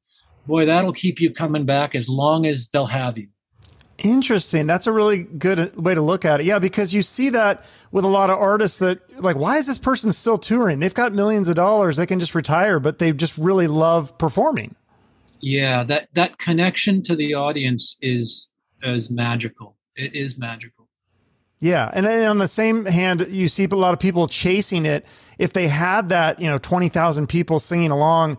boy, 0.45 0.65
that'll 0.65 0.93
keep 0.93 1.19
you 1.19 1.33
coming 1.33 1.65
back 1.65 1.95
as 1.95 2.09
long 2.09 2.45
as 2.45 2.69
they'll 2.69 2.87
have 2.87 3.17
you. 3.17 3.27
Interesting. 4.03 4.65
That's 4.65 4.87
a 4.87 4.91
really 4.91 5.23
good 5.23 5.59
uh, 5.59 5.67
way 5.75 5.93
to 5.93 6.01
look 6.01 6.25
at 6.25 6.39
it. 6.41 6.45
Yeah, 6.45 6.59
because 6.59 6.93
you 6.93 7.01
see 7.01 7.29
that 7.29 7.63
with 7.91 8.03
a 8.03 8.07
lot 8.07 8.29
of 8.29 8.39
artists 8.39 8.79
that 8.79 9.21
like, 9.21 9.35
why 9.35 9.57
is 9.57 9.67
this 9.67 9.77
person 9.77 10.11
still 10.11 10.37
touring? 10.37 10.79
They've 10.79 10.93
got 10.93 11.13
millions 11.13 11.49
of 11.49 11.55
dollars. 11.55 11.97
They 11.97 12.05
can 12.07 12.19
just 12.19 12.33
retire, 12.33 12.79
but 12.79 12.97
they 12.97 13.11
just 13.11 13.37
really 13.37 13.67
love 13.67 14.17
performing. 14.17 14.75
Yeah, 15.39 15.83
that 15.83 16.09
that 16.13 16.37
connection 16.39 17.03
to 17.03 17.15
the 17.15 17.35
audience 17.35 17.97
is 18.01 18.49
is 18.83 19.09
magical. 19.09 19.77
It 19.95 20.15
is 20.15 20.37
magical. 20.37 20.87
Yeah, 21.59 21.91
and 21.93 22.07
then 22.07 22.27
on 22.27 22.39
the 22.39 22.47
same 22.47 22.85
hand, 22.85 23.27
you 23.29 23.47
see 23.47 23.65
a 23.65 23.75
lot 23.75 23.93
of 23.93 23.99
people 23.99 24.27
chasing 24.27 24.85
it. 24.85 25.05
If 25.37 25.53
they 25.53 25.67
had 25.67 26.09
that, 26.09 26.41
you 26.41 26.47
know, 26.47 26.57
twenty 26.57 26.89
thousand 26.89 27.27
people 27.27 27.59
singing 27.59 27.91
along, 27.91 28.37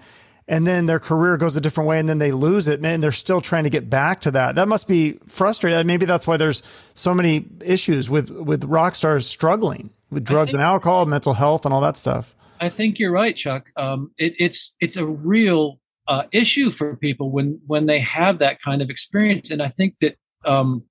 and 0.49 0.66
then 0.66 0.86
their 0.86 0.99
career 0.99 1.36
goes 1.36 1.57
a 1.57 1.61
different 1.61 1.88
way 1.88 1.99
and 1.99 2.09
then 2.09 2.18
they 2.18 2.32
lose 2.32 2.68
it 2.68 2.80
man 2.80 3.01
they're 3.01 3.12
still 3.12 3.40
trying 3.40 3.64
to 3.64 3.70
get 3.70 3.88
back 3.88 4.20
to 4.22 4.30
that. 4.30 4.55
That 4.55 4.68
must 4.68 4.88
be 4.88 5.18
frustrating. 5.26 5.86
Maybe 5.86 6.07
that's 6.07 6.26
why 6.26 6.36
there's 6.36 6.62
so 6.95 7.14
many 7.14 7.47
issues 7.61 8.11
with 8.11 8.30
with 8.30 8.64
rock 8.64 8.95
stars 8.95 9.26
struggling 9.26 9.90
with 10.11 10.24
drugs 10.24 10.49
think, 10.49 10.55
and 10.55 10.62
alcohol 10.62 11.07
mental 11.07 11.34
health 11.34 11.64
and 11.64 11.72
all 11.72 11.80
that 11.80 11.97
stuff. 11.97 12.34
I 12.61 12.68
think 12.68 12.99
you're 12.99 13.12
right 13.12 13.34
chuck. 13.34 13.70
Um, 13.76 14.12
it, 14.18 14.34
it's 14.38 14.72
it's 14.80 14.97
a 14.97 15.07
real 15.07 15.80
uh, 16.09 16.24
issue 16.32 16.70
for 16.70 16.97
people 16.97 17.30
when 17.30 17.61
when 17.66 17.86
they 17.86 18.01
have 18.01 18.38
that 18.38 18.61
kind 18.61 18.82
of 18.82 18.90
experience 18.90 19.51
and 19.51 19.62
i 19.62 19.68
think 19.68 19.95
that 20.01 20.16
um, 20.45 20.82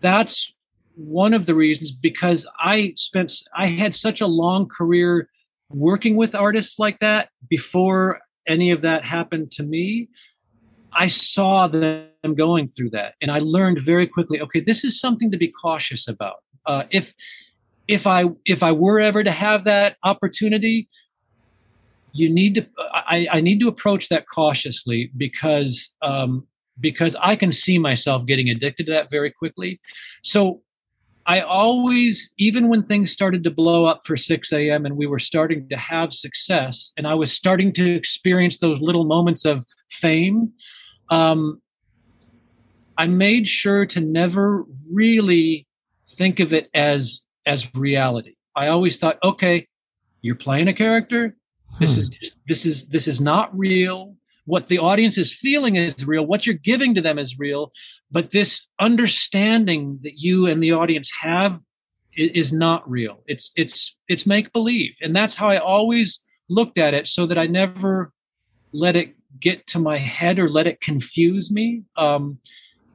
that's 0.00 0.54
one 0.94 1.34
of 1.34 1.46
the 1.46 1.54
reasons 1.54 1.92
because 1.92 2.46
i 2.58 2.92
spent 2.96 3.32
i 3.56 3.66
had 3.66 3.94
such 3.94 4.20
a 4.20 4.26
long 4.26 4.68
career 4.68 5.28
working 5.70 6.16
with 6.16 6.34
artists 6.34 6.78
like 6.78 6.98
that 7.00 7.28
before 7.48 8.20
any 8.48 8.70
of 8.70 8.82
that 8.82 9.04
happened 9.04 9.50
to 9.52 9.62
me, 9.62 10.08
I 10.92 11.08
saw 11.08 11.68
them 11.68 12.34
going 12.34 12.68
through 12.68 12.90
that, 12.90 13.14
and 13.20 13.30
I 13.30 13.38
learned 13.38 13.80
very 13.80 14.06
quickly. 14.06 14.40
Okay, 14.40 14.60
this 14.60 14.84
is 14.84 15.00
something 15.00 15.30
to 15.30 15.36
be 15.36 15.48
cautious 15.48 16.08
about. 16.08 16.42
Uh, 16.66 16.84
if 16.90 17.14
if 17.86 18.06
I 18.06 18.24
if 18.44 18.62
I 18.62 18.72
were 18.72 19.00
ever 19.00 19.22
to 19.22 19.30
have 19.30 19.64
that 19.64 19.96
opportunity, 20.04 20.88
you 22.12 22.30
need 22.30 22.54
to 22.56 22.66
I, 22.92 23.26
I 23.30 23.40
need 23.40 23.60
to 23.60 23.68
approach 23.68 24.08
that 24.08 24.24
cautiously 24.32 25.10
because 25.16 25.92
um, 26.02 26.46
because 26.80 27.16
I 27.16 27.36
can 27.36 27.52
see 27.52 27.78
myself 27.78 28.26
getting 28.26 28.48
addicted 28.50 28.86
to 28.86 28.92
that 28.92 29.10
very 29.10 29.30
quickly. 29.30 29.80
So 30.22 30.62
I 31.28 31.42
always, 31.42 32.32
even 32.38 32.68
when 32.68 32.82
things 32.82 33.12
started 33.12 33.44
to 33.44 33.50
blow 33.50 33.84
up 33.84 34.00
for 34.06 34.16
Sixx:A.M. 34.16 34.86
and 34.86 34.96
we 34.96 35.06
were 35.06 35.18
starting 35.18 35.68
to 35.68 35.76
have 35.76 36.14
success, 36.14 36.90
and 36.96 37.06
I 37.06 37.14
was 37.14 37.30
starting 37.30 37.70
to 37.74 37.94
experience 37.94 38.58
those 38.58 38.80
little 38.80 39.04
moments 39.04 39.44
of 39.44 39.66
fame, 39.90 40.52
um, 41.10 41.60
I 42.96 43.06
made 43.06 43.46
sure 43.46 43.84
to 43.86 44.00
never 44.00 44.64
really 44.90 45.66
think 46.08 46.40
of 46.40 46.54
it 46.54 46.70
as 46.72 47.20
as 47.44 47.74
reality. 47.74 48.36
I 48.56 48.68
always 48.68 48.98
thought, 48.98 49.18
okay, 49.22 49.68
you're 50.22 50.34
playing 50.34 50.68
a 50.68 50.72
character. 50.72 51.36
This 51.78 51.96
hmm. 51.96 52.00
is 52.00 52.10
this 52.46 52.64
is 52.64 52.86
this 52.88 53.06
is 53.06 53.20
not 53.20 53.56
real 53.56 54.16
what 54.48 54.68
the 54.68 54.78
audience 54.78 55.18
is 55.18 55.32
feeling 55.32 55.76
is 55.76 56.06
real 56.06 56.24
what 56.24 56.46
you're 56.46 56.54
giving 56.70 56.94
to 56.94 57.00
them 57.00 57.18
is 57.18 57.38
real 57.38 57.70
but 58.10 58.30
this 58.30 58.66
understanding 58.80 59.98
that 60.02 60.14
you 60.16 60.46
and 60.46 60.62
the 60.62 60.72
audience 60.72 61.10
have 61.20 61.60
is 62.18 62.52
not 62.52 62.88
real. 62.90 63.22
It's 63.26 63.52
it's 63.56 63.96
it's 64.08 64.26
make 64.26 64.52
believe 64.52 64.94
and 65.00 65.14
that's 65.14 65.36
how 65.36 65.48
i 65.48 65.56
always 65.56 66.20
looked 66.48 66.78
at 66.78 66.94
it 66.94 67.06
so 67.06 67.26
that 67.26 67.38
i 67.38 67.46
never 67.46 68.12
let 68.72 68.96
it 68.96 69.14
get 69.40 69.66
to 69.68 69.78
my 69.78 69.98
head 69.98 70.38
or 70.38 70.48
let 70.48 70.66
it 70.66 70.80
confuse 70.80 71.50
me. 71.50 71.84
Um, 71.96 72.38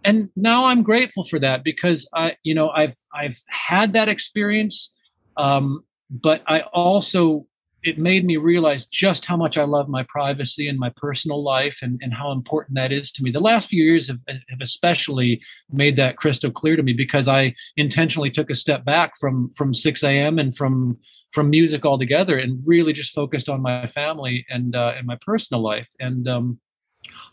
and 0.03 0.29
now 0.35 0.65
i'm 0.65 0.83
grateful 0.83 1.23
for 1.23 1.39
that 1.39 1.63
because 1.63 2.07
i 2.13 2.35
you 2.43 2.53
know 2.53 2.69
i've 2.71 2.97
i've 3.13 3.41
had 3.47 3.93
that 3.93 4.09
experience 4.09 4.93
um, 5.37 5.85
but 6.09 6.43
i 6.47 6.61
also 6.73 7.45
it 7.83 7.97
made 7.97 8.25
me 8.25 8.37
realize 8.37 8.85
just 8.85 9.25
how 9.25 9.35
much 9.35 9.57
I 9.57 9.65
love 9.65 9.89
my 9.89 10.03
privacy 10.07 10.67
and 10.67 10.79
my 10.79 10.89
personal 10.95 11.43
life 11.43 11.79
and, 11.81 11.99
and 12.01 12.13
how 12.13 12.31
important 12.31 12.75
that 12.75 12.93
is 12.93 13.11
to 13.13 13.23
me. 13.23 13.29
The 13.29 13.39
last 13.39 13.67
few 13.67 13.83
years 13.83 14.07
have, 14.07 14.19
have 14.27 14.61
especially 14.61 15.41
made 15.69 15.97
that 15.97 16.15
crystal 16.15 16.49
clear 16.49 16.77
to 16.77 16.83
me 16.83 16.93
because 16.93 17.27
I 17.27 17.53
intentionally 17.75 18.31
took 18.31 18.49
a 18.49 18.55
step 18.55 18.85
back 18.85 19.13
from 19.19 19.51
from 19.55 19.73
Sixx:A.M. 19.73 20.39
and 20.39 20.55
from 20.55 20.97
from 21.31 21.49
music 21.49 21.85
altogether 21.85 22.37
and 22.37 22.61
really 22.65 22.93
just 22.93 23.13
focused 23.13 23.49
on 23.49 23.61
my 23.61 23.87
family 23.87 24.45
and 24.49 24.75
uh, 24.75 24.93
and 24.97 25.05
my 25.05 25.17
personal 25.19 25.61
life. 25.61 25.89
And 25.99 26.27
um, 26.27 26.59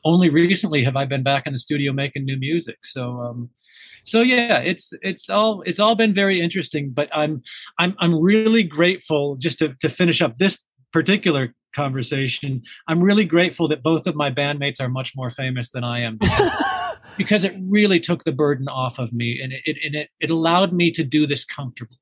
only 0.04 0.30
recently 0.30 0.82
have 0.84 0.96
I 0.96 1.04
been 1.04 1.22
back 1.22 1.46
in 1.46 1.52
the 1.52 1.58
studio 1.58 1.92
making 1.92 2.24
new 2.24 2.36
music. 2.36 2.78
So 2.84 3.20
um, 3.20 3.50
so 4.04 4.20
yeah 4.20 4.58
it's 4.58 4.92
it's 5.02 5.28
all 5.28 5.62
it's 5.62 5.80
all 5.80 5.94
been 5.94 6.14
very 6.14 6.40
interesting 6.40 6.90
but 6.90 7.08
i'm 7.12 7.42
i'm 7.78 7.94
i'm 7.98 8.14
really 8.14 8.62
grateful 8.62 9.36
just 9.36 9.58
to 9.58 9.74
to 9.80 9.88
finish 9.88 10.20
up 10.22 10.36
this 10.36 10.58
particular 10.92 11.54
conversation. 11.74 12.62
I'm 12.88 13.00
really 13.00 13.24
grateful 13.24 13.68
that 13.68 13.82
both 13.82 14.06
of 14.06 14.14
my 14.14 14.30
bandmates 14.30 14.80
are 14.80 14.88
much 14.88 15.14
more 15.16 15.30
famous 15.30 15.70
than 15.70 15.84
i 15.84 16.00
am 16.00 16.18
because 17.16 17.44
it 17.44 17.54
really 17.62 18.00
took 18.00 18.24
the 18.24 18.32
burden 18.32 18.68
off 18.68 18.98
of 18.98 19.12
me 19.12 19.40
and 19.42 19.52
it, 19.52 19.62
it 19.64 19.76
and 19.84 19.94
it, 19.94 20.10
it 20.20 20.30
allowed 20.30 20.72
me 20.72 20.90
to 20.92 21.04
do 21.04 21.26
this 21.26 21.44
comfortably. 21.44 21.96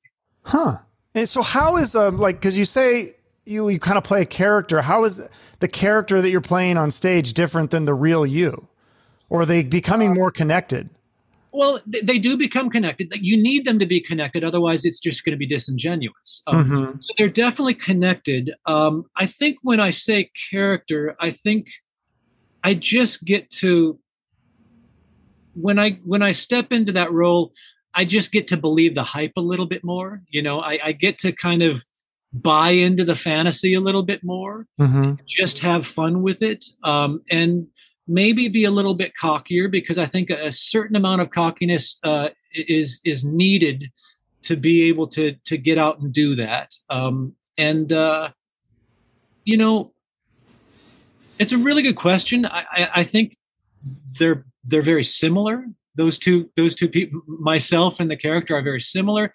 Huh. 0.45 0.79
And 1.15 1.29
so 1.29 1.43
how 1.43 1.77
is 1.77 1.97
um 1.97 2.19
like 2.19 2.37
because 2.37 2.57
you 2.59 2.65
say 2.65 3.15
you 3.45 3.69
you 3.69 3.79
kind 3.79 3.99
of 3.99 4.05
play 4.05 4.23
a 4.23 4.27
character. 4.27 4.81
How 4.83 5.05
is 5.05 5.23
the 5.61 5.69
character 5.69 6.21
that 6.23 6.31
you're 6.31 6.41
playing 6.41 6.77
on 6.77 6.91
stage 6.91 7.33
different 7.33 7.71
than 7.71 7.85
the 7.85 7.95
real 7.95 8.25
you? 8.25 8.69
Or 9.31 9.43
are 9.43 9.47
they 9.47 9.63
becoming 9.63 10.13
uh, 10.13 10.15
more 10.15 10.31
connected 10.31 10.89
well, 11.53 11.81
they 11.87 12.19
do 12.19 12.37
become 12.37 12.69
connected. 12.69 13.13
You 13.21 13.37
need 13.37 13.65
them 13.65 13.79
to 13.79 13.87
be 13.87 14.01
connected, 14.01 14.45
otherwise, 14.45 14.85
it's 14.85 15.01
just 15.01 15.25
going 15.25 15.33
to 15.33 15.39
be 15.39 15.47
disingenuous. 15.47 16.43
Um, 16.47 16.65
mm-hmm. 16.65 17.01
so 17.01 17.15
they're 17.17 17.29
definitely 17.29 17.75
connected. 17.75 18.53
Um, 18.67 19.07
I 19.17 19.27
think 19.27 19.59
when 19.63 19.81
I 19.81 19.91
say 19.91 20.31
character, 20.51 21.17
I 21.21 21.31
think 21.31 21.69
I 22.63 22.75
just 22.75 23.25
get 23.25 23.51
to 23.51 23.99
when 25.55 25.79
I 25.79 25.93
when 26.05 26.23
I 26.23 26.33
step 26.33 26.73
into 26.73 26.93
that 26.93 27.13
role, 27.13 27.53
I 27.95 28.05
just 28.05 28.31
get 28.31 28.47
to 28.49 28.57
believe 28.57 28.95
the 28.95 29.03
hype 29.03 29.33
a 29.37 29.41
little 29.41 29.67
bit 29.67 29.83
more. 29.83 30.23
You 30.29 30.43
know, 30.43 30.61
I, 30.61 30.79
I 30.85 30.93
get 30.93 31.19
to 31.19 31.33
kind 31.33 31.63
of 31.63 31.85
buy 32.33 32.71
into 32.71 33.05
the 33.05 33.15
fantasy 33.15 33.75
a 33.75 33.81
little 33.81 34.03
bit 34.03 34.23
more, 34.23 34.67
mm-hmm. 34.81 35.15
just 35.39 35.61
have 35.61 35.87
fun 35.87 36.23
with 36.23 36.43
it, 36.43 36.65
um, 36.85 37.23
and 37.31 37.69
maybe 38.09 38.49
be 38.49 38.65
a 38.65 38.71
little 38.71 38.95
bit 38.95 39.13
cockier 39.21 39.71
because 39.71 39.99
I 39.99 40.07
think 40.07 40.31
a, 40.31 40.51
certain 40.51 40.97
amount 40.97 41.21
of 41.21 41.31
cockiness 41.31 41.99
uh, 42.03 42.31
is 42.53 43.01
is 43.05 43.25
needed 43.25 43.93
to 44.43 44.57
be 44.57 44.83
able 44.85 45.07
to 45.09 45.37
to 45.45 45.59
get 45.59 45.79
out 45.79 46.01
and 46.01 46.13
do 46.13 46.35
that. 46.37 46.75
Um, 46.89 47.35
and 47.57 47.93
uh, 47.93 48.31
you 49.45 49.57
know, 49.57 49.93
it's 51.39 51.53
a 51.53 51.59
really 51.59 51.83
good 51.83 51.97
question. 51.97 52.47
I, 52.47 52.65
I, 52.73 52.91
I 52.97 53.05
think 53.05 53.37
they're 54.19 54.45
they're 54.65 54.83
very 54.83 55.05
similar. 55.05 55.67
Those 55.95 56.19
two 56.19 56.51
those 56.57 56.75
two 56.75 56.89
people, 56.89 57.23
myself 57.27 58.01
and 58.01 58.11
the 58.11 58.17
character, 58.17 58.57
are 58.57 58.63
very 58.63 58.81
similar 58.81 59.33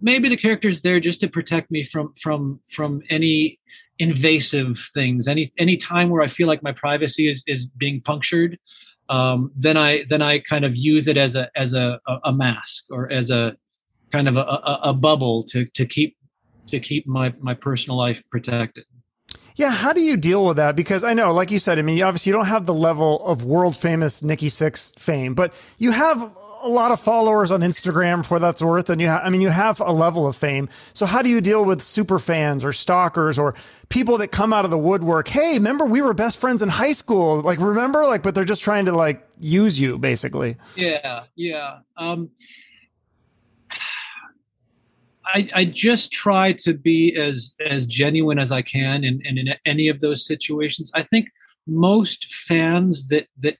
maybe 0.00 0.28
the 0.28 0.36
character 0.36 0.68
is 0.68 0.82
there 0.82 1.00
just 1.00 1.20
to 1.20 1.28
protect 1.28 1.70
me 1.70 1.82
from 1.82 2.12
from 2.20 2.60
from 2.68 3.02
any 3.08 3.58
invasive 3.98 4.78
things 4.92 5.26
any 5.26 5.52
any 5.58 5.76
time 5.76 6.10
where 6.10 6.22
i 6.22 6.26
feel 6.26 6.46
like 6.46 6.62
my 6.62 6.72
privacy 6.72 7.28
is 7.28 7.42
is 7.46 7.66
being 7.66 8.00
punctured 8.00 8.58
um, 9.08 9.50
then 9.54 9.76
i 9.76 10.04
then 10.08 10.22
i 10.22 10.38
kind 10.38 10.64
of 10.64 10.76
use 10.76 11.08
it 11.08 11.16
as 11.16 11.34
a 11.36 11.48
as 11.56 11.74
a 11.74 12.00
a 12.24 12.32
mask 12.32 12.84
or 12.90 13.10
as 13.10 13.30
a 13.30 13.56
kind 14.12 14.28
of 14.28 14.36
a, 14.36 14.40
a, 14.40 14.80
a 14.84 14.92
bubble 14.92 15.42
to 15.44 15.64
to 15.66 15.86
keep 15.86 16.16
to 16.66 16.80
keep 16.80 17.06
my 17.06 17.32
my 17.40 17.54
personal 17.54 17.96
life 17.96 18.22
protected 18.30 18.84
yeah, 19.56 19.70
how 19.70 19.94
do 19.94 20.02
you 20.02 20.18
deal 20.18 20.44
with 20.44 20.58
that? 20.58 20.76
Because 20.76 21.02
I 21.02 21.14
know, 21.14 21.32
like 21.32 21.50
you 21.50 21.58
said, 21.58 21.78
I 21.78 21.82
mean, 21.82 22.00
obviously 22.02 22.28
you 22.28 22.36
don't 22.36 22.46
have 22.46 22.66
the 22.66 22.74
level 22.74 23.26
of 23.26 23.44
world 23.44 23.74
famous 23.74 24.22
Nikki 24.22 24.48
Sixx 24.48 24.98
fame, 24.98 25.34
but 25.34 25.54
you 25.78 25.92
have 25.92 26.30
a 26.66 26.68
lot 26.68 26.90
of 26.90 27.00
followers 27.00 27.50
on 27.50 27.60
Instagram 27.60 28.24
for 28.24 28.38
that's 28.38 28.60
worth, 28.60 28.90
and 28.90 29.00
you 29.00 29.08
ha- 29.08 29.20
I 29.22 29.30
mean 29.30 29.40
you 29.40 29.50
have 29.50 29.80
a 29.80 29.92
level 29.92 30.26
of 30.26 30.36
fame. 30.36 30.68
So 30.94 31.06
how 31.06 31.22
do 31.22 31.28
you 31.28 31.40
deal 31.40 31.64
with 31.64 31.80
super 31.80 32.18
fans 32.18 32.64
or 32.64 32.72
stalkers 32.72 33.38
or 33.38 33.54
people 33.88 34.18
that 34.18 34.28
come 34.28 34.52
out 34.52 34.64
of 34.64 34.70
the 34.70 34.78
woodwork? 34.78 35.28
Hey, 35.28 35.54
remember 35.54 35.84
we 35.84 36.02
were 36.02 36.14
best 36.14 36.38
friends 36.38 36.62
in 36.62 36.68
high 36.68 36.92
school? 36.92 37.40
Like 37.40 37.60
remember, 37.60 38.04
like, 38.04 38.22
but 38.22 38.34
they're 38.34 38.44
just 38.44 38.62
trying 38.62 38.86
to 38.86 38.92
like 38.92 39.26
use 39.38 39.78
you 39.80 39.98
basically. 39.98 40.56
Yeah, 40.74 41.24
yeah. 41.36 41.78
Um, 41.96 42.30
I, 45.26 45.48
I 45.54 45.64
just 45.64 46.12
try 46.12 46.52
to 46.52 46.74
be 46.74 47.16
as 47.16 47.54
as 47.60 47.86
genuine 47.86 48.38
as 48.38 48.52
I 48.52 48.62
can 48.62 49.04
in, 49.04 49.20
in, 49.24 49.38
in 49.38 49.54
any 49.64 49.88
of 49.88 50.00
those 50.00 50.26
situations. 50.26 50.90
I 50.94 51.02
think 51.02 51.28
most 51.66 52.32
fans 52.32 53.08
that 53.08 53.26
that 53.38 53.58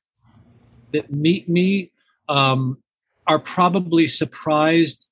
that 0.93 1.13
meet 1.13 1.49
me 1.49 1.93
um, 2.29 2.79
are 3.27 3.39
probably 3.39 4.07
surprised 4.07 5.11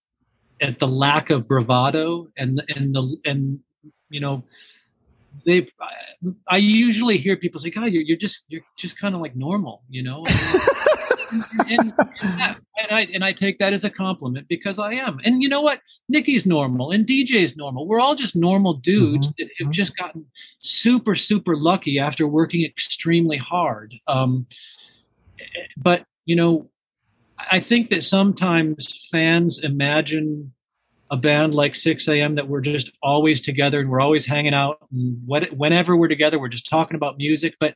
at 0.60 0.78
the 0.78 0.88
lack 0.88 1.30
of 1.30 1.48
bravado 1.48 2.28
and 2.36 2.62
and 2.74 2.94
the 2.94 3.16
and 3.24 3.60
you 4.08 4.20
know 4.20 4.44
they 5.44 5.66
I 6.48 6.58
usually 6.58 7.18
hear 7.18 7.36
people 7.36 7.60
say, 7.60 7.70
"God, 7.70 7.86
you're, 7.86 8.02
you're 8.02 8.16
just 8.16 8.44
you're 8.48 8.62
just 8.78 8.98
kind 8.98 9.14
of 9.14 9.20
like 9.20 9.34
normal," 9.34 9.82
you 9.88 10.02
know. 10.02 10.24
and, 11.70 11.92
and, 12.22 12.56
and, 12.78 12.90
I 12.90 13.08
and 13.12 13.24
I 13.24 13.32
take 13.32 13.58
that 13.58 13.72
as 13.72 13.84
a 13.84 13.90
compliment 13.90 14.48
because 14.48 14.78
I 14.78 14.94
am. 14.94 15.20
And 15.24 15.42
you 15.42 15.48
know 15.48 15.60
what? 15.60 15.80
Nikki's 16.08 16.46
normal 16.46 16.90
and 16.92 17.06
DJ's 17.06 17.56
normal. 17.56 17.86
We're 17.86 18.00
all 18.00 18.14
just 18.14 18.36
normal 18.36 18.74
dudes 18.74 19.28
mm-hmm. 19.28 19.34
that 19.38 19.48
have 19.58 19.66
mm-hmm. 19.66 19.72
just 19.72 19.96
gotten 19.96 20.26
super 20.58 21.16
super 21.16 21.56
lucky 21.56 21.98
after 21.98 22.26
working 22.26 22.64
extremely 22.64 23.38
hard. 23.38 23.94
Um, 24.06 24.46
but 25.76 26.04
you 26.26 26.36
know, 26.36 26.70
I 27.50 27.60
think 27.60 27.90
that 27.90 28.02
sometimes 28.02 29.08
fans 29.10 29.58
imagine 29.58 30.52
a 31.10 31.16
band 31.16 31.54
like 31.54 31.74
Sixx:A.M. 31.74 32.34
that 32.34 32.48
we're 32.48 32.60
just 32.60 32.90
always 33.02 33.40
together 33.40 33.80
and 33.80 33.90
we're 33.90 34.00
always 34.00 34.26
hanging 34.26 34.54
out 34.54 34.78
and 34.90 35.20
what, 35.26 35.52
whenever 35.52 35.96
we're 35.96 36.08
together 36.08 36.38
we're 36.38 36.48
just 36.48 36.68
talking 36.68 36.96
about 36.96 37.18
music 37.18 37.54
but 37.60 37.74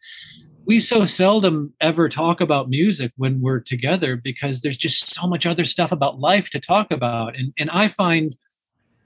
we 0.64 0.80
so 0.80 1.06
seldom 1.06 1.72
ever 1.80 2.08
talk 2.08 2.40
about 2.40 2.68
music 2.68 3.12
when 3.16 3.40
we're 3.40 3.60
together 3.60 4.16
because 4.16 4.60
there's 4.60 4.76
just 4.76 5.14
so 5.14 5.26
much 5.26 5.46
other 5.46 5.64
stuff 5.64 5.92
about 5.92 6.18
life 6.18 6.50
to 6.50 6.60
talk 6.60 6.90
about 6.90 7.36
and 7.38 7.52
and 7.58 7.70
I 7.70 7.88
find 7.88 8.36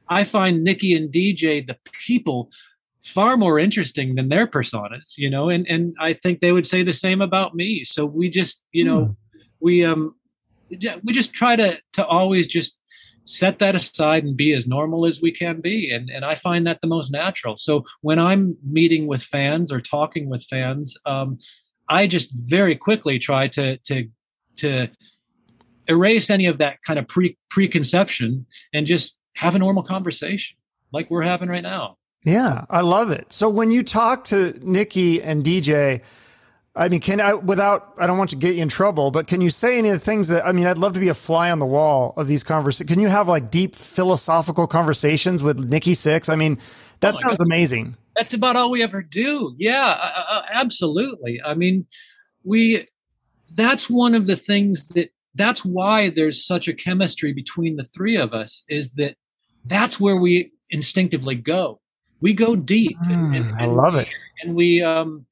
I 0.08 0.24
find 0.24 0.64
Nikki 0.64 0.94
and 0.94 1.12
DJ 1.12 1.66
the 1.66 1.76
people 2.06 2.50
far 3.02 3.36
more 3.36 3.58
interesting 3.58 4.14
than 4.14 4.28
their 4.28 4.46
personas 4.46 5.18
you 5.18 5.28
know 5.28 5.48
and 5.48 5.66
and 5.68 5.94
I 6.00 6.14
think 6.14 6.40
they 6.40 6.52
would 6.52 6.66
say 6.66 6.82
the 6.82 6.94
same 6.94 7.20
about 7.20 7.54
me 7.54 7.84
so 7.84 8.06
we 8.06 8.30
just 8.30 8.62
you 8.72 8.84
know 8.84 9.00
mm. 9.00 9.16
we 9.60 9.84
um 9.84 10.14
we 11.02 11.12
just 11.12 11.32
try 11.32 11.56
to 11.56 11.78
to 11.92 12.06
always 12.06 12.48
just 12.48 12.78
set 13.24 13.58
that 13.60 13.76
aside 13.76 14.24
and 14.24 14.36
be 14.36 14.52
as 14.52 14.66
normal 14.66 15.06
as 15.06 15.22
we 15.22 15.32
can 15.32 15.60
be. 15.60 15.90
And 15.90 16.10
and 16.10 16.24
i 16.24 16.34
find 16.34 16.66
that 16.66 16.80
the 16.80 16.88
most 16.88 17.10
natural. 17.10 17.56
So 17.56 17.84
when 18.00 18.18
i'm 18.18 18.56
meeting 18.64 19.06
with 19.06 19.22
fans 19.22 19.72
or 19.72 19.80
talking 19.80 20.28
with 20.28 20.44
fans 20.44 20.96
um, 21.06 21.38
i 21.88 22.06
just 22.06 22.30
very 22.48 22.76
quickly 22.76 23.18
try 23.18 23.48
to 23.48 23.76
to 23.78 24.08
to 24.56 24.88
erase 25.88 26.30
any 26.30 26.46
of 26.46 26.58
that 26.58 26.76
kind 26.86 26.98
of 26.98 27.08
pre 27.08 27.36
preconception 27.50 28.46
and 28.72 28.86
just 28.86 29.16
have 29.36 29.54
a 29.54 29.58
normal 29.58 29.82
conversation 29.82 30.56
like 30.92 31.10
we're 31.10 31.22
having 31.22 31.48
right 31.48 31.62
now. 31.62 31.96
Yeah 32.24 32.64
i 32.70 32.80
love 32.80 33.10
it. 33.10 33.32
So 33.32 33.48
when 33.48 33.70
you 33.70 33.82
talk 33.82 34.24
to 34.24 34.58
nikki 34.62 35.22
and 35.22 35.44
dj 35.44 36.02
I 36.74 36.88
mean, 36.88 37.00
can 37.00 37.20
I, 37.20 37.34
without, 37.34 37.92
I 37.98 38.06
don't 38.06 38.16
want 38.16 38.30
to 38.30 38.36
get 38.36 38.54
you 38.54 38.62
in 38.62 38.70
trouble, 38.70 39.10
but 39.10 39.26
can 39.26 39.42
you 39.42 39.50
say 39.50 39.76
any 39.76 39.90
of 39.90 39.98
the 39.98 40.04
things 40.04 40.28
that, 40.28 40.46
I 40.46 40.52
mean, 40.52 40.64
I'd 40.64 40.78
love 40.78 40.94
to 40.94 41.00
be 41.00 41.08
a 41.08 41.14
fly 41.14 41.50
on 41.50 41.58
the 41.58 41.66
wall 41.66 42.14
of 42.16 42.28
these 42.28 42.42
conversations. 42.42 42.88
Can 42.88 42.98
you 42.98 43.08
have 43.08 43.28
like 43.28 43.50
deep 43.50 43.74
philosophical 43.74 44.66
conversations 44.66 45.42
with 45.42 45.66
Nikki 45.66 45.92
Sixx? 45.92 46.30
I 46.30 46.36
mean, 46.36 46.56
that 47.00 47.14
oh 47.14 47.18
sounds 47.18 47.38
God. 47.38 47.46
amazing. 47.46 47.96
That's 48.16 48.32
about 48.32 48.56
all 48.56 48.70
we 48.70 48.82
ever 48.82 49.02
do. 49.02 49.54
Yeah, 49.58 49.86
uh, 49.86 50.24
uh, 50.30 50.42
absolutely. 50.50 51.42
I 51.44 51.54
mean, 51.54 51.86
we, 52.42 52.88
that's 53.54 53.90
one 53.90 54.14
of 54.14 54.26
the 54.26 54.36
things 54.36 54.88
that, 54.88 55.10
that's 55.34 55.66
why 55.66 56.08
there's 56.08 56.46
such 56.46 56.68
a 56.68 56.74
chemistry 56.74 57.34
between 57.34 57.76
the 57.76 57.84
three 57.84 58.16
of 58.16 58.32
us 58.32 58.64
is 58.68 58.92
that 58.92 59.16
that's 59.66 60.00
where 60.00 60.16
we 60.16 60.52
instinctively 60.70 61.34
go. 61.34 61.80
We 62.22 62.32
go 62.32 62.56
deep. 62.56 62.98
Mm, 63.00 63.12
and, 63.12 63.36
and, 63.36 63.50
and 63.50 63.60
I 63.60 63.66
love 63.66 63.94
it. 63.96 64.08
And 64.42 64.54
we, 64.54 64.82
um, 64.82 65.26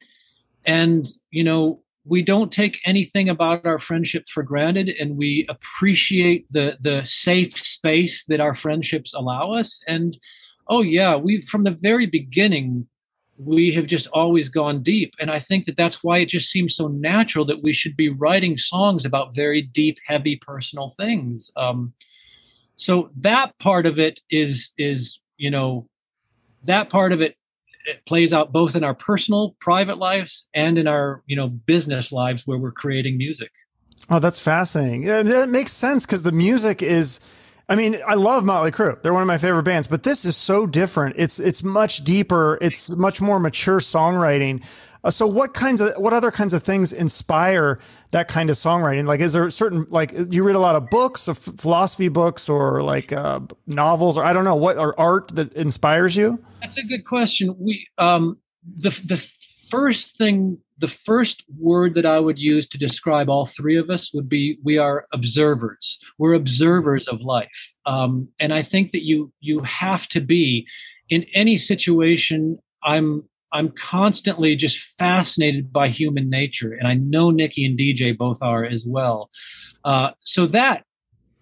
and 0.65 1.09
you 1.31 1.45
know 1.45 1.83
we 2.05 2.23
don't 2.23 2.51
take 2.51 2.81
anything 2.87 3.29
about 3.29 3.67
our 3.67 3.79
friendship 3.79 4.25
for 4.29 4.43
granted 4.43 4.89
and 4.89 5.17
we 5.17 5.47
appreciate 5.49 6.47
the 6.51 6.77
the 6.81 7.05
safe 7.05 7.57
space 7.59 8.25
that 8.25 8.41
our 8.41 8.55
friendships 8.55 9.13
allow 9.15 9.53
us. 9.53 9.83
And 9.87 10.19
oh 10.69 10.83
yeah 10.83 11.17
we 11.17 11.41
from 11.41 11.65
the 11.65 11.71
very 11.71 12.07
beginning 12.07 12.87
we 13.37 13.73
have 13.73 13.87
just 13.87 14.07
always 14.09 14.51
gone 14.51 14.83
deep. 14.83 15.15
And 15.19 15.31
i 15.31 15.39
think 15.39 15.67
that 15.67 15.77
that's 15.77 16.03
why 16.03 16.19
it 16.19 16.29
just 16.29 16.51
seems 16.51 16.75
so 16.75 16.89
natural 16.89 17.45
that 17.47 17.63
we 17.63 17.73
should 17.73 17.97
be 17.97 18.09
writing 18.09 18.57
songs 18.59 19.05
about 19.05 19.35
very 19.35 19.63
deep 19.63 19.99
heavy 20.07 20.37
personal 20.37 20.91
things. 20.91 21.51
Um, 21.57 21.95
so 22.77 23.11
that 23.17 23.59
part 23.59 23.85
of 23.85 23.99
it 23.99 24.21
is 24.31 24.73
is 24.79 25.21
you 25.37 25.51
know 25.51 25.87
that 26.65 26.89
part 26.89 27.13
of 27.13 27.21
it 27.21 27.37
it 27.91 28.07
plays 28.07 28.33
out 28.33 28.53
both 28.53 28.77
in 28.77 28.85
our 28.85 28.95
personal 28.95 29.57
private 29.61 29.99
lives 29.99 30.49
and 30.55 30.79
in 30.79 30.87
our 30.87 31.23
you 31.27 31.37
know 31.37 31.49
business 31.49 32.13
lives 32.13 32.47
where 32.47 32.59
we're 32.59 32.73
creating 32.73 33.19
music 33.19 33.51
oh 34.09 34.19
that's 34.19 34.39
fascinating 34.39 35.03
yeah, 35.03 35.23
that 35.23 35.49
makes 35.49 35.73
sense 35.73 36.07
because 36.07 36.23
the 36.23 36.33
music 36.33 36.83
is 36.83 37.21
I 37.69 37.77
mean, 37.77 38.01
I 38.05 38.15
love 38.15 38.45
Motley 38.45 38.73
Crue. 38.73 39.01
They're 39.01 39.13
one 39.13 39.23
of 39.23 39.29
my 39.29 39.39
favorite 39.39 39.63
bands, 39.63 39.87
but 39.87 40.03
this 40.03 40.25
is 40.25 40.37
so 40.37 40.67
different. 40.67 41.15
It's 41.17 41.39
it's 41.39 41.63
much 41.63 42.03
deeper. 42.03 42.59
It's 42.61 42.91
much 42.97 43.21
more 43.21 43.39
mature 43.39 43.79
songwriting. 43.79 44.65
Uh, 45.03 45.11
so 45.11 45.27
what 45.27 45.55
kinds 45.55 45.81
of 45.81 45.95
what 45.97 46.13
other 46.13 46.31
kinds 46.31 46.53
of 46.53 46.63
things 46.63 46.93
inspire 46.93 47.79
that 48.11 48.29
kind 48.29 48.51
of 48.51 48.57
songwriting? 48.57 49.07
Like, 49.07 49.21
is 49.21 49.33
there 49.33 49.49
certain 49.51 49.87
like 49.89 50.13
you 50.31 50.43
read 50.43 50.57
a 50.57 50.61
lot 50.61 50.77
of 50.77 50.91
books, 50.91 51.29
of 51.29 51.39
philosophy 51.39 52.09
books, 52.09 52.49
or 52.49 52.83
like 52.83 53.13
uh, 53.13 53.41
novels, 53.67 54.19
or 54.19 54.25
I 54.25 54.33
don't 54.33 54.45
know 54.45 54.57
what 54.57 54.77
or 54.77 54.99
art 55.01 55.29
that 55.35 55.53
inspires 55.55 56.17
you? 56.17 56.43
That's 56.61 56.77
a 56.77 56.85
good 56.85 57.05
question. 57.05 57.55
We 57.59 57.89
um, 57.99 58.39
the 58.65 58.91
the 59.07 59.27
first 59.71 60.19
thing, 60.19 60.59
the 60.79 60.89
first 60.89 61.45
word 61.59 61.95
that 61.95 62.05
I 62.05 62.19
would 62.19 62.39
use 62.39 62.67
to 62.69 62.79
describe 62.79 63.31
all 63.31 63.47
three 63.47 63.79
of 63.79 63.89
us 63.89 64.13
would 64.13 64.29
be 64.29 64.59
we 64.63 64.77
are 64.77 65.07
observers. 65.13 65.99
We're 66.19 66.35
observers 66.35 67.09
of 67.09 67.23
life, 67.23 67.75
um, 67.87 68.29
and 68.39 68.53
I 68.53 68.61
think 68.61 68.93
that 68.93 69.05
you 69.05 69.33
you 69.41 69.61
have 69.61 70.09
to 70.09 70.21
be 70.21 70.67
in 71.09 71.25
any 71.35 71.57
situation. 71.57 72.59
I'm 72.83 73.25
I'm 73.53 73.71
constantly 73.71 74.57
just 74.57 74.79
fascinated 74.79 75.73
by 75.73 75.89
human 75.89 76.31
nature, 76.31 76.73
and 76.73 76.87
I 76.87 76.95
know 76.95 77.31
Nikki 77.31 77.65
and 77.65 77.79
DJ 77.79 78.17
both 78.17 78.43
are 78.43 78.65
as 78.65 78.87
well. 78.87 79.31
Uh, 79.85 80.13
so 80.21 80.47
that 80.47 80.85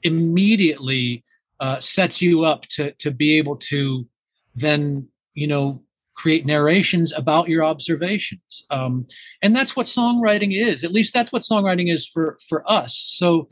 immediately 0.03 1.25
uh, 1.61 1.81
sets 1.81 2.23
you 2.23 2.45
up 2.45 2.63
to 2.71 2.93
to 2.93 3.11
be 3.11 3.37
able 3.37 3.57
to 3.57 4.07
then 4.55 5.09
you 5.35 5.47
know 5.47 5.83
create 6.15 6.45
narrations 6.45 7.13
about 7.13 7.49
your 7.49 7.65
observations, 7.65 8.65
um, 8.71 9.07
and 9.43 9.55
that's 9.55 9.77
what 9.77 9.87
songwriting 9.87 10.57
is. 10.57 10.85
At 10.85 10.93
least 10.93 11.13
that's 11.13 11.33
what 11.33 11.43
songwriting 11.43 11.93
is 11.93 12.07
for 12.07 12.39
for 12.49 12.69
us. 12.71 12.97
So 12.97 13.49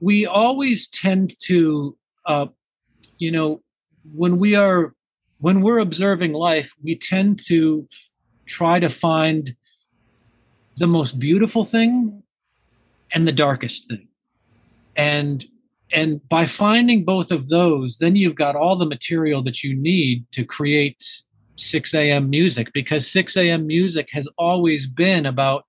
we 0.00 0.26
always 0.26 0.88
tend 0.88 1.32
to, 1.44 1.96
uh, 2.26 2.46
you 3.18 3.30
know, 3.30 3.62
when 4.12 4.38
we 4.38 4.56
are 4.56 4.94
when 5.42 5.60
we're 5.60 5.80
observing 5.80 6.32
life, 6.32 6.72
we 6.84 6.96
tend 6.96 7.36
to 7.46 7.88
try 8.46 8.78
to 8.78 8.88
find 8.88 9.56
the 10.76 10.86
most 10.86 11.18
beautiful 11.18 11.64
thing 11.64 12.22
and 13.12 13.26
the 13.26 13.32
darkest 13.32 13.88
thing. 13.88 14.06
And 14.94 15.44
and 15.92 16.26
by 16.28 16.46
finding 16.46 17.04
both 17.04 17.32
of 17.32 17.48
those, 17.48 17.98
then 17.98 18.14
you've 18.14 18.36
got 18.36 18.56
all 18.56 18.76
the 18.76 18.86
material 18.86 19.42
that 19.42 19.62
you 19.64 19.74
need 19.74 20.24
to 20.30 20.44
create 20.44 21.04
Sixx:A.M. 21.56 22.30
music 22.30 22.72
because 22.72 23.04
Sixx:A.M. 23.06 23.66
music 23.66 24.10
has 24.12 24.28
always 24.38 24.86
been 24.86 25.26
about 25.26 25.66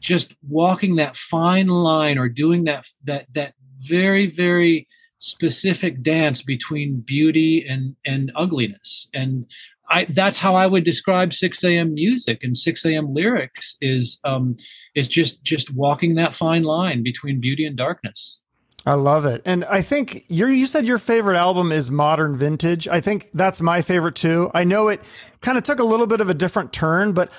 just 0.00 0.34
walking 0.48 0.96
that 0.96 1.16
fine 1.16 1.68
line 1.68 2.18
or 2.18 2.28
doing 2.28 2.64
that 2.64 2.88
that 3.04 3.26
that 3.34 3.54
very 3.80 4.26
very 4.26 4.88
specific 5.20 6.02
dance 6.02 6.42
between 6.42 7.00
beauty 7.00 7.64
and 7.68 7.94
and 8.04 8.32
ugliness 8.34 9.08
and 9.14 9.46
I, 9.90 10.06
that's 10.08 10.38
how 10.38 10.54
I 10.54 10.66
would 10.66 10.84
describe 10.84 11.30
Sixx:A.M. 11.30 11.94
music 11.94 12.44
and 12.44 12.54
Sixx:A.M. 12.54 13.12
lyrics 13.12 13.76
is 13.80 14.20
um, 14.24 14.56
is 14.94 15.08
just 15.08 15.42
just 15.42 15.74
walking 15.74 16.14
that 16.14 16.32
fine 16.32 16.62
line 16.62 17.02
between 17.02 17.40
beauty 17.40 17.66
and 17.66 17.76
darkness. 17.76 18.40
I 18.86 18.94
love 18.94 19.26
it, 19.26 19.42
and 19.44 19.64
I 19.64 19.82
think 19.82 20.24
you 20.28 20.46
you 20.46 20.66
said 20.66 20.86
your 20.86 20.98
favorite 20.98 21.36
album 21.36 21.72
is 21.72 21.90
Modern 21.90 22.36
Vintage. 22.36 22.86
I 22.86 23.00
think 23.00 23.30
that's 23.34 23.60
my 23.60 23.82
favorite 23.82 24.14
too. 24.14 24.50
I 24.54 24.62
know 24.62 24.88
it 24.88 25.06
kind 25.40 25.58
of 25.58 25.64
took 25.64 25.80
a 25.80 25.84
little 25.84 26.06
bit 26.06 26.20
of 26.20 26.30
a 26.30 26.34
different 26.34 26.72
turn, 26.72 27.12
but 27.12 27.30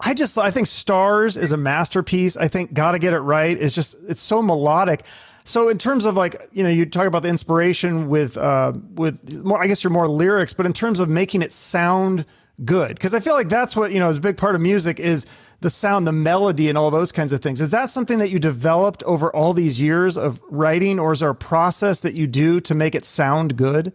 I 0.00 0.14
just 0.14 0.38
I 0.38 0.52
think 0.52 0.68
Stars 0.68 1.36
is 1.36 1.50
a 1.50 1.56
masterpiece. 1.56 2.36
I 2.36 2.46
think 2.46 2.72
Got 2.72 2.92
to 2.92 2.98
Get 3.00 3.14
It 3.14 3.20
Right 3.20 3.58
is 3.58 3.74
just 3.74 3.96
it's 4.08 4.22
so 4.22 4.42
melodic. 4.42 5.04
So 5.46 5.68
in 5.68 5.78
terms 5.78 6.04
of 6.04 6.16
like, 6.16 6.48
you 6.52 6.64
know, 6.64 6.68
you 6.68 6.84
talk 6.84 7.06
about 7.06 7.22
the 7.22 7.28
inspiration 7.28 8.08
with 8.08 8.36
uh 8.36 8.72
with 8.94 9.44
more 9.44 9.62
I 9.62 9.68
guess 9.68 9.84
you're 9.84 9.92
more 9.92 10.08
lyrics, 10.08 10.52
but 10.52 10.66
in 10.66 10.72
terms 10.72 10.98
of 10.98 11.08
making 11.08 11.42
it 11.42 11.52
sound 11.52 12.26
good 12.64 12.96
because 12.96 13.14
I 13.14 13.20
feel 13.20 13.34
like 13.34 13.48
that's 13.48 13.76
what, 13.76 13.92
you 13.92 14.00
know, 14.00 14.08
is 14.08 14.16
a 14.16 14.20
big 14.20 14.36
part 14.36 14.56
of 14.56 14.60
music 14.60 14.98
is 14.98 15.24
the 15.60 15.70
sound, 15.70 16.06
the 16.06 16.12
melody 16.12 16.68
and 16.68 16.76
all 16.76 16.90
those 16.90 17.12
kinds 17.12 17.30
of 17.30 17.40
things. 17.40 17.60
Is 17.60 17.70
that 17.70 17.90
something 17.90 18.18
that 18.18 18.30
you 18.30 18.40
developed 18.40 19.04
over 19.04 19.34
all 19.34 19.52
these 19.52 19.80
years 19.80 20.16
of 20.16 20.42
writing 20.50 20.98
or 20.98 21.12
is 21.12 21.20
there 21.20 21.30
a 21.30 21.34
process 21.34 22.00
that 22.00 22.14
you 22.14 22.26
do 22.26 22.58
to 22.60 22.74
make 22.74 22.96
it 22.96 23.04
sound 23.04 23.56
good? 23.56 23.92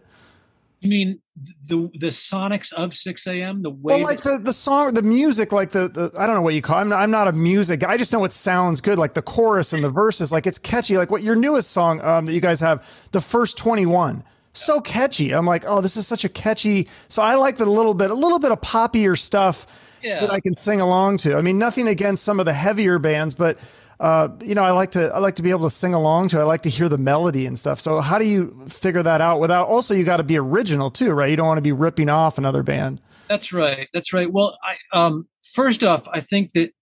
You 0.82 0.90
mean 0.90 1.20
the 1.66 1.88
the 1.94 2.08
sonics 2.08 2.72
of 2.72 2.90
Sixx:A.M. 2.90 3.62
The 3.62 3.70
way, 3.70 3.94
well, 3.94 4.00
like 4.00 4.20
the, 4.20 4.38
the 4.42 4.52
song, 4.52 4.94
the 4.94 5.02
music, 5.02 5.52
like 5.52 5.70
the, 5.70 5.88
the 5.88 6.10
I 6.18 6.26
don't 6.26 6.34
know 6.34 6.42
what 6.42 6.54
you 6.54 6.60
call. 6.60 6.78
It. 6.78 6.80
I'm 6.82 6.88
not, 6.88 7.00
I'm 7.00 7.10
not 7.12 7.28
a 7.28 7.32
music. 7.32 7.84
I 7.84 7.96
just 7.96 8.12
know 8.12 8.24
it 8.24 8.32
sounds 8.32 8.80
good. 8.80 8.98
Like 8.98 9.14
the 9.14 9.22
chorus 9.22 9.72
and 9.72 9.84
the 9.84 9.88
verses, 9.88 10.32
like 10.32 10.44
it's 10.44 10.58
catchy. 10.58 10.98
Like 10.98 11.08
what 11.08 11.22
your 11.22 11.36
newest 11.36 11.70
song 11.70 12.00
um, 12.02 12.26
that 12.26 12.32
you 12.32 12.40
guys 12.40 12.58
have, 12.58 12.84
the 13.12 13.20
first 13.20 13.56
21, 13.56 14.24
so 14.54 14.80
catchy. 14.80 15.32
I'm 15.32 15.46
like, 15.46 15.64
oh, 15.68 15.80
this 15.80 15.96
is 15.96 16.08
such 16.08 16.24
a 16.24 16.28
catchy. 16.28 16.88
So 17.06 17.22
I 17.22 17.36
like 17.36 17.58
the 17.58 17.66
little 17.66 17.94
bit, 17.94 18.10
a 18.10 18.14
little 18.14 18.40
bit 18.40 18.50
of 18.50 18.60
poppier 18.60 19.16
stuff 19.16 19.68
yeah. 20.02 20.20
that 20.20 20.32
I 20.32 20.40
can 20.40 20.52
sing 20.52 20.80
along 20.80 21.18
to. 21.18 21.36
I 21.36 21.42
mean, 21.42 21.58
nothing 21.58 21.86
against 21.86 22.24
some 22.24 22.40
of 22.40 22.46
the 22.46 22.52
heavier 22.52 22.98
bands, 22.98 23.34
but 23.34 23.58
uh, 24.02 24.28
you 24.42 24.56
know, 24.56 24.64
I 24.64 24.72
like 24.72 24.90
to 24.90 25.14
I 25.14 25.18
like 25.20 25.36
to 25.36 25.42
be 25.42 25.50
able 25.50 25.62
to 25.62 25.70
sing 25.70 25.94
along 25.94 26.28
to. 26.30 26.40
I 26.40 26.42
like 26.42 26.62
to 26.62 26.68
hear 26.68 26.88
the 26.88 26.98
melody 26.98 27.46
and 27.46 27.56
stuff. 27.56 27.78
So 27.78 28.00
how 28.00 28.18
do 28.18 28.24
you 28.24 28.64
figure 28.68 29.02
that 29.04 29.20
out 29.20 29.38
without? 29.38 29.68
Also, 29.68 29.94
you 29.94 30.02
got 30.02 30.16
to 30.16 30.24
be 30.24 30.36
original 30.36 30.90
too, 30.90 31.12
right? 31.12 31.30
You 31.30 31.36
don't 31.36 31.46
want 31.46 31.58
to 31.58 31.62
be 31.62 31.70
ripping 31.70 32.08
off 32.08 32.36
another 32.36 32.64
band. 32.64 33.00
That's 33.28 33.52
right. 33.52 33.88
That's 33.94 34.12
right. 34.12 34.30
Well, 34.30 34.58
I 34.64 34.76
um, 34.92 35.28
first 35.54 35.84
off, 35.84 36.08
I 36.08 36.18
think 36.18 36.52
that, 36.54 36.72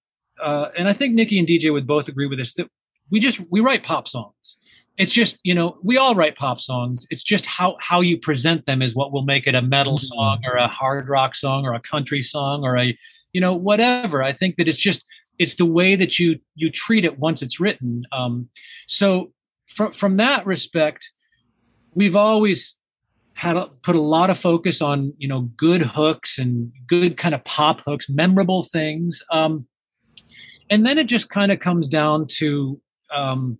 uh, 0.42 0.70
and 0.78 0.88
I 0.88 0.94
think 0.94 1.12
Nikki 1.12 1.38
and 1.38 1.46
DJ 1.46 1.70
would 1.70 1.86
both 1.86 2.08
agree 2.08 2.26
with 2.26 2.38
this 2.38 2.54
that 2.54 2.68
we 3.10 3.20
just 3.20 3.38
we 3.50 3.60
write 3.60 3.82
pop 3.82 4.08
songs. 4.08 4.56
It's 4.96 5.12
just 5.12 5.38
you 5.42 5.54
know 5.54 5.76
we 5.82 5.98
all 5.98 6.14
write 6.14 6.36
pop 6.36 6.58
songs. 6.58 7.06
It's 7.10 7.22
just 7.22 7.44
how 7.44 7.76
how 7.80 8.00
you 8.00 8.16
present 8.16 8.64
them 8.64 8.80
is 8.80 8.94
what 8.96 9.12
will 9.12 9.24
make 9.24 9.46
it 9.46 9.54
a 9.54 9.60
metal 9.60 9.96
mm-hmm. 9.96 10.06
song 10.06 10.40
or 10.46 10.56
a 10.56 10.68
hard 10.68 11.06
rock 11.10 11.36
song 11.36 11.66
or 11.66 11.74
a 11.74 11.80
country 11.80 12.22
song 12.22 12.64
or 12.64 12.78
a 12.78 12.96
you 13.34 13.42
know 13.42 13.52
whatever. 13.52 14.22
I 14.22 14.32
think 14.32 14.56
that 14.56 14.68
it's 14.68 14.78
just 14.78 15.04
it's 15.40 15.54
the 15.54 15.64
way 15.64 15.96
that 15.96 16.18
you 16.18 16.38
you 16.54 16.70
treat 16.70 17.04
it 17.04 17.18
once 17.18 17.40
it's 17.40 17.58
written. 17.58 18.04
Um, 18.12 18.50
so 18.86 19.32
from 19.66 19.90
from 19.92 20.18
that 20.18 20.44
respect, 20.44 21.10
we've 21.94 22.14
always 22.14 22.76
had 23.32 23.56
a, 23.56 23.68
put 23.82 23.96
a 23.96 24.00
lot 24.00 24.28
of 24.28 24.38
focus 24.38 24.82
on 24.82 25.14
you 25.16 25.26
know 25.26 25.40
good 25.56 25.82
hooks 25.82 26.38
and 26.38 26.70
good 26.86 27.16
kind 27.16 27.34
of 27.34 27.42
pop 27.44 27.80
hooks, 27.86 28.08
memorable 28.10 28.62
things. 28.62 29.22
Um, 29.32 29.66
and 30.68 30.86
then 30.86 30.98
it 30.98 31.06
just 31.06 31.30
kind 31.30 31.50
of 31.50 31.58
comes 31.58 31.88
down 31.88 32.26
to 32.38 32.78
um, 33.12 33.58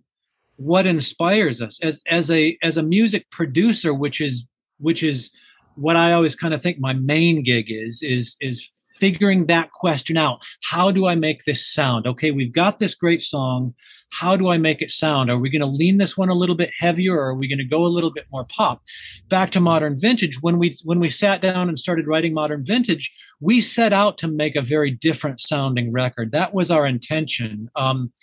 what 0.57 0.85
inspires 0.85 1.61
us 1.63 1.79
as 1.81 1.99
as 2.07 2.29
a 2.29 2.59
as 2.61 2.77
a 2.77 2.83
music 2.83 3.25
producer, 3.31 3.91
which 3.91 4.21
is 4.21 4.45
which 4.77 5.01
is 5.01 5.31
what 5.73 5.95
I 5.95 6.13
always 6.13 6.35
kind 6.35 6.53
of 6.53 6.61
think 6.61 6.79
my 6.79 6.93
main 6.93 7.41
gig 7.41 7.71
is 7.71 8.03
is 8.03 8.37
is 8.39 8.69
figuring 9.01 9.47
that 9.47 9.71
question 9.71 10.15
out. 10.15 10.39
How 10.63 10.91
do 10.91 11.07
I 11.07 11.15
make 11.15 11.43
this 11.43 11.67
sound? 11.67 12.05
Okay, 12.05 12.29
we've 12.29 12.53
got 12.53 12.77
this 12.77 12.93
great 12.93 13.21
song. 13.21 13.73
How 14.11 14.35
do 14.35 14.49
I 14.49 14.57
make 14.57 14.81
it 14.81 14.91
sound? 14.91 15.31
Are 15.31 15.39
we 15.39 15.49
going 15.49 15.61
to 15.61 15.65
lean 15.65 15.97
this 15.97 16.15
one 16.15 16.29
a 16.29 16.35
little 16.35 16.55
bit 16.55 16.69
heavier 16.77 17.15
or 17.15 17.29
are 17.29 17.35
we 17.35 17.47
going 17.47 17.57
to 17.57 17.65
go 17.65 17.83
a 17.83 17.87
little 17.95 18.11
bit 18.11 18.27
more 18.31 18.45
pop? 18.45 18.83
Back 19.27 19.51
to 19.53 19.59
modern 19.59 19.97
vintage, 19.97 20.41
when 20.41 20.59
we 20.59 20.77
when 20.83 20.99
we 20.99 21.09
sat 21.09 21.41
down 21.41 21.67
and 21.67 21.79
started 21.79 22.05
writing 22.07 22.33
modern 22.33 22.63
vintage, 22.63 23.11
we 23.39 23.59
set 23.59 23.91
out 23.91 24.19
to 24.19 24.27
make 24.27 24.55
a 24.55 24.61
very 24.61 24.91
different 24.91 25.39
sounding 25.39 25.91
record. 25.91 26.31
That 26.31 26.53
was 26.53 26.69
our 26.69 26.85
intention. 26.85 27.69
Um, 27.75 28.13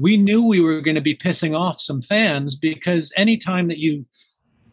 we 0.00 0.16
knew 0.16 0.42
we 0.42 0.60
were 0.60 0.80
going 0.80 0.94
to 0.94 1.02
be 1.02 1.16
pissing 1.16 1.56
off 1.56 1.78
some 1.78 2.00
fans 2.00 2.56
because 2.56 3.12
anytime 3.18 3.68
that 3.68 3.78
you 3.78 4.06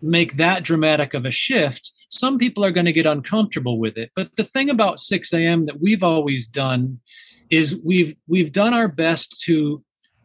make 0.01 0.37
that 0.37 0.63
dramatic 0.63 1.13
of 1.13 1.25
a 1.25 1.31
shift, 1.31 1.91
some 2.09 2.37
people 2.37 2.65
are 2.65 2.71
going 2.71 2.85
to 2.85 2.93
get 2.93 3.05
uncomfortable 3.05 3.79
with 3.79 3.97
it. 3.97 4.11
But 4.15 4.35
the 4.35 4.43
thing 4.43 4.69
about 4.69 4.97
Sixx:A.M 4.97 5.65
that 5.67 5.79
we've 5.79 6.03
always 6.03 6.47
done 6.47 6.99
is 7.49 7.79
we've 7.83 8.15
we've 8.27 8.51
done 8.51 8.73
our 8.73 8.87
best 8.87 9.41
to 9.45 9.83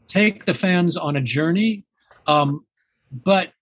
take 0.08 0.44
the 0.44 0.54
fans 0.54 0.96
on 0.96 1.16
a 1.16 1.20
journey, 1.20 1.84
um, 2.26 2.66
but 3.10 3.52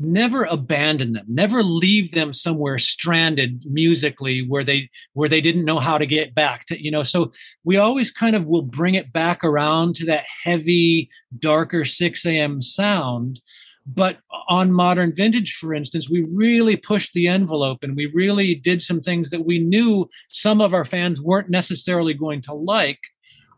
never 0.00 0.44
abandon 0.44 1.12
them 1.12 1.26
never 1.28 1.62
leave 1.62 2.12
them 2.12 2.32
somewhere 2.32 2.78
stranded 2.78 3.62
musically 3.66 4.40
where 4.40 4.64
they 4.64 4.88
where 5.12 5.28
they 5.28 5.42
didn't 5.42 5.66
know 5.66 5.78
how 5.78 5.98
to 5.98 6.06
get 6.06 6.34
back 6.34 6.64
to 6.64 6.82
you 6.82 6.90
know 6.90 7.02
so 7.02 7.30
we 7.64 7.76
always 7.76 8.10
kind 8.10 8.34
of 8.34 8.46
will 8.46 8.62
bring 8.62 8.94
it 8.94 9.12
back 9.12 9.44
around 9.44 9.94
to 9.94 10.06
that 10.06 10.24
heavy 10.42 11.10
darker 11.38 11.80
Sixx:A.M 11.80 12.62
sound 12.62 13.40
but 13.86 14.18
on 14.48 14.72
modern 14.72 15.14
vintage, 15.14 15.54
for 15.54 15.74
instance, 15.74 16.08
we 16.08 16.26
really 16.34 16.76
pushed 16.76 17.12
the 17.12 17.26
envelope 17.26 17.82
and 17.82 17.96
we 17.96 18.06
really 18.06 18.54
did 18.54 18.82
some 18.82 19.00
things 19.00 19.30
that 19.30 19.44
we 19.44 19.58
knew 19.58 20.08
some 20.28 20.60
of 20.60 20.74
our 20.74 20.84
fans 20.84 21.20
weren't 21.20 21.50
necessarily 21.50 22.14
going 22.14 22.42
to 22.42 22.54
like. 22.54 23.00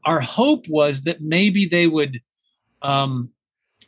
Our 0.05 0.21
hope 0.21 0.69
was 0.69 1.03
that 1.03 1.21
maybe 1.21 1.67
they 1.67 1.87
would 1.87 2.21
um, 2.83 3.31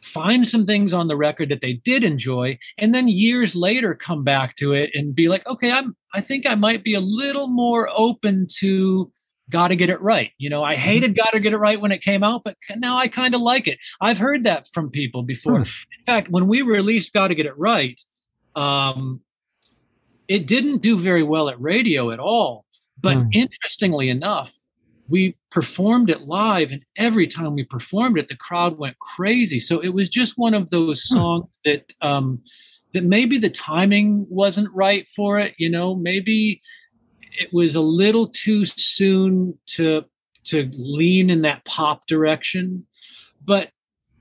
find 0.02 0.46
some 0.46 0.66
things 0.66 0.92
on 0.92 1.08
the 1.08 1.16
record 1.16 1.48
that 1.48 1.60
they 1.60 1.74
did 1.74 2.04
enjoy, 2.04 2.58
and 2.78 2.94
then 2.94 3.08
years 3.08 3.56
later 3.56 3.94
come 3.94 4.22
back 4.22 4.54
to 4.56 4.72
it 4.72 4.90
and 4.94 5.14
be 5.14 5.28
like, 5.28 5.46
okay, 5.46 5.72
I'm 5.72 5.96
I 6.12 6.20
think 6.20 6.46
I 6.46 6.54
might 6.54 6.84
be 6.84 6.94
a 6.94 7.00
little 7.00 7.48
more 7.48 7.90
open 7.96 8.46
to 8.58 9.10
got 9.50 9.68
to 9.68 9.76
get 9.76 9.90
it 9.90 10.00
right. 10.00 10.30
You 10.38 10.50
know, 10.50 10.64
I 10.64 10.74
mm-hmm. 10.74 10.82
hated 10.82 11.16
got 11.16 11.32
to 11.32 11.40
get 11.40 11.52
it 11.52 11.58
right 11.58 11.80
when 11.80 11.92
it 11.92 12.02
came 12.02 12.22
out, 12.22 12.44
but 12.44 12.56
now 12.76 12.96
I 12.96 13.08
kind 13.08 13.34
of 13.34 13.40
like 13.40 13.66
it. 13.66 13.78
I've 14.00 14.18
heard 14.18 14.44
that 14.44 14.68
from 14.72 14.90
people 14.90 15.22
before. 15.22 15.58
In 15.58 15.64
fact, 16.06 16.30
when 16.30 16.48
we 16.48 16.62
released 16.62 17.12
got 17.12 17.28
to 17.28 17.34
get 17.34 17.46
it 17.46 17.56
right, 17.58 18.00
um, 18.56 19.20
it 20.28 20.46
didn't 20.46 20.78
do 20.78 20.96
very 20.96 21.22
well 21.22 21.48
at 21.48 21.60
radio 21.60 22.10
at 22.10 22.18
all. 22.18 22.64
But 23.00 23.16
mm. 23.16 23.28
interestingly 23.34 24.08
enough, 24.08 24.58
we 25.08 25.36
performed 25.50 26.08
it 26.08 26.22
live, 26.22 26.72
and 26.72 26.82
every 26.96 27.26
time 27.26 27.54
we 27.54 27.64
performed 27.64 28.18
it, 28.18 28.28
the 28.28 28.36
crowd 28.36 28.78
went 28.78 28.98
crazy. 28.98 29.58
So 29.58 29.80
it 29.80 29.90
was 29.90 30.08
just 30.08 30.38
one 30.38 30.54
of 30.54 30.70
those 30.70 31.06
songs 31.06 31.46
that 31.64 31.92
um, 32.00 32.42
that 32.94 33.04
maybe 33.04 33.36
the 33.36 33.50
timing 33.50 34.26
wasn't 34.30 34.72
right 34.72 35.06
for 35.14 35.38
it. 35.38 35.54
You 35.58 35.68
know, 35.68 35.94
maybe 35.94 36.62
it 37.34 37.52
was 37.52 37.74
a 37.74 37.80
little 37.80 38.28
too 38.28 38.64
soon 38.64 39.58
to 39.66 40.04
to 40.44 40.70
lean 40.76 41.30
in 41.30 41.42
that 41.42 41.64
pop 41.64 42.06
direction, 42.06 42.86
but 43.42 43.70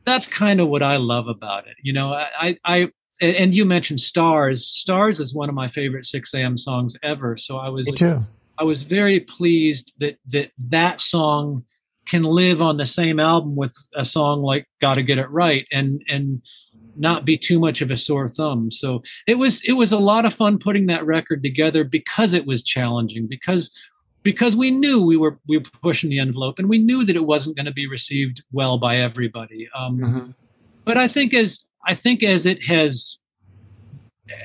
that's 0.06 0.28
kind 0.28 0.60
of 0.60 0.68
what 0.70 0.82
I 0.82 0.98
love 0.98 1.28
about 1.28 1.68
it. 1.68 1.76
You 1.82 1.94
know, 1.94 2.14
I, 2.14 2.58
I, 2.66 2.90
and 3.22 3.54
you 3.54 3.66
mentioned 3.66 4.00
Stars. 4.00 4.66
Stars 4.66 5.20
is 5.20 5.34
one 5.34 5.50
of 5.50 5.56
my 5.56 5.68
favorite 5.68 6.06
Sixx:A.M. 6.06 6.58
songs 6.58 6.98
ever. 7.04 7.38
So 7.38 7.58
I 7.58 7.70
was. 7.70 7.88
I 8.58 8.64
was 8.64 8.84
very 8.84 9.20
pleased 9.20 9.96
that 10.00 10.18
that 10.28 10.52
that 10.70 11.02
song 11.02 11.66
can 12.06 12.24
live 12.24 12.62
on 12.62 12.78
the 12.78 12.86
same 12.86 13.20
album 13.20 13.56
with 13.56 13.76
a 13.96 14.06
song 14.06 14.42
like 14.42 14.68
"Got 14.82 14.96
to 14.96 15.04
Get 15.04 15.18
It 15.18 15.30
Right," 15.30 15.66
and 15.72 16.02
and 16.08 16.42
not 16.96 17.26
be 17.26 17.38
too 17.38 17.60
much 17.60 17.82
of 17.82 17.92
a 17.92 17.98
sore 17.98 18.28
thumb. 18.28 18.72
So 18.72 19.04
it 19.28 19.36
was 19.36 19.62
it 19.64 19.74
was 19.74 19.92
a 19.92 20.00
lot 20.00 20.26
of 20.26 20.34
fun 20.34 20.58
putting 20.58 20.88
that 20.88 21.06
record 21.06 21.44
together 21.44 21.84
because 21.84 22.34
it 22.34 22.46
was 22.46 22.64
challenging 22.64 23.28
because 23.28 23.72
because 24.24 24.56
we 24.56 24.72
knew 24.72 25.02
we 25.02 25.18
were 25.18 25.40
we 25.48 25.58
were 25.58 25.64
pushing 25.82 26.10
the 26.10 26.20
envelope 26.20 26.60
and 26.60 26.70
we 26.70 26.78
knew 26.78 27.04
that 27.06 27.16
it 27.16 27.26
wasn't 27.26 27.56
going 27.56 27.66
to 27.66 27.74
be 27.74 27.88
received 27.88 28.44
well 28.52 28.78
by 28.78 28.98
everybody. 28.98 29.70
Um, 29.76 30.00
mm-hmm. 30.00 30.32
But 30.86 30.98
I 30.98 31.08
think 31.08 31.34
as 31.34 31.66
I 31.86 31.94
think 31.94 32.24
as 32.24 32.46
it 32.46 32.66
has 32.66 33.18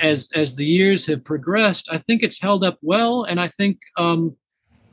as 0.01 0.29
as 0.35 0.57
the 0.57 0.67
years 0.67 1.07
have 1.07 1.25
progressed, 1.25 1.89
I 1.91 1.99
think 1.99 2.23
it's 2.23 2.41
held 2.41 2.65
up 2.65 2.79
well, 2.83 3.25
and 3.25 3.41
I 3.41 3.49
think 3.49 3.79
um, 3.97 4.37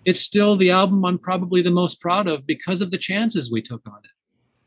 it's 0.05 0.19
still 0.19 0.55
the 0.55 0.71
album 0.71 1.03
I'm 1.03 1.17
probably 1.17 1.61
the 1.61 1.71
most 1.71 1.99
proud 1.99 2.27
of 2.27 2.45
because 2.45 2.81
of 2.81 2.91
the 2.91 2.97
chances 2.97 3.51
we 3.51 3.61
took 3.61 3.81
on 3.87 3.99
it. 4.03 4.11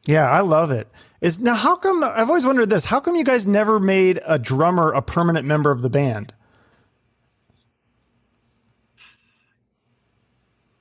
Yeah, 0.08 0.30
I 0.30 0.40
love 0.40 0.70
it. 0.70 0.88
Is 1.20 1.38
now 1.38 1.54
how 1.54 1.76
come 1.76 2.02
I've 2.02 2.28
always 2.28 2.46
wondered 2.46 2.70
this, 2.70 2.86
how 2.86 2.98
come 2.98 3.14
you 3.14 3.24
guys 3.24 3.46
never 3.46 3.78
made 3.78 4.18
a 4.24 4.38
drummer 4.38 4.90
a 4.90 5.02
permanent 5.02 5.46
member 5.46 5.70
of 5.70 5.82
the 5.82 5.90
band? 5.90 6.32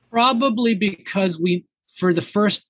Probably 0.09 0.75
because 0.75 1.37
we 1.37 1.65
for 1.97 2.13
the 2.13 2.21
first 2.21 2.67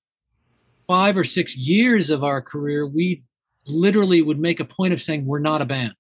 5 0.88 1.18
or 1.18 1.24
6 1.24 1.56
years 1.58 2.10
of 2.10 2.24
our 2.24 2.42
career, 2.42 2.88
we 2.88 3.22
literally 3.68 4.24
would 4.24 4.40
make 4.40 4.60
a 4.60 4.66
point 4.66 4.94
of 4.94 5.02
saying 5.02 5.28
we're 5.28 5.38
not 5.38 5.62
a 5.62 5.66
band. 5.66 5.94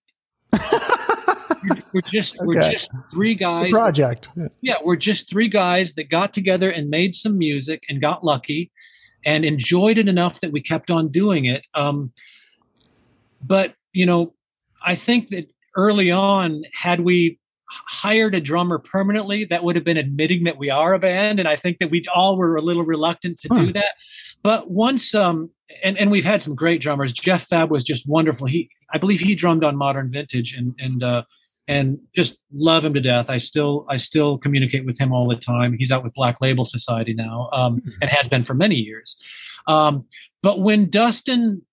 we're 1.93 2.01
just 2.01 2.37
okay. 2.37 2.45
we're 2.47 2.71
just 2.71 2.89
three 3.13 3.35
guys. 3.35 3.59
Just 3.59 3.71
project. 3.71 4.31
Yeah, 4.61 4.75
we're 4.83 4.95
just 4.95 5.29
three 5.29 5.49
guys 5.49 5.93
that 5.93 6.09
got 6.09 6.33
together 6.33 6.71
and 6.71 6.89
made 6.89 7.13
some 7.13 7.37
music 7.37 7.83
and 7.87 8.01
got 8.01 8.23
lucky 8.23 8.71
and 9.27 9.43
enjoyed 9.43 9.97
it 9.97 10.07
enough 10.07 10.39
that 10.39 10.53
we 10.53 10.61
kept 10.61 10.89
on 10.89 11.09
doing 11.09 11.45
it. 11.45 11.65
Um, 11.75 12.13
but 13.43 13.75
you 13.91 14.05
know, 14.05 14.33
I 14.83 14.95
think 14.95 15.29
that 15.29 15.51
early 15.75 16.09
on, 16.09 16.63
had 16.73 17.01
we 17.01 17.37
hired 17.69 18.33
a 18.33 18.39
drummer 18.39 18.79
permanently, 18.79 19.43
that 19.43 19.65
would 19.65 19.75
have 19.75 19.83
been 19.83 19.97
admitting 19.97 20.45
that 20.45 20.57
we 20.57 20.69
are 20.69 20.93
a 20.93 20.99
band, 20.99 21.39
and 21.39 21.47
I 21.47 21.57
think 21.57 21.79
that 21.79 21.91
we 21.91 22.05
all 22.15 22.37
were 22.37 22.55
a 22.55 22.61
little 22.61 22.85
reluctant 22.85 23.39
to 23.41 23.49
do 23.49 23.73
that. 23.73 23.95
But 24.41 24.71
once, 24.71 25.13
um, 25.13 25.51
and 25.83 25.97
and 25.97 26.09
we've 26.09 26.25
had 26.25 26.41
some 26.41 26.55
great 26.55 26.81
drummers. 26.81 27.11
Jeff 27.11 27.49
Fabb 27.49 27.69
was 27.69 27.83
just 27.83 28.07
wonderful. 28.07 28.47
He, 28.47 28.69
I 28.93 28.97
believe, 28.97 29.19
he 29.19 29.35
drummed 29.35 29.65
on 29.65 29.75
Modern 29.75 30.09
Vintage, 30.09 30.53
and 30.53 30.73
and 30.79 31.03
uh, 31.03 31.23
and 31.67 31.99
just 32.15 32.37
love 32.53 32.85
him 32.85 32.93
to 32.93 33.01
death. 33.01 33.29
I 33.29 33.37
still 33.37 33.85
I 33.89 33.97
still 33.97 34.37
communicate 34.37 34.85
with 34.85 34.99
him 34.99 35.11
all 35.11 35.27
the 35.27 35.35
time. 35.35 35.75
He's 35.77 35.91
out 35.91 36.03
with 36.03 36.13
Black 36.13 36.39
Label 36.41 36.65
Society 36.65 37.13
now, 37.13 37.49
um, 37.51 37.81
mm-hmm. 37.81 37.89
and 38.01 38.11
has 38.11 38.27
been 38.27 38.43
for 38.43 38.53
many 38.53 38.75
years. 38.75 39.17
Um, 39.67 40.05
but 40.41 40.61
when 40.61 40.89
Dustin, 40.89 41.63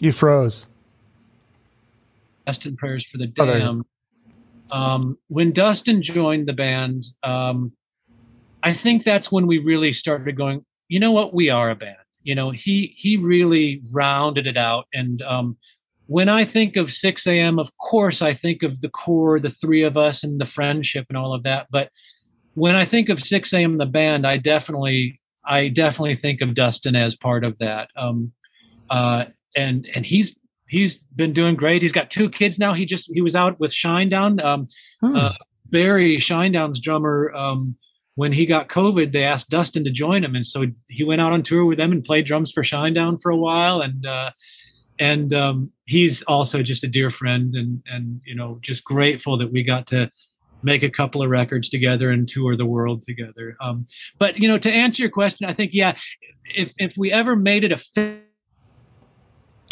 you 0.00 0.12
froze. 0.12 0.68
Dustin 2.46 2.76
prayers 2.76 3.06
for 3.06 3.18
the 3.18 3.26
damned. 3.26 3.84
Um, 4.70 5.18
when 5.28 5.52
Dustin 5.52 6.02
joined 6.02 6.48
the 6.48 6.52
band, 6.52 7.04
um, 7.22 7.72
I 8.62 8.72
think 8.72 9.04
that's 9.04 9.30
when 9.30 9.46
we 9.46 9.58
really 9.58 9.92
started 9.92 10.36
going. 10.36 10.64
You 10.88 11.00
know 11.00 11.12
what? 11.12 11.34
We 11.34 11.50
are 11.50 11.70
a 11.70 11.74
band. 11.74 11.96
You 12.22 12.34
know, 12.34 12.50
he 12.50 12.94
he 12.96 13.16
really 13.16 13.82
rounded 13.92 14.46
it 14.46 14.56
out. 14.56 14.86
And 14.92 15.20
um, 15.22 15.58
when 16.06 16.28
I 16.28 16.44
think 16.44 16.76
of 16.76 16.88
Sixx:A.M., 16.88 17.58
of 17.58 17.76
course, 17.78 18.20
I 18.20 18.34
think 18.34 18.62
of 18.62 18.80
the 18.80 18.88
core, 18.88 19.40
the 19.40 19.50
three 19.50 19.82
of 19.82 19.96
us, 19.96 20.22
and 20.22 20.40
the 20.40 20.44
friendship 20.44 21.06
and 21.08 21.16
all 21.16 21.34
of 21.34 21.42
that. 21.44 21.68
But 21.70 21.90
when 22.54 22.74
I 22.74 22.84
think 22.84 23.08
of 23.08 23.18
Sixx:A.M. 23.18 23.78
the 23.78 23.86
band, 23.86 24.26
I 24.26 24.36
definitely 24.36 25.20
I 25.44 25.68
definitely 25.68 26.16
think 26.16 26.40
of 26.40 26.54
Dustin 26.54 26.96
as 26.96 27.16
part 27.16 27.44
of 27.44 27.58
that. 27.58 27.88
Um, 27.96 28.32
uh, 28.90 29.26
and 29.56 29.88
and 29.94 30.04
he's 30.04 30.36
he's 30.68 30.96
been 30.96 31.32
doing 31.32 31.54
great. 31.56 31.82
He's 31.82 31.92
got 31.92 32.10
two 32.10 32.28
kids 32.28 32.58
now. 32.58 32.74
He 32.74 32.86
just 32.86 33.10
he 33.12 33.20
was 33.20 33.36
out 33.36 33.58
with 33.60 33.72
Shinedown. 33.72 34.42
Um, 34.44 34.68
hmm. 35.00 35.16
uh, 35.16 35.32
Barry 35.66 36.18
Shinedown's 36.18 36.80
drummer. 36.80 37.32
Um, 37.34 37.76
when 38.16 38.32
he 38.32 38.46
got 38.46 38.68
COVID, 38.68 39.12
they 39.12 39.24
asked 39.24 39.50
Dustin 39.50 39.82
to 39.84 39.90
join 39.90 40.22
him, 40.22 40.36
and 40.36 40.46
so 40.46 40.66
he 40.88 41.02
went 41.02 41.20
out 41.20 41.32
on 41.32 41.42
tour 41.42 41.64
with 41.64 41.78
them 41.78 41.90
and 41.90 42.04
played 42.04 42.26
drums 42.26 42.52
for 42.52 42.62
Shinedown 42.62 43.20
for 43.20 43.30
a 43.30 43.36
while. 43.36 43.80
And 43.80 44.06
uh, 44.06 44.30
and 44.98 45.32
um, 45.34 45.72
he's 45.86 46.22
also 46.24 46.62
just 46.62 46.84
a 46.84 46.88
dear 46.88 47.10
friend, 47.10 47.54
and 47.54 47.82
and 47.86 48.20
you 48.24 48.34
know 48.34 48.58
just 48.62 48.84
grateful 48.84 49.38
that 49.38 49.52
we 49.52 49.62
got 49.62 49.86
to 49.88 50.10
make 50.62 50.82
a 50.82 50.90
couple 50.90 51.22
of 51.22 51.28
records 51.28 51.68
together 51.68 52.10
and 52.10 52.26
tour 52.26 52.56
the 52.56 52.64
world 52.64 53.02
together. 53.02 53.54
Um, 53.60 53.86
but 54.18 54.38
you 54.38 54.48
know, 54.48 54.58
to 54.58 54.70
answer 54.70 55.02
your 55.02 55.10
question, 55.10 55.46
I 55.46 55.52
think 55.52 55.72
yeah, 55.74 55.96
if 56.54 56.72
if 56.78 56.96
we 56.96 57.12
ever 57.12 57.36
made 57.36 57.64
it 57.64 57.72
a 57.72 58.18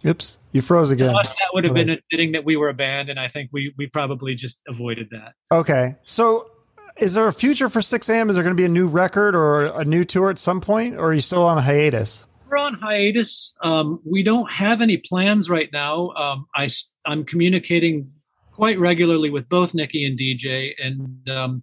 Oops, 0.05 0.39
you 0.51 0.63
froze 0.63 0.91
again. 0.91 1.15
Us, 1.17 1.29
that 1.29 1.51
would 1.55 1.65
have 1.65 1.75
been 1.75 1.91
admitting 1.91 2.33
that 2.33 2.45
we 2.45 2.57
were 2.57 2.69
a 2.69 2.75
band, 2.75 3.09
and 3.09 3.21
I 3.21 3.29
think 3.29 3.51
we 3.53 3.73
we 3.79 3.87
probably 3.87 4.35
just 4.35 4.61
avoided 4.67 5.09
that. 5.11 5.35
Okay, 5.53 5.95
so 6.05 6.51
is 6.97 7.15
there 7.15 7.27
a 7.29 7.33
future 7.33 7.69
for 7.69 7.81
Sixx:A.M.? 7.81 8.29
Is 8.29 8.35
there 8.35 8.43
going 8.43 8.57
to 8.57 8.61
be 8.61 8.65
a 8.65 8.69
new 8.69 8.89
record 8.89 9.37
or 9.37 9.67
a 9.67 9.85
new 9.85 10.05
tour 10.05 10.31
at 10.31 10.39
some 10.39 10.61
point, 10.61 10.97
or 10.97 11.11
are 11.11 11.13
you 11.15 11.21
still 11.21 11.45
on 11.45 11.57
a 11.57 11.63
hiatus? 11.63 12.27
We're 12.53 12.59
on 12.59 12.75
hiatus. 12.75 13.55
Um, 13.63 13.99
we 14.05 14.23
don't 14.23 14.51
have 14.53 14.83
any 14.83 14.99
plans 14.99 15.49
right 15.49 15.71
now. 15.73 16.11
Um, 16.11 16.47
I 16.55 16.69
I'm 17.07 17.25
communicating 17.25 18.11
quite 18.53 18.79
regularly 18.79 19.31
with 19.31 19.49
both 19.49 19.73
Nikki 19.73 20.05
and 20.05 20.19
DJ, 20.19 20.73
and 20.79 21.31
um, 21.31 21.63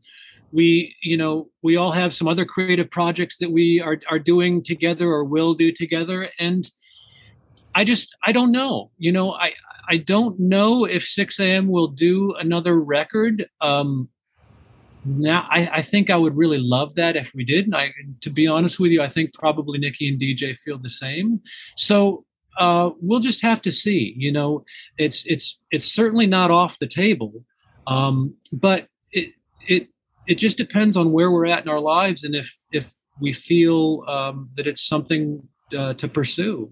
we 0.51 0.95
you 1.03 1.15
know 1.15 1.51
we 1.61 1.77
all 1.77 1.91
have 1.91 2.11
some 2.11 2.27
other 2.27 2.43
creative 2.43 2.89
projects 2.89 3.37
that 3.37 3.51
we 3.51 3.79
are 3.79 3.99
are 4.09 4.17
doing 4.17 4.63
together 4.63 5.07
or 5.07 5.23
will 5.23 5.53
do 5.53 5.71
together, 5.71 6.31
and 6.39 6.71
I 7.75 7.83
just 7.83 8.15
I 8.25 8.31
don't 8.31 8.51
know. 8.51 8.89
You 8.97 9.11
know, 9.11 9.33
I 9.33 9.51
I 9.87 9.97
don't 9.97 10.39
know 10.39 10.85
if 10.85 11.03
Sixx:A.M. 11.03 11.67
will 11.67 11.89
do 11.89 12.33
another 12.33 12.81
record. 12.81 13.47
Um, 13.61 14.09
now 15.17 15.47
I, 15.49 15.69
I 15.73 15.81
think 15.81 16.09
I 16.09 16.15
would 16.15 16.35
really 16.35 16.59
love 16.59 16.95
that 16.95 17.15
if 17.15 17.33
we 17.33 17.43
did. 17.43 17.65
And 17.65 17.75
I, 17.75 17.91
to 18.21 18.29
be 18.29 18.47
honest 18.47 18.79
with 18.79 18.91
you, 18.91 19.01
I 19.01 19.09
think 19.09 19.33
probably 19.33 19.79
Nikki 19.79 20.09
and 20.09 20.19
DJ 20.19 20.55
feel 20.55 20.77
the 20.77 20.89
same. 20.89 21.41
So 21.75 22.25
uh, 22.57 22.91
we'll 23.01 23.19
just 23.19 23.41
have 23.41 23.61
to 23.63 23.71
see. 23.71 24.13
You 24.17 24.31
know, 24.31 24.65
it's 24.97 25.25
it's 25.25 25.59
it's 25.71 25.91
certainly 25.91 26.27
not 26.27 26.51
off 26.51 26.79
the 26.79 26.87
table, 26.87 27.33
um, 27.87 28.35
but 28.51 28.87
it 29.11 29.33
it 29.67 29.87
it 30.27 30.35
just 30.35 30.57
depends 30.57 30.97
on 30.97 31.11
where 31.11 31.31
we're 31.31 31.45
at 31.45 31.63
in 31.63 31.69
our 31.69 31.79
lives 31.79 32.23
and 32.23 32.35
if 32.35 32.59
if 32.71 32.93
we 33.19 33.33
feel 33.33 34.03
um, 34.07 34.49
that 34.55 34.67
it's 34.67 34.85
something 34.85 35.41
uh, 35.77 35.93
to 35.95 36.07
pursue. 36.07 36.71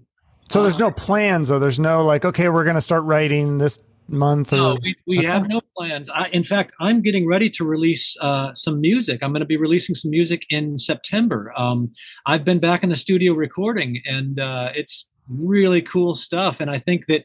So 0.50 0.62
there's 0.62 0.78
no 0.78 0.90
plans, 0.90 1.48
though. 1.48 1.58
There's 1.58 1.78
no 1.78 2.02
like, 2.02 2.24
okay, 2.24 2.48
we're 2.48 2.64
going 2.64 2.76
to 2.76 2.80
start 2.80 3.04
writing 3.04 3.58
this 3.58 3.84
month. 4.08 4.52
Or, 4.52 4.56
no, 4.56 4.78
we, 4.82 4.96
we 5.06 5.24
have 5.24 5.48
no 5.48 5.60
plans. 5.76 6.08
I, 6.10 6.28
in 6.28 6.44
fact, 6.44 6.72
I'm 6.80 7.02
getting 7.02 7.26
ready 7.26 7.50
to 7.50 7.64
release 7.64 8.16
uh, 8.20 8.52
some 8.54 8.80
music. 8.80 9.22
I'm 9.22 9.32
going 9.32 9.40
to 9.40 9.46
be 9.46 9.56
releasing 9.56 9.94
some 9.94 10.10
music 10.10 10.44
in 10.50 10.78
September. 10.78 11.52
Um, 11.56 11.92
I've 12.26 12.44
been 12.44 12.58
back 12.58 12.82
in 12.82 12.88
the 12.90 12.96
studio 12.96 13.34
recording, 13.34 14.00
and 14.04 14.40
uh, 14.40 14.70
it's 14.74 15.06
really 15.28 15.82
cool 15.82 16.14
stuff. 16.14 16.60
And 16.60 16.70
I 16.70 16.78
think 16.78 17.06
that 17.06 17.24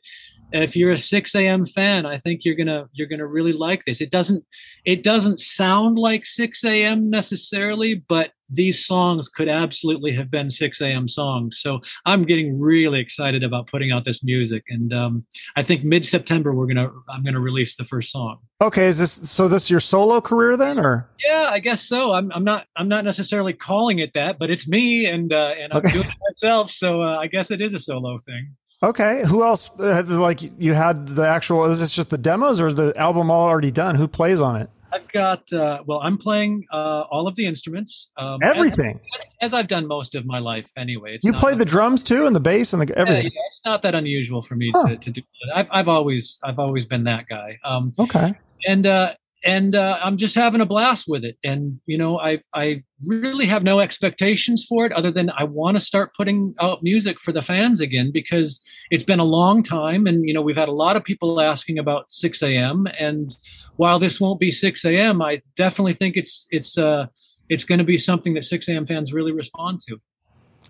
if 0.52 0.76
you're 0.76 0.92
a 0.92 0.96
Sixx:A.M. 0.96 1.66
fan, 1.66 2.06
I 2.06 2.18
think 2.18 2.42
you're 2.44 2.56
gonna 2.56 2.88
you're 2.94 3.08
gonna 3.08 3.28
really 3.28 3.54
like 3.54 3.86
this. 3.86 4.02
It 4.02 4.12
doesn't 4.12 4.44
it 4.86 5.04
doesn't 5.04 5.40
sound 5.40 5.98
like 5.98 6.24
Sixx:A.M. 6.24 7.10
necessarily, 7.10 7.96
but 7.96 8.32
these 8.50 8.86
songs 8.86 9.30
could 9.30 9.50
absolutely 9.50 10.14
have 10.14 10.30
been 10.30 10.48
Sixx:A.M. 10.48 11.08
songs. 11.08 11.60
So 11.60 11.82
I'm 12.06 12.24
getting 12.24 12.60
really 12.60 13.00
excited 13.00 13.44
about 13.44 13.68
putting 13.68 13.92
out 13.92 14.06
this 14.06 14.24
music, 14.24 14.64
and 14.70 14.94
um, 14.94 15.26
I 15.56 15.64
think 15.64 15.84
mid 15.84 16.06
September 16.06 16.54
we're 16.54 16.68
gonna 16.68 16.92
I'm 17.10 17.24
gonna 17.24 17.40
release 17.40 17.76
the 17.76 17.86
first 17.86 18.12
song. 18.12 18.40
Okay, 18.62 18.86
is 18.86 19.00
this 19.00 19.30
so? 19.30 19.48
This 19.48 19.70
your 19.70 19.80
solo 19.80 20.22
career 20.22 20.56
then, 20.56 20.80
or? 20.80 21.10
Yeah, 21.26 21.50
I 21.52 21.60
guess 21.60 21.82
so. 21.82 22.14
I'm 22.14 22.32
I'm 22.32 22.44
not 22.44 22.68
I'm 22.76 22.88
not 22.88 23.06
necessarily 23.06 23.54
calling 23.54 24.00
it 24.00 24.14
that, 24.14 24.38
but 24.38 24.52
it's 24.52 24.68
me, 24.68 25.06
and 25.06 25.34
uh, 25.34 25.54
and 25.60 25.74
I'm 25.74 25.80
okay. 25.80 25.92
doing 25.92 26.06
it 26.06 26.16
myself. 26.42 26.70
So 26.70 27.02
uh, 27.02 27.18
I 27.18 27.28
guess 27.28 27.50
it 27.50 27.60
is 27.60 27.74
a 27.74 27.80
solo 27.80 28.20
thing. 28.20 28.56
Okay. 28.84 29.24
Who 29.26 29.44
else? 29.44 29.72
Uh, 29.80 30.04
like 30.06 30.42
you 30.60 30.74
had 30.74 31.08
the 31.08 31.28
actual? 31.28 31.64
Is 31.66 31.80
this 31.80 31.94
just 31.94 32.10
the 32.10 32.18
demos 32.18 32.60
or 32.60 32.74
the 32.74 32.94
album 32.98 33.32
all 33.32 33.48
already 33.48 33.72
done? 33.72 33.96
Who 33.96 34.08
plays 34.08 34.42
on 34.42 34.58
it? 34.58 34.70
I've 34.92 35.12
got. 35.12 35.52
Uh, 35.52 35.82
well, 35.86 36.02
I'm 36.02 36.18
playing 36.18 36.66
uh, 36.72 37.06
all 37.10 37.28
of 37.28 37.36
the 37.36 37.46
instruments. 37.46 38.10
Um, 38.18 38.40
Everything. 38.44 39.00
As, 39.42 39.52
as, 39.52 39.54
I've 39.54 39.68
done 39.68 39.88
most 39.88 40.14
of 40.16 40.26
my 40.26 40.40
life, 40.40 40.70
anyway. 40.78 41.16
It's 41.16 41.24
you 41.24 41.34
play 41.34 41.56
the 41.56 41.66
drums 41.66 42.04
too, 42.04 42.28
and 42.28 42.36
the 42.36 42.40
bass, 42.40 42.74
and 42.74 42.82
the 42.82 42.98
everything. 42.98 43.24
Yeah, 43.24 43.42
it's 43.48 43.62
not 43.66 43.82
that 43.84 43.96
unusual 43.96 44.42
for 44.42 44.56
me 44.56 44.72
huh. 44.76 44.90
to, 44.90 44.98
to 44.98 45.12
do. 45.12 45.22
That. 45.48 45.58
I've 45.58 45.68
I've 45.72 45.88
always 45.88 46.40
I've 46.44 46.60
always 46.60 46.86
been 46.86 47.06
that 47.06 47.28
guy. 47.28 47.60
Um, 47.64 47.94
okay. 47.98 48.36
And 48.68 48.86
uh, 48.86 49.14
and 49.44 49.76
uh, 49.76 49.98
I'm 50.02 50.18
just 50.18 50.36
having 50.36 50.62
a 50.62 50.66
blast 50.66 51.06
with 51.08 51.24
it. 51.26 51.38
And 51.44 51.80
you 51.86 51.98
know, 51.98 52.20
I 52.20 52.42
I 52.54 52.84
really 53.06 53.46
have 53.46 53.64
no 53.64 53.80
expectations 53.80 54.66
for 54.68 54.86
it 54.86 54.92
other 54.94 55.12
than 55.12 55.30
I 55.38 55.44
want 55.44 55.78
to 55.78 55.82
start 55.82 56.14
putting 56.16 56.56
out 56.62 56.84
music 56.84 57.20
for 57.20 57.32
the 57.32 57.42
fans 57.42 57.82
again 57.82 58.12
because 58.14 58.62
it's 58.90 59.04
been 59.04 59.20
a 59.20 59.26
long 59.26 59.64
time, 59.64 60.08
and 60.08 60.28
you 60.28 60.34
know, 60.34 60.42
we've 60.42 60.58
had 60.58 60.70
a 60.70 60.74
lot 60.74 60.96
of 60.96 61.04
people 61.04 61.42
asking 61.42 61.78
about 61.78 62.10
Sixx:A.M. 62.10 62.88
And 63.00 63.36
while 63.76 64.00
this 64.00 64.20
won't 64.20 64.40
be 64.40 64.50
Sixx:A.M., 64.50 65.22
I 65.22 65.42
definitely 65.56 65.94
think 65.94 66.16
it's 66.16 66.48
it's 66.50 66.78
uh 66.78 67.08
it's 67.50 67.66
going 67.66 67.80
to 67.80 67.86
be 67.86 67.98
something 67.98 68.34
that 68.36 68.44
Sixx:A.M. 68.44 68.86
fans 68.86 69.14
really 69.14 69.32
respond 69.32 69.82
to. 69.88 69.98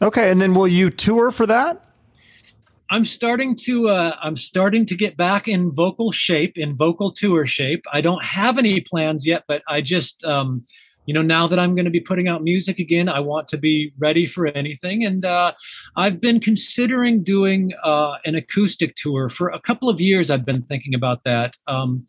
Okay, 0.01 0.31
and 0.31 0.41
then 0.41 0.53
will 0.53 0.67
you 0.67 0.89
tour 0.89 1.31
for 1.31 1.45
that? 1.45 1.92
I'm 2.93 3.05
starting 3.05 3.55
to 3.61 3.89
uh, 3.89 4.15
I'm 4.21 4.35
starting 4.35 4.85
to 4.85 4.95
get 4.95 5.17
back 5.17 5.47
in 5.47 5.73
vocal 5.73 6.11
shape, 6.11 6.59
in 6.59 6.77
vocal 6.77 7.11
tour 7.11 7.47
shape. 7.47 7.83
I 7.91 8.01
don't 8.01 8.23
have 8.23 8.59
any 8.59 8.81
plans 8.81 9.25
yet, 9.25 9.45
but 9.47 9.63
I 9.67 9.81
just 9.81 10.23
um, 10.25 10.63
you 11.07 11.13
know 11.15 11.23
now 11.23 11.47
that 11.47 11.57
I'm 11.57 11.73
going 11.73 11.85
to 11.85 11.91
be 11.91 11.99
putting 11.99 12.27
out 12.27 12.43
music 12.43 12.77
again, 12.77 13.09
I 13.09 13.19
want 13.19 13.47
to 13.47 13.57
be 13.57 13.93
ready 13.97 14.27
for 14.27 14.45
anything. 14.45 15.03
And 15.03 15.25
uh, 15.25 15.53
I've 15.97 16.21
been 16.21 16.39
considering 16.39 17.23
doing 17.23 17.71
uh, 17.83 18.17
an 18.25 18.35
acoustic 18.35 18.93
tour 18.95 19.27
for 19.27 19.49
a 19.49 19.59
couple 19.59 19.89
of 19.89 19.99
years. 19.99 20.29
I've 20.29 20.45
been 20.45 20.61
thinking 20.61 20.93
about 20.93 21.23
that. 21.23 21.57
Um, 21.67 22.05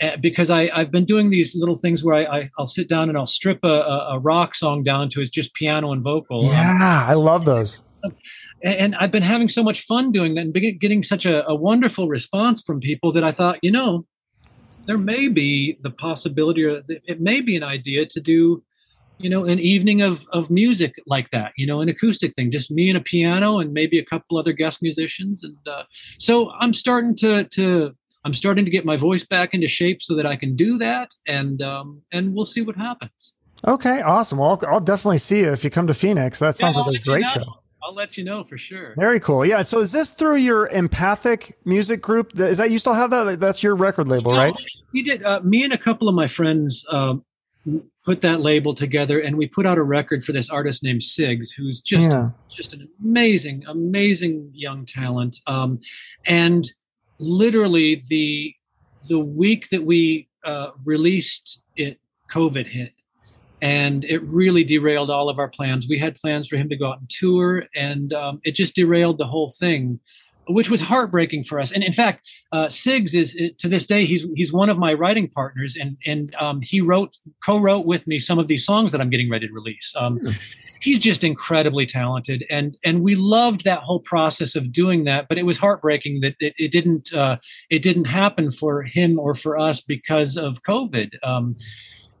eh, 0.00 0.16
because 0.16 0.50
I, 0.50 0.70
I've 0.74 0.90
been 0.90 1.04
doing 1.04 1.30
these 1.30 1.54
little 1.54 1.76
things 1.76 2.02
where 2.02 2.28
I 2.28 2.50
will 2.58 2.66
sit 2.66 2.88
down 2.88 3.08
and 3.08 3.16
I'll 3.16 3.28
strip 3.28 3.60
a, 3.62 4.08
a, 4.14 4.18
rock 4.18 4.56
song 4.56 4.82
down 4.82 5.08
to 5.10 5.20
it's 5.20 5.30
just 5.30 5.54
piano 5.54 5.92
and 5.92 6.02
vocal. 6.02 6.42
Yeah, 6.42 6.72
um, 6.72 6.82
I 6.82 7.14
love 7.14 7.44
those 7.44 7.85
and 8.62 8.94
I've 8.96 9.10
been 9.10 9.22
having 9.22 9.48
so 9.48 9.62
much 9.62 9.82
fun 9.82 10.12
doing 10.12 10.34
that 10.34 10.42
and 10.42 10.80
getting 10.80 11.02
such 11.02 11.26
a, 11.26 11.46
a, 11.46 11.54
wonderful 11.54 12.08
response 12.08 12.62
from 12.62 12.80
people 12.80 13.12
that 13.12 13.24
I 13.24 13.32
thought, 13.32 13.58
you 13.62 13.70
know, 13.70 14.06
there 14.86 14.98
may 14.98 15.28
be 15.28 15.78
the 15.82 15.90
possibility 15.90 16.64
or 16.64 16.82
it 16.88 17.20
may 17.20 17.40
be 17.40 17.56
an 17.56 17.62
idea 17.62 18.06
to 18.06 18.20
do, 18.20 18.62
you 19.18 19.28
know, 19.28 19.44
an 19.44 19.58
evening 19.58 20.00
of, 20.02 20.26
of 20.32 20.50
music 20.50 20.94
like 21.06 21.30
that, 21.30 21.52
you 21.56 21.66
know, 21.66 21.80
an 21.80 21.88
acoustic 21.88 22.34
thing, 22.34 22.50
just 22.50 22.70
me 22.70 22.88
and 22.88 22.96
a 22.96 23.00
piano 23.00 23.58
and 23.58 23.72
maybe 23.72 23.98
a 23.98 24.04
couple 24.04 24.38
other 24.38 24.52
guest 24.52 24.82
musicians. 24.82 25.42
And 25.42 25.56
uh, 25.66 25.84
so 26.18 26.50
I'm 26.52 26.72
starting 26.72 27.14
to, 27.16 27.44
to, 27.44 27.92
I'm 28.24 28.34
starting 28.34 28.64
to 28.64 28.70
get 28.70 28.84
my 28.84 28.96
voice 28.96 29.24
back 29.24 29.54
into 29.54 29.68
shape 29.68 30.02
so 30.02 30.14
that 30.14 30.26
I 30.26 30.36
can 30.36 30.56
do 30.56 30.78
that. 30.78 31.12
And, 31.26 31.62
um, 31.62 32.02
and 32.12 32.34
we'll 32.34 32.46
see 32.46 32.62
what 32.62 32.76
happens. 32.76 33.34
Okay, 33.66 34.02
awesome. 34.02 34.38
Well, 34.38 34.50
I'll, 34.62 34.74
I'll 34.74 34.80
definitely 34.80 35.18
see 35.18 35.40
you 35.40 35.52
if 35.52 35.64
you 35.64 35.70
come 35.70 35.86
to 35.86 35.94
Phoenix. 35.94 36.38
That 36.38 36.56
sounds 36.58 36.76
yeah, 36.76 36.84
like 36.84 37.00
a 37.00 37.04
great 37.04 37.26
show. 37.28 37.60
I'll 37.86 37.94
let 37.94 38.18
you 38.18 38.24
know 38.24 38.42
for 38.42 38.58
sure. 38.58 38.94
Very 38.96 39.20
cool. 39.20 39.46
Yeah. 39.46 39.62
So 39.62 39.78
is 39.78 39.92
this 39.92 40.10
through 40.10 40.36
your 40.36 40.66
empathic 40.68 41.56
music 41.64 42.02
group? 42.02 42.36
Is 42.38 42.58
that 42.58 42.72
you 42.72 42.78
still 42.78 42.94
have 42.94 43.10
that? 43.10 43.38
That's 43.38 43.62
your 43.62 43.76
record 43.76 44.08
label, 44.08 44.32
no, 44.32 44.38
right? 44.38 44.54
We 44.92 45.02
did. 45.02 45.22
Uh, 45.22 45.40
me 45.44 45.62
and 45.62 45.72
a 45.72 45.78
couple 45.78 46.08
of 46.08 46.14
my 46.16 46.26
friends 46.26 46.84
um, 46.90 47.24
put 48.04 48.22
that 48.22 48.40
label 48.40 48.74
together, 48.74 49.20
and 49.20 49.36
we 49.36 49.46
put 49.46 49.66
out 49.66 49.78
a 49.78 49.84
record 49.84 50.24
for 50.24 50.32
this 50.32 50.50
artist 50.50 50.82
named 50.82 51.02
Sigs, 51.02 51.50
who's 51.56 51.80
just 51.80 52.10
yeah. 52.10 52.30
just 52.56 52.72
an 52.72 52.88
amazing, 53.04 53.64
amazing 53.68 54.50
young 54.52 54.84
talent. 54.84 55.38
Um, 55.46 55.78
and 56.26 56.68
literally 57.20 58.02
the 58.08 58.52
the 59.08 59.20
week 59.20 59.68
that 59.68 59.84
we 59.84 60.28
uh, 60.44 60.70
released 60.84 61.62
it, 61.76 62.00
COVID 62.32 62.66
hit 62.66 62.94
and 63.62 64.04
it 64.04 64.22
really 64.22 64.64
derailed 64.64 65.10
all 65.10 65.28
of 65.28 65.38
our 65.38 65.48
plans. 65.48 65.86
We 65.88 65.98
had 65.98 66.14
plans 66.16 66.48
for 66.48 66.56
him 66.56 66.68
to 66.68 66.76
go 66.76 66.90
out 66.92 67.00
and 67.00 67.10
tour, 67.10 67.64
and 67.74 68.12
um, 68.12 68.40
it 68.44 68.54
just 68.54 68.74
derailed 68.74 69.18
the 69.18 69.26
whole 69.26 69.50
thing. 69.50 70.00
which 70.48 70.70
was 70.70 70.80
heartbreaking 70.80 71.44
for 71.44 71.60
us. 71.60 71.72
And 71.72 71.82
in 71.82 71.92
fact, 71.92 72.28
uh, 72.52 72.66
Sigs 72.66 73.14
is 73.14 73.38
to 73.58 73.68
this 73.68 73.86
day 73.86 74.04
he's 74.04 74.26
he's 74.34 74.52
one 74.52 74.68
of 74.68 74.78
my 74.78 74.94
writing 74.94 75.28
partners, 75.28 75.76
and 75.76 75.96
and 76.06 76.34
um, 76.36 76.60
he 76.62 76.80
wrote 76.80 77.16
co-wrote 77.44 77.86
with 77.86 78.06
me 78.06 78.18
some 78.18 78.38
of 78.38 78.48
these 78.48 78.64
songs 78.64 78.92
that 78.92 79.00
I'm 79.00 79.10
getting 79.10 79.30
ready 79.30 79.48
to 79.48 79.52
release. 79.52 79.92
Um, 79.96 80.20
mm. 80.20 80.34
He's 80.80 81.00
just 81.00 81.24
incredibly 81.24 81.86
talented, 81.86 82.44
and 82.50 82.76
and 82.84 83.02
we 83.02 83.14
loved 83.14 83.64
that 83.64 83.80
whole 83.80 84.00
process 84.00 84.54
of 84.54 84.72
doing 84.72 85.04
that. 85.04 85.26
But 85.28 85.38
it 85.38 85.44
was 85.44 85.58
heartbreaking 85.58 86.20
that 86.20 86.36
it, 86.38 86.54
it 86.58 86.70
didn't 86.70 87.12
uh, 87.12 87.38
it 87.70 87.82
didn't 87.82 88.06
happen 88.06 88.50
for 88.50 88.82
him 88.82 89.18
or 89.18 89.34
for 89.34 89.58
us 89.58 89.80
because 89.80 90.36
of 90.36 90.62
COVID. 90.62 91.10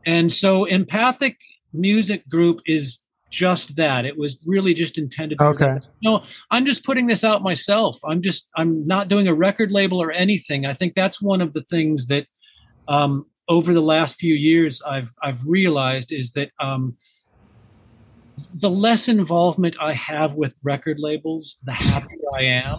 And 0.06 0.32
so, 0.32 0.64
empathic 0.64 1.36
music 1.72 2.28
group 2.28 2.60
is 2.64 3.00
just 3.30 3.76
that. 3.76 4.04
It 4.04 4.16
was 4.16 4.42
really 4.46 4.72
just 4.72 4.98
intended. 4.98 5.38
For 5.38 5.46
okay. 5.48 5.78
No, 6.02 6.22
I'm 6.50 6.64
just 6.64 6.84
putting 6.84 7.06
this 7.06 7.24
out 7.24 7.42
myself. 7.42 7.98
I'm 8.04 8.22
just 8.22 8.48
I'm 8.56 8.86
not 8.86 9.08
doing 9.08 9.28
a 9.28 9.34
record 9.34 9.70
label 9.70 10.00
or 10.00 10.12
anything. 10.12 10.64
I 10.64 10.72
think 10.72 10.94
that's 10.94 11.20
one 11.20 11.40
of 11.40 11.52
the 11.52 11.62
things 11.62 12.06
that 12.06 12.26
um, 12.88 13.26
over 13.48 13.74
the 13.74 13.82
last 13.82 14.16
few 14.16 14.34
years 14.34 14.80
I've 14.82 15.12
I've 15.22 15.44
realized 15.44 16.12
is 16.12 16.32
that 16.32 16.50
um, 16.60 16.96
the 18.54 18.70
less 18.70 19.08
involvement 19.08 19.76
I 19.80 19.94
have 19.94 20.34
with 20.34 20.54
record 20.62 20.98
labels, 20.98 21.58
the 21.64 21.72
happier 21.72 22.18
I 22.34 22.42
am. 22.42 22.76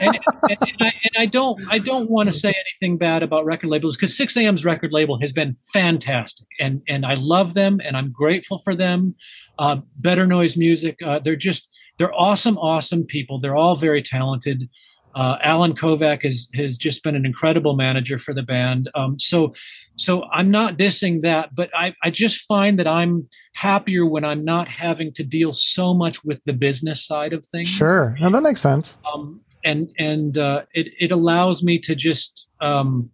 and, 0.00 0.18
and, 0.42 0.58
and, 0.60 0.76
I, 0.80 0.92
and, 1.04 1.16
I, 1.18 1.26
don't, 1.26 1.60
I 1.70 1.78
don't 1.78 2.10
want 2.10 2.28
to 2.28 2.32
say 2.32 2.54
anything 2.80 2.96
bad 2.98 3.22
about 3.22 3.44
record 3.44 3.68
labels 3.68 3.96
because 3.96 4.16
Sixx:A.M.'s 4.16 4.64
record 4.64 4.92
label 4.92 5.18
has 5.20 5.32
been 5.32 5.54
fantastic, 5.72 6.46
and 6.60 6.82
and 6.88 7.04
I 7.04 7.14
love 7.14 7.54
them, 7.54 7.80
and 7.84 7.96
I'm 7.96 8.12
grateful 8.12 8.58
for 8.58 8.74
them. 8.74 9.16
Uh, 9.58 9.78
Better 9.96 10.26
Noise 10.26 10.56
Music, 10.56 10.98
uh, 11.04 11.18
they're 11.18 11.36
just, 11.36 11.68
they're 11.98 12.14
awesome, 12.14 12.58
awesome 12.58 13.04
people. 13.04 13.38
They're 13.38 13.56
all 13.56 13.76
very 13.76 14.02
talented. 14.02 14.68
Uh, 15.14 15.38
Allen 15.42 15.74
Kovac 15.74 16.22
has 16.22 16.48
has 16.54 16.76
just 16.76 17.02
been 17.02 17.14
an 17.14 17.24
incredible 17.24 17.76
manager 17.76 18.18
for 18.18 18.34
the 18.34 18.42
band. 18.42 18.90
Um, 18.94 19.18
so, 19.18 19.54
so 19.94 20.24
I'm 20.32 20.50
not 20.50 20.76
dissing 20.76 21.22
that, 21.22 21.54
but 21.54 21.70
I 21.74 21.94
I 22.02 22.10
just 22.10 22.40
find 22.46 22.78
that 22.78 22.86
I'm 22.86 23.28
happier 23.54 24.04
when 24.04 24.24
I'm 24.24 24.44
not 24.44 24.68
having 24.68 25.12
to 25.14 25.22
deal 25.22 25.52
so 25.52 25.94
much 25.94 26.24
with 26.24 26.42
the 26.44 26.52
business 26.52 27.06
side 27.06 27.32
of 27.32 27.46
things. 27.46 27.68
Sure, 27.68 28.16
no, 28.20 28.28
that 28.30 28.42
makes 28.42 28.60
sense. 28.60 28.98
Um, 29.12 29.40
and 29.64 29.90
and 29.98 30.36
uh, 30.36 30.62
it 30.72 30.88
it 30.98 31.12
allows 31.12 31.62
me 31.62 31.78
to 31.80 31.94
just 31.94 32.48
um, 32.60 33.10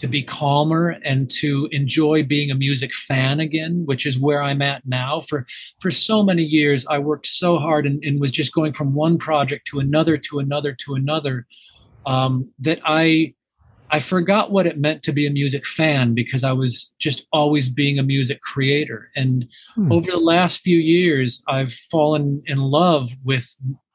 to 0.00 0.08
be 0.08 0.22
calmer 0.22 0.96
and 1.04 1.28
to 1.28 1.68
enjoy 1.72 2.22
being 2.22 2.50
a 2.50 2.54
music 2.54 2.92
fan 2.94 3.38
again, 3.38 3.82
which 3.84 4.06
is 4.06 4.18
where 4.18 4.42
I'm 4.42 4.62
at 4.62 4.86
now. 4.86 5.20
For 5.20 5.46
for 5.78 5.90
so 5.90 6.22
many 6.22 6.42
years, 6.42 6.86
I 6.86 6.98
worked 6.98 7.26
so 7.26 7.58
hard 7.58 7.86
and, 7.86 8.02
and 8.02 8.20
was 8.20 8.32
just 8.32 8.52
going 8.52 8.72
from 8.72 8.94
one 8.94 9.18
project 9.18 9.66
to 9.68 9.78
another 9.78 10.16
to 10.16 10.38
another 10.38 10.72
to 10.84 10.94
another 10.94 11.46
um, 12.06 12.50
that 12.58 12.80
I 12.84 13.34
I 13.90 13.98
forgot 13.98 14.52
what 14.52 14.66
it 14.66 14.78
meant 14.78 15.02
to 15.02 15.12
be 15.12 15.26
a 15.26 15.30
music 15.30 15.66
fan 15.66 16.14
because 16.14 16.44
I 16.44 16.52
was 16.52 16.92
just 16.98 17.26
always 17.32 17.68
being 17.68 17.98
a 17.98 18.04
music 18.04 18.40
creator. 18.40 19.10
And 19.16 19.48
hmm. 19.74 19.90
over 19.92 20.10
the 20.10 20.16
last 20.16 20.60
few 20.60 20.78
years, 20.78 21.42
I've 21.48 21.72
fallen 21.72 22.42
in 22.46 22.58
love 22.58 23.10
with 23.24 23.54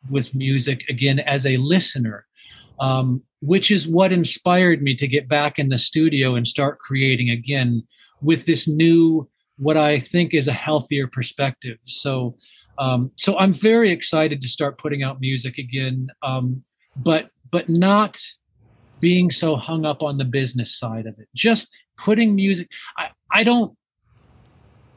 with 0.09 0.35
music 0.35 0.83
again 0.87 1.19
as 1.19 1.45
a 1.45 1.55
listener. 1.55 2.27
Um, 2.79 3.23
which 3.45 3.69
is 3.69 3.87
what 3.87 4.11
inspired 4.11 4.81
me 4.81 4.95
to 4.95 5.07
get 5.07 5.27
back 5.27 5.59
in 5.59 5.69
the 5.69 5.77
studio 5.77 6.35
and 6.35 6.47
start 6.47 6.79
creating 6.79 7.29
again 7.29 7.83
with 8.21 8.45
this 8.45 8.67
new 8.67 9.29
what 9.57 9.77
I 9.77 9.99
think 9.99 10.33
is 10.33 10.47
a 10.47 10.53
healthier 10.53 11.07
perspective. 11.07 11.77
So, 11.83 12.35
um, 12.77 13.11
so 13.15 13.37
I'm 13.37 13.53
very 13.53 13.91
excited 13.91 14.41
to 14.41 14.47
start 14.49 14.77
putting 14.77 15.01
out 15.01 15.21
music 15.21 15.57
again, 15.57 16.07
um, 16.23 16.63
but 16.95 17.29
but 17.51 17.69
not 17.69 18.19
being 18.99 19.31
so 19.31 19.55
hung 19.55 19.85
up 19.85 20.03
on 20.03 20.17
the 20.17 20.25
business 20.25 20.77
side 20.77 21.05
of 21.05 21.17
it. 21.19 21.27
Just 21.33 21.73
putting 21.97 22.35
music. 22.35 22.69
I, 22.97 23.09
I 23.31 23.43
don't 23.43 23.77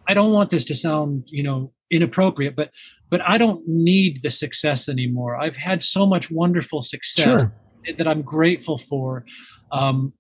I 0.08 0.14
don't 0.14 0.32
want 0.32 0.50
this 0.50 0.64
to 0.66 0.74
sound 0.74 1.24
you 1.26 1.42
know 1.42 1.72
inappropriate, 1.90 2.56
but 2.56 2.70
but 3.10 3.20
I 3.20 3.38
don't 3.38 3.62
need 3.68 4.22
the 4.22 4.30
success 4.30 4.88
anymore. 4.88 5.36
I've 5.36 5.56
had 5.56 5.82
so 5.82 6.04
much 6.06 6.30
wonderful 6.30 6.82
success. 6.82 7.42
Sure 7.42 7.52
that 7.96 8.08
I'm 8.08 8.22
grateful 8.22 8.78
for. 8.78 9.24
Um, 9.72 10.12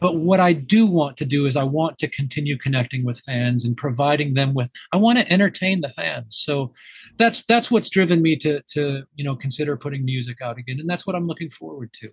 but 0.00 0.16
what 0.16 0.40
I 0.40 0.54
do 0.54 0.86
want 0.86 1.18
to 1.18 1.26
do 1.26 1.46
is 1.46 1.56
I 1.56 1.62
want 1.62 1.98
to 1.98 2.08
continue 2.08 2.56
connecting 2.56 3.04
with 3.04 3.20
fans 3.20 3.64
and 3.64 3.76
providing 3.76 4.34
them 4.34 4.54
with 4.54 4.70
I 4.92 4.96
want 4.96 5.18
to 5.18 5.30
entertain 5.30 5.82
the 5.82 5.90
fans. 5.90 6.36
So 6.36 6.72
that's 7.18 7.44
that's 7.44 7.70
what's 7.70 7.90
driven 7.90 8.22
me 8.22 8.36
to 8.36 8.62
to 8.68 9.02
you 9.14 9.24
know 9.24 9.36
consider 9.36 9.76
putting 9.76 10.04
music 10.04 10.40
out 10.42 10.58
again 10.58 10.80
and 10.80 10.88
that's 10.88 11.06
what 11.06 11.14
I'm 11.14 11.26
looking 11.26 11.50
forward 11.50 11.92
to. 12.00 12.10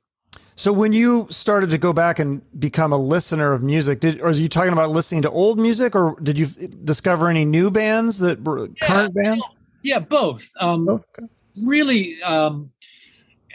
So 0.55 0.73
when 0.73 0.91
you 0.91 1.27
started 1.29 1.69
to 1.69 1.77
go 1.77 1.93
back 1.93 2.19
and 2.19 2.41
become 2.59 2.91
a 2.91 2.97
listener 2.97 3.53
of 3.53 3.63
music, 3.63 4.01
did 4.01 4.21
or 4.21 4.27
are 4.27 4.31
you 4.31 4.49
talking 4.49 4.73
about 4.73 4.91
listening 4.91 5.21
to 5.21 5.31
old 5.31 5.57
music 5.57 5.95
or 5.95 6.19
did 6.21 6.37
you 6.37 6.45
discover 6.83 7.29
any 7.29 7.45
new 7.45 7.71
bands 7.71 8.19
that 8.19 8.43
were 8.43 8.65
yeah, 8.65 8.87
current 8.87 9.13
bands? 9.13 9.47
Yeah, 9.83 9.99
both. 9.99 10.49
Um, 10.59 10.89
okay. 10.89 11.27
Really 11.65 12.21
um, 12.23 12.71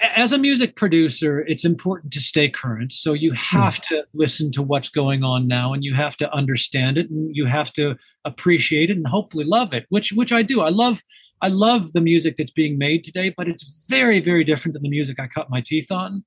as 0.03 0.33
a 0.33 0.39
music 0.39 0.75
producer, 0.75 1.41
it's 1.41 1.65
important 1.65 2.13
to 2.13 2.21
stay 2.21 2.49
current. 2.49 2.93
So 2.93 3.13
you 3.13 3.33
have 3.33 3.77
mm. 3.77 3.83
to 3.89 4.05
listen 4.13 4.51
to 4.53 4.63
what's 4.63 4.89
going 4.89 5.23
on 5.23 5.47
now, 5.47 5.73
and 5.73 5.85
you 5.85 5.95
have 5.95 6.17
to 6.19 6.33
understand 6.35 6.99
it, 6.99 7.09
and 7.09 7.35
you 7.35 7.47
have 7.47 7.73
to 7.75 7.97
appreciate 8.25 8.91
it, 8.91 8.97
and 8.97 9.07
hopefully 9.07 9.45
love 9.45 9.73
it. 9.73 9.87
Which 9.89 10.13
which 10.13 10.33
I 10.33 10.43
do. 10.43 10.61
I 10.61 10.71
love 10.71 11.03
I 11.41 11.49
love 11.49 11.93
the 11.93 12.01
music 12.01 12.37
that's 12.37 12.51
being 12.51 12.79
made 12.79 13.05
today, 13.05 13.33
but 13.37 13.49
it's 13.49 13.87
very 13.89 14.21
very 14.21 14.45
different 14.45 14.75
than 14.75 14.83
the 14.83 14.89
music 14.89 15.21
I 15.21 15.29
cut 15.29 15.51
my 15.51 15.61
teeth 15.61 15.93
on, 15.93 16.25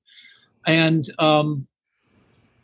and 0.66 1.04
um, 1.18 1.66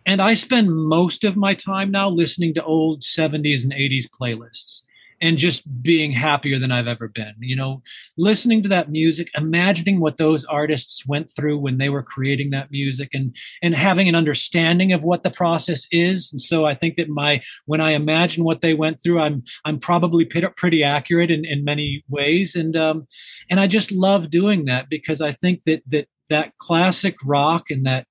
and 0.06 0.22
I 0.22 0.34
spend 0.34 0.74
most 0.74 1.24
of 1.24 1.36
my 1.36 1.54
time 1.54 1.90
now 1.90 2.08
listening 2.08 2.54
to 2.54 2.64
old 2.64 3.02
'70s 3.02 3.62
and 3.64 3.72
'80s 3.72 4.06
playlists 4.08 4.82
and 5.22 5.38
just 5.38 5.82
being 5.82 6.10
happier 6.10 6.58
than 6.58 6.72
I've 6.72 6.88
ever 6.88 7.06
been. 7.06 7.34
You 7.38 7.54
know, 7.54 7.82
listening 8.18 8.62
to 8.64 8.68
that 8.70 8.90
music, 8.90 9.30
imagining 9.36 10.00
what 10.00 10.16
those 10.16 10.44
artists 10.44 11.06
went 11.06 11.30
through 11.34 11.58
when 11.58 11.78
they 11.78 11.88
were 11.88 12.02
creating 12.02 12.50
that 12.50 12.72
music 12.72 13.10
and 13.14 13.34
and 13.62 13.74
having 13.74 14.08
an 14.08 14.16
understanding 14.16 14.92
of 14.92 15.04
what 15.04 15.22
the 15.22 15.30
process 15.30 15.86
is. 15.92 16.30
And 16.32 16.42
so 16.42 16.66
I 16.66 16.74
think 16.74 16.96
that 16.96 17.08
my 17.08 17.40
when 17.64 17.80
I 17.80 17.92
imagine 17.92 18.42
what 18.42 18.60
they 18.60 18.74
went 18.74 19.02
through, 19.02 19.20
I'm 19.20 19.44
I'm 19.64 19.78
probably 19.78 20.24
pretty 20.24 20.82
accurate 20.82 21.30
in, 21.30 21.44
in 21.44 21.64
many 21.64 22.04
ways. 22.10 22.56
And 22.56 22.76
um 22.76 23.06
and 23.48 23.60
I 23.60 23.68
just 23.68 23.92
love 23.92 24.28
doing 24.28 24.64
that 24.64 24.90
because 24.90 25.20
I 25.22 25.30
think 25.30 25.62
that 25.66 25.82
that 25.86 26.08
that 26.28 26.58
classic 26.58 27.16
rock 27.24 27.70
and 27.70 27.86
that 27.86 28.06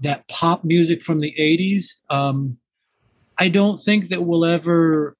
that 0.00 0.26
pop 0.28 0.64
music 0.64 1.02
from 1.02 1.20
the 1.20 1.34
80s 1.38 1.98
um 2.10 2.58
I 3.40 3.48
don't 3.48 3.78
think 3.78 4.08
that 4.08 4.24
we'll 4.24 4.44
ever 4.44 5.16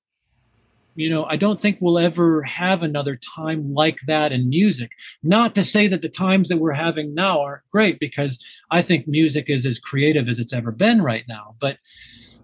you 0.98 1.08
know, 1.08 1.24
I 1.26 1.36
don't 1.36 1.60
think 1.60 1.78
we'll 1.80 1.98
ever 1.98 2.42
have 2.42 2.82
another 2.82 3.14
time 3.14 3.72
like 3.72 3.98
that 4.08 4.32
in 4.32 4.48
music. 4.48 4.90
Not 5.22 5.54
to 5.54 5.62
say 5.62 5.86
that 5.86 6.02
the 6.02 6.08
times 6.08 6.48
that 6.48 6.56
we're 6.56 6.72
having 6.72 7.14
now 7.14 7.40
aren't 7.40 7.62
great, 7.70 8.00
because 8.00 8.44
I 8.72 8.82
think 8.82 9.06
music 9.06 9.44
is 9.48 9.64
as 9.64 9.78
creative 9.78 10.28
as 10.28 10.40
it's 10.40 10.52
ever 10.52 10.72
been 10.72 11.00
right 11.00 11.22
now. 11.28 11.54
But 11.60 11.78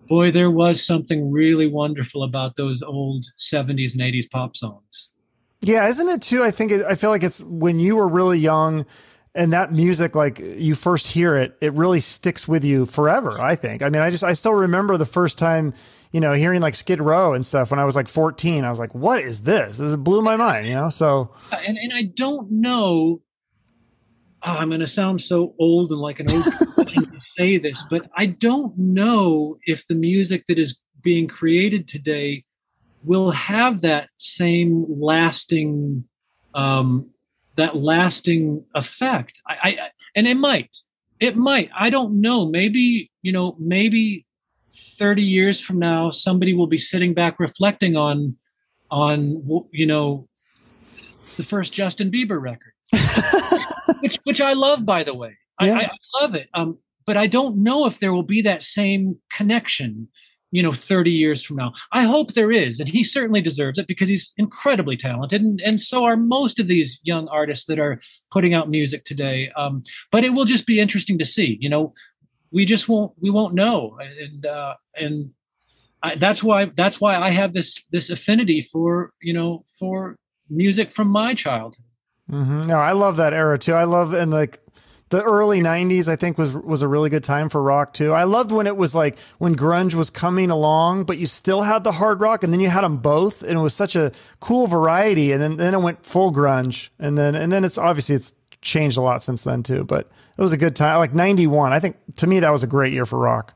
boy, 0.07 0.31
there 0.31 0.53
was 0.53 0.87
something 0.87 1.33
really 1.33 1.67
wonderful 1.67 2.23
about 2.23 2.55
those 2.55 2.81
old 2.81 3.27
70s 3.37 3.93
and 3.95 4.03
80s 4.03 4.31
pop 4.31 4.57
songs. 4.57 5.11
Yeah, 5.61 5.89
isn't 5.89 6.09
it 6.09 6.23
too? 6.23 6.45
I 6.45 6.53
think 6.53 6.71
it, 6.71 6.87
I 6.87 6.95
feel 6.95 7.11
like 7.11 7.25
it's 7.25 7.43
when 7.43 7.81
you 7.81 7.97
were 7.97 8.09
really 8.09 8.39
young 8.39 8.87
and 9.35 9.53
that 9.53 9.73
music 9.73 10.15
like 10.15 10.39
you 10.39 10.77
first 10.77 11.09
hear 11.09 11.37
it 11.37 11.57
it 11.61 11.73
really 11.73 11.99
sticks 11.99 12.47
with 12.47 12.65
you 12.65 12.87
forever 12.87 13.41
i 13.41 13.57
think 13.57 13.83
i 13.83 13.89
mean 13.89 14.01
i 14.01 14.09
just 14.09 14.23
i 14.23 14.33
still 14.33 14.55
remember 14.55 14.97
the 14.97 15.05
first 15.05 15.39
time 15.39 15.75
you 16.15 16.21
know, 16.21 16.33
hearing 16.33 16.63
like 16.63 16.77
Skid 16.77 17.01
Row 17.01 17.35
and 17.35 17.45
stuff 17.45 17.73
when 17.73 17.81
I 17.81 17.85
was 17.85 17.97
like 17.97 18.07
14, 18.07 18.65
I 18.65 18.71
was 18.71 18.79
like, 18.79 18.95
what 18.95 19.19
is 19.19 19.43
this? 19.43 19.79
This 19.79 19.97
blew 19.97 20.23
my 20.23 20.37
mind, 20.37 20.69
you 20.69 20.73
know? 20.73 20.89
So, 20.89 21.35
and, 21.67 21.77
and 21.77 21.93
I 21.93 22.05
don't 22.05 22.53
know, 22.53 23.21
oh, 24.45 24.53
I'm 24.53 24.69
going 24.69 24.79
to 24.79 24.87
sound 24.87 25.21
so 25.21 25.57
old 25.59 25.91
and 25.91 26.01
like 26.01 26.21
an 26.21 26.31
old 26.31 26.45
to 26.45 27.21
say 27.37 27.59
this, 27.59 27.83
but 27.91 28.09
I 28.17 28.27
don't 28.27 28.79
know 28.79 29.59
if 29.67 29.89
the 29.89 29.97
music 29.97 30.45
that 30.47 30.57
is 30.57 30.79
being 31.03 31.27
created 31.27 31.89
today 31.89 32.45
will 33.03 33.33
have 33.33 33.81
that 33.81 34.09
same 34.17 34.87
lasting, 34.89 36.05
um, 36.55 37.11
that 37.57 37.75
lasting 37.75 38.65
effect. 38.77 39.43
I, 39.49 39.55
I, 39.65 39.79
and 40.15 40.29
it 40.29 40.37
might, 40.37 40.77
it 41.19 41.37
might, 41.37 41.71
I 41.77 41.91
don't 41.91 42.21
know. 42.21 42.47
Maybe, 42.47 43.11
you 43.23 43.33
know, 43.33 43.57
maybe 43.59 44.27
30 44.99 45.23
years 45.23 45.61
from 45.61 45.79
now 45.79 46.11
somebody 46.11 46.55
will 46.55 46.67
be 46.67 46.79
sitting 46.79 47.15
back 47.15 47.39
reflecting 47.39 47.97
on 47.97 48.37
on 48.91 49.43
you 49.71 49.87
know 49.87 50.29
the 51.37 51.43
first 51.43 51.73
justin 51.73 52.11
bieber 52.11 52.41
record 52.41 52.73
which, 54.01 54.19
which 54.25 54.41
i 54.41 54.53
love 54.53 54.85
by 54.85 55.03
the 55.03 55.15
way. 55.15 55.37
Yeah. 55.61 55.79
I, 55.79 55.83
I, 55.83 56.21
love 56.21 56.35
it. 56.35 56.49
Um, 56.55 56.79
but 57.07 57.17
i 57.17 57.27
don't 57.27 57.57
know 57.57 57.87
if 57.87 57.99
there 57.99 58.13
will 58.13 58.23
be 58.23 58.43
that 58.43 58.63
same 58.63 59.19
connection 59.31 60.09
you 60.55 60.63
know 60.63 60.73
30 60.73 61.11
years 61.11 61.43
from 61.43 61.57
now. 61.57 61.73
I 61.91 62.05
hope 62.05 62.33
there 62.33 62.53
is 62.53 62.79
and 62.79 62.89
he 62.89 63.03
certainly 63.03 63.41
deserves 63.41 63.77
it 63.77 63.89
because 63.89 64.09
he's 64.09 64.33
incredibly 64.37 64.97
talented 64.97 65.43
and, 65.43 65.61
and 65.61 65.83
so 65.83 66.05
are 66.05 66.17
most 66.17 66.61
of 66.61 66.69
these 66.69 67.01
young 67.03 67.27
artists 67.27 67.67
that 67.67 67.81
are 67.81 68.01
putting 68.31 68.55
out 68.55 68.71
music 68.71 69.05
today. 69.05 69.51
Um, 69.57 69.83
but 70.13 70.23
it 70.23 70.31
will 70.31 70.45
just 70.45 70.65
be 70.65 70.79
interesting 70.79 71.19
to 71.19 71.25
see 71.25 71.59
you 71.61 71.69
know 71.69 71.93
we 72.53 72.65
just 72.65 72.89
won't 72.89 73.13
we 73.21 73.31
won't 73.31 73.55
know. 73.55 73.99
And 74.01 74.47
uh, 74.47 74.75
and 74.95 75.31
I, 76.05 76.15
that's 76.17 76.43
why 76.45 76.67
that's 76.67 77.01
why 77.01 77.17
i 77.17 77.31
have 77.31 77.55
this 77.55 77.83
this 77.91 78.11
affinity 78.11 78.61
for 78.61 79.13
you 79.23 79.33
know 79.33 79.65
for 79.79 80.17
music 80.51 80.93
from 80.93 81.09
my 81.09 81.35
childhood. 81.35 81.85
Mm-hmm. 82.31 82.69
no 82.69 82.79
i 82.79 82.93
love 82.93 83.17
that 83.17 83.33
era 83.33 83.59
too. 83.59 83.73
I 83.73 83.85
love 83.85 84.13
and 84.13 84.31
like 84.31 84.61
the 85.11 85.23
early 85.23 85.61
90s 85.61 86.09
i 86.09 86.17
think 86.17 86.37
was 86.39 86.53
was 86.53 86.83
a 86.83 86.89
really 86.89 87.09
good 87.09 87.25
time 87.25 87.49
for 87.49 87.63
rock 87.63 87.95
too. 87.95 88.13
I 88.13 88.25
loved 88.25 88.53
when 88.53 88.67
it 88.67 88.77
was 88.77 88.95
like 88.95 89.17
when 89.39 89.57
grunge 89.57 89.95
was 89.95 90.11
coming 90.11 90.51
along 90.51 91.05
but 91.05 91.17
you 91.17 91.27
still 91.27 91.63
had 91.63 91.85
the 91.85 91.93
hard 91.93 92.21
rock 92.21 92.45
and 92.45 92.53
then 92.53 92.61
you 92.61 92.69
had 92.69 92.83
them 92.85 92.99
both 92.99 93.43
and 93.43 93.53
it 93.53 93.63
was 93.63 93.75
such 93.75 93.97
a 93.97 94.13
cool 94.41 94.67
variety 94.67 95.33
and 95.33 95.43
then, 95.43 95.57
then 95.57 95.73
it 95.73 95.81
went 95.81 96.05
full 96.05 96.33
grunge 96.33 96.91
and 96.99 97.17
then 97.17 97.35
and 97.35 97.51
then 97.51 97.65
it's 97.65 97.79
obviously 97.79 98.15
it's 98.15 98.35
changed 98.65 98.97
a 98.97 99.01
lot 99.01 99.23
since 99.23 99.45
then 99.45 99.63
too 99.63 99.85
but 99.85 100.11
it 100.37 100.43
was 100.43 100.53
a 100.53 100.57
good 100.57 100.75
time. 100.75 100.99
Like 100.99 101.15
91 101.15 101.73
i 101.73 101.79
think 101.79 101.97
to 102.17 102.27
me 102.27 102.41
that 102.41 102.51
was 102.51 102.63
a 102.63 102.67
great 102.67 102.93
year 102.93 103.07
for 103.07 103.19
rock. 103.19 103.55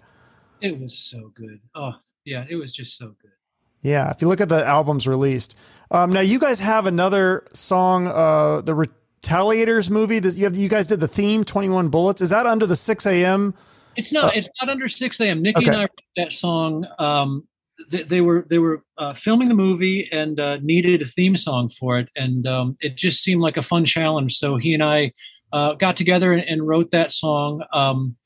It 0.61 0.78
was 0.78 0.96
so 0.96 1.32
good. 1.34 1.61
Oh 1.74 1.94
yeah 2.24 2.44
it 2.48 2.56
was 2.56 2.72
just 2.72 2.96
so 2.96 3.14
good. 3.20 3.32
Yeah 3.80 4.11
if 4.11 4.22
you 4.22 4.28
look 4.28 4.40
at 4.40 4.48
the 4.48 4.64
albums 4.64 5.06
released. 5.06 5.56
Um, 5.90 6.11
now 6.11 6.20
you 6.20 6.38
guys 6.38 6.61
have 6.61 6.86
another 6.86 7.46
song 7.54 8.06
uh, 8.06 8.61
the 8.61 8.74
Retaliators 8.74 9.88
movie 9.88 10.18
that 10.18 10.36
you 10.36 10.44
have 10.44 10.56
you 10.56 10.68
guys 10.68 10.86
did 10.86 11.00
the 11.00 11.09
theme 11.09 11.44
21 11.44 11.88
bullets. 11.88 12.20
Is 12.20 12.30
that 12.30 12.46
under 12.46 12.66
the 12.66 12.74
Sixx:A.M 12.74 13.54
it's 13.96 14.12
not 14.12 14.26
uh, 14.26 14.30
it's 14.34 14.48
not 14.61 14.70
under 14.70 14.86
Sixx:A.M 14.86 15.42
nikki 15.42 15.59
okay. 15.59 15.66
and 15.68 15.76
i 15.76 15.80
wrote 15.80 16.02
that 16.16 16.32
song 16.32 16.86
um 16.98 17.48
they, 17.91 18.20
were 18.20 18.45
they 18.49 18.59
were 18.59 18.83
uh, 18.99 19.12
filming 19.12 19.49
the 19.49 19.55
movie 19.55 20.09
and 20.11 20.41
uh, 20.41 20.59
needed 20.62 21.03
a 21.03 21.07
theme 21.07 21.37
song 21.37 21.68
for 21.68 21.99
it 21.99 22.11
and 22.16 22.47
um, 22.47 22.76
it 22.81 22.97
just 22.97 23.22
seemed 23.22 23.41
like 23.41 23.57
a 23.57 23.62
fun 23.62 23.85
challenge 23.85 24.37
so 24.37 24.57
he 24.57 24.74
and 24.74 24.83
i 24.83 25.12
uh, 25.53 25.74
got 25.74 25.97
together 25.97 26.33
and, 26.33 26.43
and 26.49 26.66
wrote 26.66 26.91
that 26.91 27.12
song 27.12 27.62
um, 27.72 28.16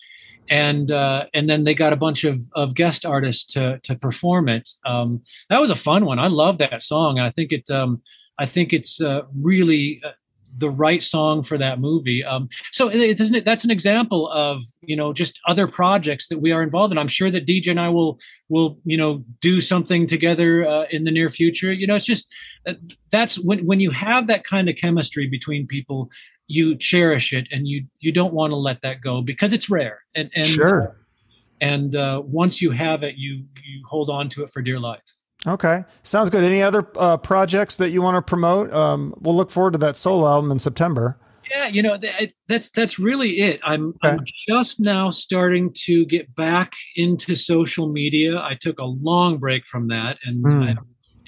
and 0.49 0.91
uh, 0.91 1.27
and 1.35 1.49
then 1.49 1.65
they 1.65 1.75
got 1.75 1.93
a 1.93 1.97
bunch 1.97 2.25
of, 2.25 2.41
of 2.55 2.75
guest 2.75 3.07
artists 3.07 3.45
to 3.55 3.79
to 3.85 3.95
perform 3.95 4.49
it. 4.49 4.71
Um, 4.85 5.23
that 5.49 5.61
was 5.61 5.71
a 5.71 5.75
fun 5.75 6.05
one. 6.05 6.19
I 6.19 6.27
love 6.27 6.59
that 6.59 6.83
song. 6.83 7.19
and 7.19 7.27
I 7.27 7.31
think 7.31 7.53
it 7.53 7.71
um, 7.71 8.03
I 8.39 8.47
think 8.47 8.73
it's 8.73 9.01
uh, 9.01 9.23
really 9.35 10.01
uh, 10.05 10.11
the 10.57 10.71
right 10.71 11.03
song 11.03 11.43
for 11.43 11.57
that 11.59 11.81
movie. 11.81 12.23
Um, 12.25 12.49
so 12.71 12.89
it, 12.89 13.21
isn't 13.21 13.35
it, 13.35 13.45
that's 13.45 13.65
an 13.65 13.71
example 13.71 14.29
of 14.31 14.63
you 14.83 14.97
know 14.97 15.13
just 15.13 15.41
other 15.47 15.67
projects 15.67 16.29
that 16.29 16.39
we 16.39 16.53
are 16.53 16.63
involved 16.63 16.93
in. 16.93 16.99
I'm 16.99 17.09
sure 17.09 17.31
that 17.31 17.47
DJ 17.47 17.69
and 17.69 17.81
I 17.81 17.89
will 17.89 18.19
will 18.49 18.79
you 18.85 18.97
know 18.97 19.25
do 19.41 19.61
something 19.61 20.07
together 20.07 20.67
uh, 20.67 20.85
in 20.91 21.05
the 21.05 21.11
near 21.11 21.29
future. 21.29 21.73
You 21.73 21.87
know, 21.87 21.97
it's 21.97 22.05
just 22.05 22.33
uh, 22.67 22.75
that's 23.11 23.39
when 23.39 23.67
when 23.67 23.81
you 23.81 23.91
have 23.91 24.27
that 24.27 24.45
kind 24.45 24.69
of 24.69 24.77
chemistry 24.77 25.27
between 25.27 25.67
people, 25.67 26.11
you 26.47 26.77
cherish 26.77 27.33
it 27.33 27.49
and 27.51 27.67
you 27.67 27.87
you 28.01 28.13
don't 28.13 28.35
want 28.35 28.51
to 28.51 28.57
let 28.57 28.83
that 28.83 29.01
go 29.01 29.23
because 29.23 29.53
it's 29.53 29.71
rare. 29.71 30.01
And, 30.15 30.31
and 30.35 30.47
sure. 30.47 30.97
And 31.61 31.95
uh, 31.95 32.21
once 32.25 32.61
you 32.61 32.73
have 32.73 33.03
it, 33.05 33.15
you 33.17 33.45
you 33.65 33.85
hold 33.89 34.11
on 34.11 34.29
to 34.31 34.43
it 34.43 34.53
for 34.53 34.63
dear 34.63 34.81
life. 34.81 35.22
Okay, 35.47 35.85
sounds 36.03 36.31
good. 36.31 36.45
Any 36.45 36.63
other 36.63 36.87
uh, 36.97 37.17
projects 37.17 37.77
that 37.79 37.91
you 37.91 38.01
want 38.01 38.15
to 38.17 38.23
promote? 38.23 38.73
Um, 38.73 39.15
we'll 39.19 39.35
look 39.35 39.51
forward 39.51 39.73
to 39.73 39.79
that 39.79 39.97
solo 39.97 40.29
album 40.29 40.51
in 40.51 40.59
September. 40.59 41.19
Yeah, 41.51 41.67
you 41.67 41.83
know 41.83 41.99
that's 42.49 42.71
that's 42.71 42.99
really 42.99 43.41
it. 43.41 43.61
I'm 43.65 43.89
okay. 43.89 44.15
I'm 44.15 44.21
just 44.49 44.81
now 44.81 45.11
starting 45.11 45.73
to 45.85 46.07
get 46.07 46.35
back 46.35 46.73
into 46.97 47.35
social 47.35 47.89
media. 47.89 48.39
I 48.39 48.57
took 48.59 48.79
a 48.79 48.85
long 48.85 49.39
break 49.39 49.67
from 49.67 49.89
that, 49.89 50.19
and 50.25 50.45
mm. 50.45 50.69
I, 50.69 50.77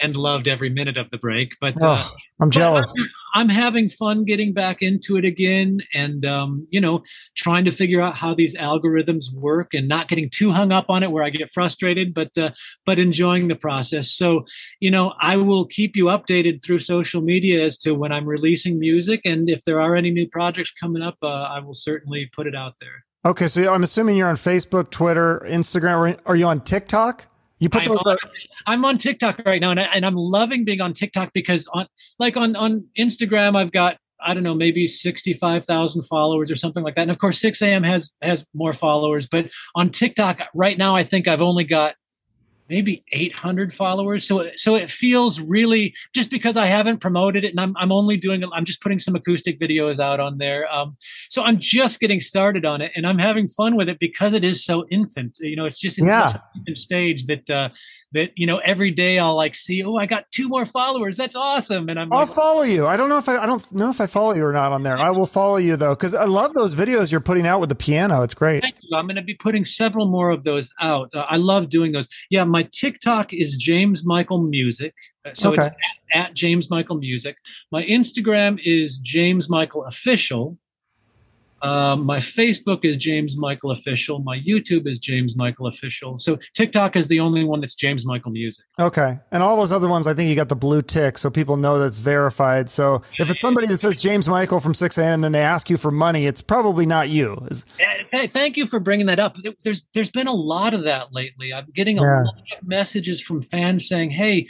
and 0.01 0.17
loved 0.17 0.49
every 0.49 0.71
minute 0.71 0.97
of 0.97 1.11
the 1.11 1.19
break. 1.19 1.57
But 1.61 1.75
oh, 1.81 1.91
uh, 1.91 2.05
I'm 2.41 2.51
jealous. 2.51 2.95
I'm, 2.99 3.09
I'm, 3.35 3.49
having 3.49 3.89
fun 3.89 4.25
getting 4.25 4.53
back 4.53 4.83
into 4.83 5.17
it 5.17 5.25
again, 5.25 5.81
and 5.93 6.25
um, 6.25 6.67
you 6.71 6.81
know, 6.81 7.03
trying 7.37 7.65
to 7.65 7.71
figure 7.71 8.01
out 8.01 8.17
how 8.17 8.35
these 8.35 8.57
algorithms 8.57 9.33
work, 9.35 9.75
and 9.75 9.89
not 9.89 10.09
getting 10.09 10.31
too 10.31 10.53
hung 10.53 10.73
up 10.73 10.87
on 10.89 11.03
it 11.03 11.11
where 11.11 11.25
I 11.25 11.31
get 11.31 11.53
frustrated, 11.53 12.15
but 12.15 12.37
uh, 12.37 12.51
but 12.85 12.99
enjoying 12.99 13.49
the 13.49 13.55
process. 13.55 14.11
So, 14.11 14.45
you 14.81 14.91
know, 14.91 15.15
I 15.21 15.37
will 15.37 15.67
keep 15.67 15.97
you 15.97 16.07
updated 16.07 16.65
through 16.65 16.81
social 16.81 17.21
media 17.21 17.65
as 17.65 17.79
to 17.79 17.95
when 17.95 18.13
I'm 18.13 18.27
releasing 18.27 18.79
music, 18.79 19.21
and 19.25 19.49
if 19.49 19.65
there 19.65 19.81
are 19.81 19.97
any 19.97 20.11
new 20.11 20.29
projects 20.29 20.73
coming 20.73 21.03
up, 21.03 21.17
uh, 21.23 21.27
I 21.27 21.61
will 21.61 21.75
certainly 21.75 22.31
put 22.35 22.47
it 22.47 22.55
out 22.55 22.75
there. 22.81 23.05
Okay, 23.27 23.49
so 23.49 23.73
I'm 23.73 23.83
assuming 23.83 24.19
you're 24.19 24.29
on 24.29 24.37
Facebook, 24.37 24.91
Twitter, 24.91 25.43
Instagram. 25.49 26.19
Are 26.27 26.37
you 26.37 26.47
on 26.47 26.61
TikTok? 26.61 27.27
You 27.59 27.71
put 27.71 27.87
those. 27.87 27.99
On, 28.05 28.17
I'm 28.67 28.85
on 28.85 28.99
TikTok 28.99 29.43
right 29.47 29.61
now, 29.61 29.71
and, 29.71 29.81
I, 29.81 29.85
and 29.85 30.07
I'm 30.07 30.17
loving 30.17 30.65
being 30.65 30.81
on 30.81 30.93
TikTok 30.93 31.33
because 31.33 31.67
on 31.69 31.87
like 32.19 32.37
on 32.37 32.57
on 32.57 32.87
Instagram, 32.99 33.57
I've 33.57 33.73
got 33.73 33.99
I 34.25 34.35
don't 34.35 34.43
know 34.43 34.55
maybe 34.55 34.87
sixty 34.87 35.33
five 35.33 35.65
thousand 35.65 36.03
followers 36.03 36.51
or 36.51 36.57
something 36.57 36.83
like 36.83 36.95
that, 36.95 37.03
and 37.03 37.11
of 37.11 37.19
course, 37.19 37.41
Sixx:A.M. 37.41 37.83
has 37.83 38.13
has 38.23 38.45
more 38.55 38.73
followers. 38.73 39.29
But 39.31 39.51
on 39.75 39.91
TikTok 39.91 40.41
right 40.55 40.79
now, 40.79 40.97
I 40.97 41.03
think 41.03 41.29
I've 41.29 41.43
only 41.43 41.65
got 41.65 41.95
maybe 42.69 43.05
800 43.13 43.73
followers. 43.73 44.27
So, 44.27 44.49
so 44.57 44.75
it 44.75 44.91
feels 44.91 45.41
really 45.41 45.95
just 46.15 46.31
because 46.31 46.57
I 46.57 46.67
haven't 46.67 46.99
promoted 46.99 47.45
it 47.45 47.51
and 47.51 47.61
I'm, 47.61 47.77
I'm 47.77 47.93
only 47.93 48.17
doing, 48.17 48.43
I'm 48.53 48.65
just 48.65 48.81
putting 48.81 48.99
some 48.99 49.15
acoustic 49.15 49.61
videos 49.61 49.99
out 49.99 50.21
on 50.21 50.39
there. 50.39 50.73
Um, 50.73 50.97
so 51.29 51.43
I'm 51.43 51.59
just 51.59 52.01
getting 52.01 52.21
started 52.21 52.65
on 52.65 52.81
it 52.81 52.93
and 52.97 53.07
I'm 53.07 53.19
having 53.19 53.49
fun 53.49 53.77
with 53.77 53.89
it 53.89 53.99
because 53.99 54.33
it 54.33 54.45
is 54.45 54.65
so 54.65 54.87
infant, 54.91 55.37
you 55.41 55.57
know, 55.57 55.65
it's 55.65 55.81
just 55.81 55.99
in 55.99 56.07
yeah. 56.07 56.39
stage 56.75 57.27
that, 57.27 57.51
uh, 57.51 57.69
that, 58.13 58.31
you 58.37 58.47
know, 58.47 58.59
every 58.59 58.91
day 58.93 59.19
I'll 59.19 59.37
like 59.37 59.55
see, 59.55 59.83
oh, 59.83 59.97
I 59.97 60.07
got 60.07 60.25
two 60.31 60.49
more 60.49 60.65
followers. 60.65 61.17
That's 61.17 61.37
awesome. 61.37 61.89
And 61.89 61.99
I'm, 61.99 62.13
I'll 62.13 62.27
like, 62.27 62.35
follow 62.35 62.63
you. 62.63 62.87
I 62.87 62.97
don't 62.97 63.09
know 63.09 63.19
if 63.19 63.29
I, 63.29 63.39
I 63.39 63.47
don't 63.47 63.73
know 63.73 63.91
if 63.91 64.01
I 64.01 64.07
follow 64.07 64.35
you 64.35 64.45
or 64.45 64.53
not 64.53 64.73
on 64.73 64.83
there. 64.85 64.97
I 64.97 65.11
will 65.11 65.27
follow 65.27 65.57
you 65.57 65.77
though. 65.77 65.95
Cause 65.97 66.15
I 66.15 66.25
love 66.25 66.55
those 66.55 66.75
videos 66.75 67.11
you're 67.11 67.21
putting 67.21 67.47
out 67.47 67.61
with 67.61 67.69
the 67.69 67.75
piano. 67.75 68.23
It's 68.23 68.35
great. 68.35 68.65
I'm 68.95 69.07
going 69.07 69.17
to 69.17 69.23
be 69.23 69.35
putting 69.35 69.65
several 69.65 70.09
more 70.09 70.31
of 70.31 70.45
those 70.45 70.73
out. 70.81 71.11
Uh, 71.15 71.25
I 71.29 71.37
love 71.37 71.69
doing 71.69 71.93
those. 71.93 72.09
Yeah. 72.31 72.45
My 72.55 72.63
TikTok 72.71 73.33
is 73.33 73.57
James 73.57 74.05
Michael 74.05 74.39
Music. 74.39 74.95
Uh, 75.25 75.31
so 75.35 75.51
okay. 75.51 75.59
it's 75.59 75.67
at, 75.67 75.75
at, 76.15 76.35
James 76.35 76.71
Michael 76.71 76.99
Music. 76.99 77.37
My 77.73 77.83
Instagram 77.83 78.61
is 78.65 78.99
James 78.99 79.49
Michael 79.51 79.85
Official. 79.87 80.57
Um, 81.65 82.05
my 82.05 82.19
Facebook 82.19 82.81
is 82.85 82.99
James 82.99 83.39
Michael 83.39 83.71
Official. 83.71 84.19
My 84.19 84.39
YouTube 84.39 84.87
is 84.87 84.99
James 84.99 85.35
Michael 85.35 85.67
Official. 85.67 86.19
So 86.19 86.39
TikTok 86.53 86.95
is 86.95 87.07
the 87.07 87.21
only 87.21 87.43
one 87.43 87.61
that's 87.61 87.75
James 87.75 88.05
Michael 88.05 88.33
Music. 88.33 88.67
Okay. 88.79 89.19
And 89.33 89.43
all 89.43 89.57
those 89.57 89.73
other 89.73 89.89
ones, 89.89 90.07
I 90.07 90.13
think 90.13 90.29
you 90.29 90.37
got 90.37 90.51
the 90.51 90.57
blue 90.57 90.83
tick 90.83 91.17
so 91.17 91.31
people 91.31 91.57
know 91.57 91.79
that's 91.79 92.01
verified. 92.01 92.69
So 92.69 93.01
if 93.19 93.31
it's 93.31 93.41
somebody 93.41 93.67
that 93.69 93.79
says 93.79 93.97
James 93.97 94.29
Michael 94.29 94.61
from 94.61 94.75
Sixx:A.M. 94.75 95.15
and 95.15 95.25
then 95.25 95.33
they 95.33 95.41
ask 95.41 95.71
you 95.71 95.79
for 95.79 95.91
money, 95.91 96.27
it's 96.27 96.43
probably 96.43 96.85
not 96.85 97.09
you. 97.09 97.49
Hey, 98.13 98.27
thank 98.27 98.59
you 98.59 98.67
for 98.67 98.79
bringing 98.79 99.07
that 99.07 99.19
up. 99.19 99.39
There's 99.63 99.87
There's 99.95 100.11
been 100.11 100.29
a 100.29 100.33
lot 100.33 100.75
of 100.75 100.85
that 100.85 101.15
lately. 101.15 101.55
I'm 101.55 101.69
getting 101.75 101.99
a 101.99 102.03
yeah. 102.03 102.25
lot 102.25 102.35
of 102.59 102.69
messages 102.69 103.23
from 103.23 103.41
fans 103.41 103.89
saying, 103.89 104.11
hey, 104.11 104.49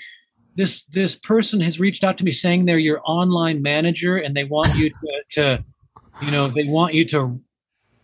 this 0.57 0.85
this 0.87 1.15
person 1.15 1.61
has 1.61 1.79
reached 1.79 2.03
out 2.03 2.19
to 2.19 2.25
me 2.25 2.33
saying 2.33 2.65
they're 2.65 2.79
your 2.79 3.01
online 3.05 3.63
manager 3.63 4.17
and 4.17 4.37
they 4.37 4.45
want 4.45 4.77
you 4.77 4.91
to, 4.91 5.23
to 5.31 5.65
you 6.23 6.31
know 6.31 6.49
they 6.49 6.65
want 6.65 6.95
you 6.95 7.05
to 7.05 7.41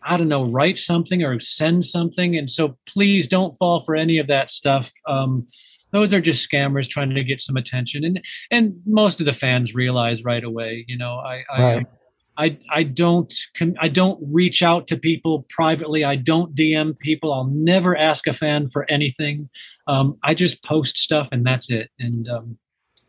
i 0.02 0.16
don't 0.16 0.28
know 0.28 0.44
write 0.44 0.78
something 0.78 1.22
or 1.22 1.38
send 1.40 1.84
something 1.86 2.36
and 2.36 2.50
so 2.50 2.76
please 2.86 3.28
don't 3.28 3.56
fall 3.56 3.80
for 3.80 3.94
any 3.94 4.18
of 4.18 4.26
that 4.26 4.50
stuff 4.50 4.92
um, 5.06 5.46
those 5.92 6.14
are 6.14 6.20
just 6.20 6.48
scammers 6.48 6.88
trying 6.88 7.14
to 7.14 7.24
get 7.24 7.40
some 7.40 7.56
attention 7.56 8.04
and 8.04 8.24
and 8.50 8.80
most 8.86 9.20
of 9.20 9.26
the 9.26 9.32
fans 9.32 9.74
realize 9.74 10.24
right 10.24 10.44
away 10.44 10.84
you 10.88 10.96
know 10.96 11.18
i 11.18 11.44
i 11.50 11.62
right. 11.62 11.86
I, 12.40 12.56
I 12.70 12.82
don't 12.84 13.34
I 13.78 13.88
don't 13.88 14.18
reach 14.32 14.62
out 14.62 14.86
to 14.86 14.96
people 14.96 15.44
privately. 15.50 16.04
I 16.04 16.16
don't 16.16 16.54
DM 16.54 16.98
people. 16.98 17.34
I'll 17.34 17.44
never 17.44 17.94
ask 17.94 18.26
a 18.26 18.32
fan 18.32 18.70
for 18.70 18.90
anything. 18.90 19.50
Um, 19.86 20.16
I 20.22 20.32
just 20.32 20.64
post 20.64 20.96
stuff 20.96 21.28
and 21.32 21.44
that's 21.44 21.70
it. 21.70 21.90
And 21.98 22.26
um, 22.30 22.58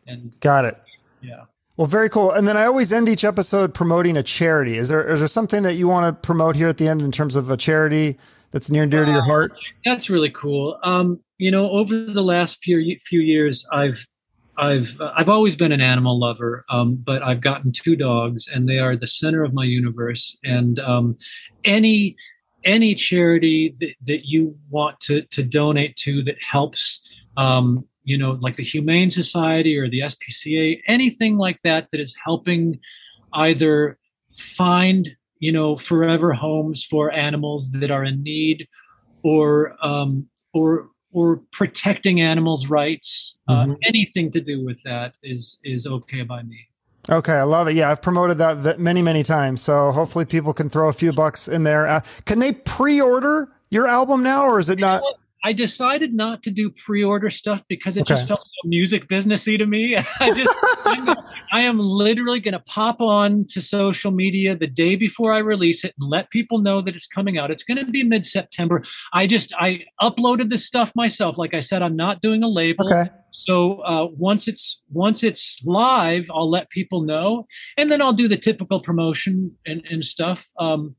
and 0.06 0.38
got 0.40 0.66
it. 0.66 0.76
Yeah. 1.22 1.44
Well, 1.76 1.86
very 1.86 2.10
cool. 2.10 2.30
And 2.30 2.46
then 2.46 2.56
I 2.56 2.66
always 2.66 2.92
end 2.92 3.08
each 3.08 3.24
episode 3.24 3.72
promoting 3.72 4.16
a 4.16 4.22
charity. 4.22 4.76
Is 4.76 4.88
there 4.88 5.10
is 5.10 5.20
there 5.20 5.28
something 5.28 5.62
that 5.62 5.74
you 5.74 5.88
want 5.88 6.06
to 6.06 6.26
promote 6.26 6.54
here 6.54 6.68
at 6.68 6.76
the 6.76 6.88
end 6.88 7.00
in 7.02 7.10
terms 7.10 7.34
of 7.34 7.50
a 7.50 7.56
charity 7.56 8.18
that's 8.50 8.70
near 8.70 8.82
and 8.82 8.92
dear 8.92 9.04
to 9.04 9.10
your 9.10 9.22
heart? 9.22 9.52
That's 9.84 10.10
really 10.10 10.30
cool. 10.30 10.78
Um, 10.82 11.20
you 11.38 11.50
know, 11.50 11.70
over 11.70 12.04
the 12.04 12.22
last 12.22 12.62
few 12.62 12.98
few 13.00 13.20
years, 13.20 13.66
I've 13.72 14.06
I've 14.58 15.00
uh, 15.00 15.12
I've 15.16 15.30
always 15.30 15.56
been 15.56 15.72
an 15.72 15.80
animal 15.80 16.18
lover, 16.18 16.64
um, 16.68 16.96
but 16.96 17.22
I've 17.22 17.40
gotten 17.40 17.72
two 17.72 17.96
dogs, 17.96 18.48
and 18.48 18.68
they 18.68 18.78
are 18.78 18.96
the 18.96 19.06
center 19.06 19.42
of 19.42 19.54
my 19.54 19.64
universe. 19.64 20.36
And 20.44 20.78
um, 20.78 21.16
any 21.64 22.16
any 22.64 22.94
charity 22.94 23.74
that, 23.80 23.94
that 24.06 24.28
you 24.28 24.56
want 24.70 25.00
to 25.00 25.22
to 25.22 25.42
donate 25.42 25.96
to 25.96 26.22
that 26.24 26.36
helps 26.40 27.00
um, 27.36 27.86
you 28.04 28.18
know, 28.18 28.38
like 28.40 28.56
the 28.56 28.64
Humane 28.64 29.10
Society 29.10 29.76
or 29.76 29.88
the 29.88 30.00
SPCA, 30.00 30.80
anything 30.86 31.36
like 31.36 31.60
that 31.62 31.88
that 31.92 32.00
is 32.00 32.16
helping 32.24 32.78
either 33.32 33.98
find, 34.36 35.16
you 35.38 35.52
know, 35.52 35.76
forever 35.76 36.32
homes 36.32 36.84
for 36.84 37.12
animals 37.12 37.72
that 37.72 37.90
are 37.90 38.04
in 38.04 38.22
need, 38.22 38.68
or 39.22 39.76
um, 39.84 40.26
or 40.52 40.88
or 41.12 41.42
protecting 41.52 42.20
animals' 42.20 42.68
rights. 42.68 43.38
Uh, 43.48 43.64
mm-hmm. 43.64 43.72
Anything 43.84 44.30
to 44.32 44.40
do 44.40 44.64
with 44.64 44.82
that 44.82 45.14
is 45.22 45.58
is 45.64 45.86
okay 45.86 46.22
by 46.22 46.42
me. 46.42 46.68
Okay, 47.10 47.32
I 47.32 47.42
love 47.42 47.66
it. 47.66 47.74
Yeah, 47.74 47.90
I've 47.90 48.00
promoted 48.00 48.38
that 48.38 48.78
many, 48.78 49.02
many 49.02 49.24
times. 49.24 49.60
So 49.60 49.90
hopefully 49.90 50.24
people 50.24 50.54
can 50.54 50.68
throw 50.68 50.88
a 50.88 50.92
few 50.92 51.12
bucks 51.12 51.48
in 51.48 51.64
there. 51.64 51.88
Uh, 51.88 52.00
can 52.26 52.38
they 52.38 52.52
pre-order 52.52 53.48
your 53.70 53.88
album 53.88 54.22
now, 54.22 54.44
or 54.46 54.60
is 54.60 54.68
it 54.68 54.78
not? 54.78 55.02
I 55.44 55.52
decided 55.52 56.14
not 56.14 56.42
to 56.44 56.50
do 56.50 56.70
pre-order 56.70 57.30
stuff 57.30 57.64
because 57.68 57.96
it 57.96 58.02
okay. 58.02 58.14
just 58.14 58.28
felt 58.28 58.44
so 58.44 58.68
music 58.68 59.08
businessy 59.08 59.58
to 59.58 59.66
me. 59.66 59.96
I 60.20 60.32
just 60.32 60.52
I 61.52 61.60
am 61.60 61.78
literally 61.78 62.40
going 62.40 62.52
to 62.52 62.60
pop 62.60 63.00
on 63.00 63.46
to 63.50 63.60
social 63.60 64.10
media 64.10 64.56
the 64.56 64.66
day 64.66 64.96
before 64.96 65.32
I 65.32 65.38
release 65.38 65.84
it 65.84 65.94
and 65.98 66.08
let 66.08 66.30
people 66.30 66.58
know 66.58 66.80
that 66.80 66.94
it's 66.94 67.06
coming 67.06 67.38
out. 67.38 67.50
It's 67.50 67.64
going 67.64 67.84
to 67.84 67.90
be 67.90 68.04
mid-September. 68.04 68.82
I 69.12 69.26
just 69.26 69.52
I 69.58 69.84
uploaded 70.00 70.50
the 70.50 70.58
stuff 70.58 70.92
myself. 70.94 71.38
Like 71.38 71.54
I 71.54 71.60
said, 71.60 71.82
I'm 71.82 71.96
not 71.96 72.22
doing 72.22 72.42
a 72.42 72.48
label. 72.48 72.86
Okay. 72.86 73.10
So 73.32 73.80
uh, 73.80 74.08
once 74.16 74.46
it's 74.46 74.80
once 74.90 75.22
it's 75.22 75.60
live, 75.64 76.30
I'll 76.32 76.50
let 76.50 76.70
people 76.70 77.02
know, 77.02 77.46
and 77.76 77.90
then 77.90 78.02
I'll 78.02 78.12
do 78.12 78.28
the 78.28 78.36
typical 78.36 78.78
promotion 78.80 79.56
and, 79.66 79.82
and 79.90 80.04
stuff. 80.04 80.48
Um, 80.58 80.96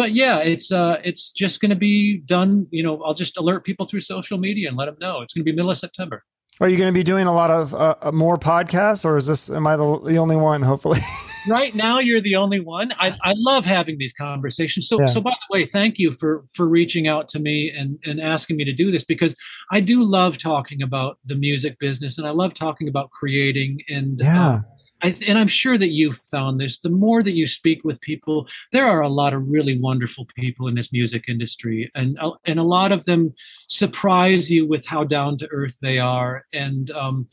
but 0.00 0.14
yeah, 0.14 0.38
it's 0.38 0.72
uh, 0.72 0.96
it's 1.04 1.30
just 1.30 1.60
going 1.60 1.68
to 1.68 1.76
be 1.76 2.16
done. 2.16 2.66
You 2.70 2.82
know, 2.82 3.02
I'll 3.02 3.12
just 3.12 3.36
alert 3.36 3.66
people 3.66 3.84
through 3.86 4.00
social 4.00 4.38
media 4.38 4.66
and 4.66 4.74
let 4.74 4.86
them 4.86 4.96
know 4.98 5.20
it's 5.20 5.34
going 5.34 5.42
to 5.42 5.44
be 5.44 5.54
middle 5.54 5.70
of 5.70 5.76
September. 5.76 6.24
Are 6.58 6.70
you 6.70 6.78
going 6.78 6.88
to 6.88 6.98
be 6.98 7.02
doing 7.02 7.26
a 7.26 7.34
lot 7.34 7.50
of 7.50 7.74
uh, 7.74 7.96
uh, 8.00 8.10
more 8.10 8.38
podcasts, 8.38 9.04
or 9.04 9.18
is 9.18 9.26
this 9.26 9.50
am 9.50 9.66
I 9.66 9.76
the, 9.76 10.00
the 10.06 10.16
only 10.16 10.36
one? 10.36 10.62
Hopefully, 10.62 11.00
right 11.50 11.74
now 11.74 11.98
you're 11.98 12.22
the 12.22 12.36
only 12.36 12.60
one. 12.60 12.94
I, 12.98 13.14
I 13.22 13.34
love 13.36 13.66
having 13.66 13.98
these 13.98 14.14
conversations. 14.14 14.88
So 14.88 15.00
yeah. 15.00 15.04
so 15.04 15.20
by 15.20 15.32
the 15.32 15.52
way, 15.52 15.66
thank 15.66 15.98
you 15.98 16.12
for 16.12 16.46
for 16.54 16.66
reaching 16.66 17.06
out 17.06 17.28
to 17.30 17.38
me 17.38 17.70
and 17.70 17.98
and 18.02 18.22
asking 18.22 18.56
me 18.56 18.64
to 18.64 18.72
do 18.72 18.90
this 18.90 19.04
because 19.04 19.36
I 19.70 19.80
do 19.80 20.02
love 20.02 20.38
talking 20.38 20.80
about 20.80 21.18
the 21.26 21.34
music 21.34 21.78
business 21.78 22.16
and 22.16 22.26
I 22.26 22.30
love 22.30 22.54
talking 22.54 22.88
about 22.88 23.10
creating 23.10 23.80
and 23.86 24.18
yeah. 24.18 24.48
Uh, 24.48 24.60
I, 25.02 25.16
and 25.26 25.38
I'm 25.38 25.48
sure 25.48 25.78
that 25.78 25.90
you've 25.90 26.20
found 26.30 26.60
this. 26.60 26.78
The 26.78 26.90
more 26.90 27.22
that 27.22 27.32
you 27.32 27.46
speak 27.46 27.84
with 27.84 28.00
people, 28.00 28.48
there 28.72 28.86
are 28.86 29.00
a 29.00 29.08
lot 29.08 29.32
of 29.32 29.48
really 29.48 29.78
wonderful 29.78 30.26
people 30.36 30.68
in 30.68 30.74
this 30.74 30.92
music 30.92 31.24
industry, 31.28 31.90
and 31.94 32.18
uh, 32.18 32.32
and 32.44 32.58
a 32.58 32.64
lot 32.64 32.92
of 32.92 33.04
them 33.04 33.34
surprise 33.66 34.50
you 34.50 34.66
with 34.66 34.86
how 34.86 35.04
down 35.04 35.38
to 35.38 35.48
earth 35.50 35.76
they 35.80 35.98
are. 35.98 36.44
And 36.52 36.90
um, 36.90 37.28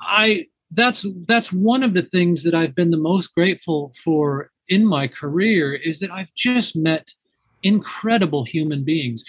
I 0.00 0.46
that's 0.70 1.06
that's 1.26 1.52
one 1.52 1.82
of 1.82 1.94
the 1.94 2.02
things 2.02 2.44
that 2.44 2.54
I've 2.54 2.74
been 2.74 2.90
the 2.90 2.96
most 2.96 3.34
grateful 3.34 3.92
for 4.02 4.50
in 4.68 4.86
my 4.86 5.08
career 5.08 5.74
is 5.74 6.00
that 6.00 6.10
I've 6.10 6.34
just 6.34 6.76
met 6.76 7.12
incredible 7.62 8.44
human 8.44 8.84
beings, 8.84 9.24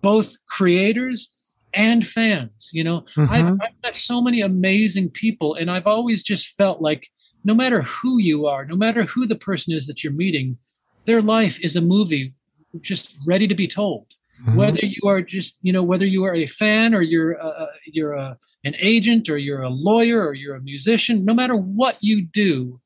both 0.00 0.36
creators 0.46 1.30
and 1.74 2.06
fans. 2.06 2.70
You 2.72 2.84
know, 2.84 3.00
mm-hmm. 3.16 3.32
I've, 3.32 3.52
I've 3.54 3.82
met 3.82 3.96
so 3.96 4.20
many 4.20 4.42
amazing 4.42 5.10
people, 5.10 5.54
and 5.54 5.70
I've 5.70 5.86
always 5.86 6.22
just 6.22 6.48
felt 6.56 6.80
like 6.80 7.08
no 7.44 7.54
matter 7.54 7.82
who 7.82 8.18
you 8.18 8.46
are, 8.46 8.64
no 8.64 8.76
matter 8.76 9.04
who 9.04 9.26
the 9.26 9.36
person 9.36 9.72
is 9.72 9.86
that 9.86 10.02
you're 10.02 10.12
meeting, 10.12 10.58
their 11.04 11.22
life 11.22 11.60
is 11.60 11.76
a 11.76 11.80
movie 11.80 12.34
just 12.80 13.14
ready 13.26 13.46
to 13.46 13.54
be 13.54 13.66
told. 13.68 14.14
Mm-hmm. 14.42 14.56
Whether 14.56 14.80
you 14.82 15.08
are 15.08 15.22
just, 15.22 15.58
you 15.62 15.72
know, 15.72 15.82
whether 15.82 16.06
you 16.06 16.24
are 16.24 16.34
a 16.34 16.46
fan 16.46 16.94
or 16.94 17.02
you're 17.02 17.32
a, 17.32 17.68
you're 17.86 18.14
a, 18.14 18.38
an 18.64 18.74
agent 18.78 19.28
or 19.28 19.36
you're 19.36 19.62
a 19.62 19.68
lawyer 19.68 20.26
or 20.26 20.34
you're 20.34 20.56
a 20.56 20.60
musician, 20.60 21.24
no 21.24 21.34
matter 21.34 21.54
what 21.54 21.98
you 22.00 22.22
do, 22.22 22.80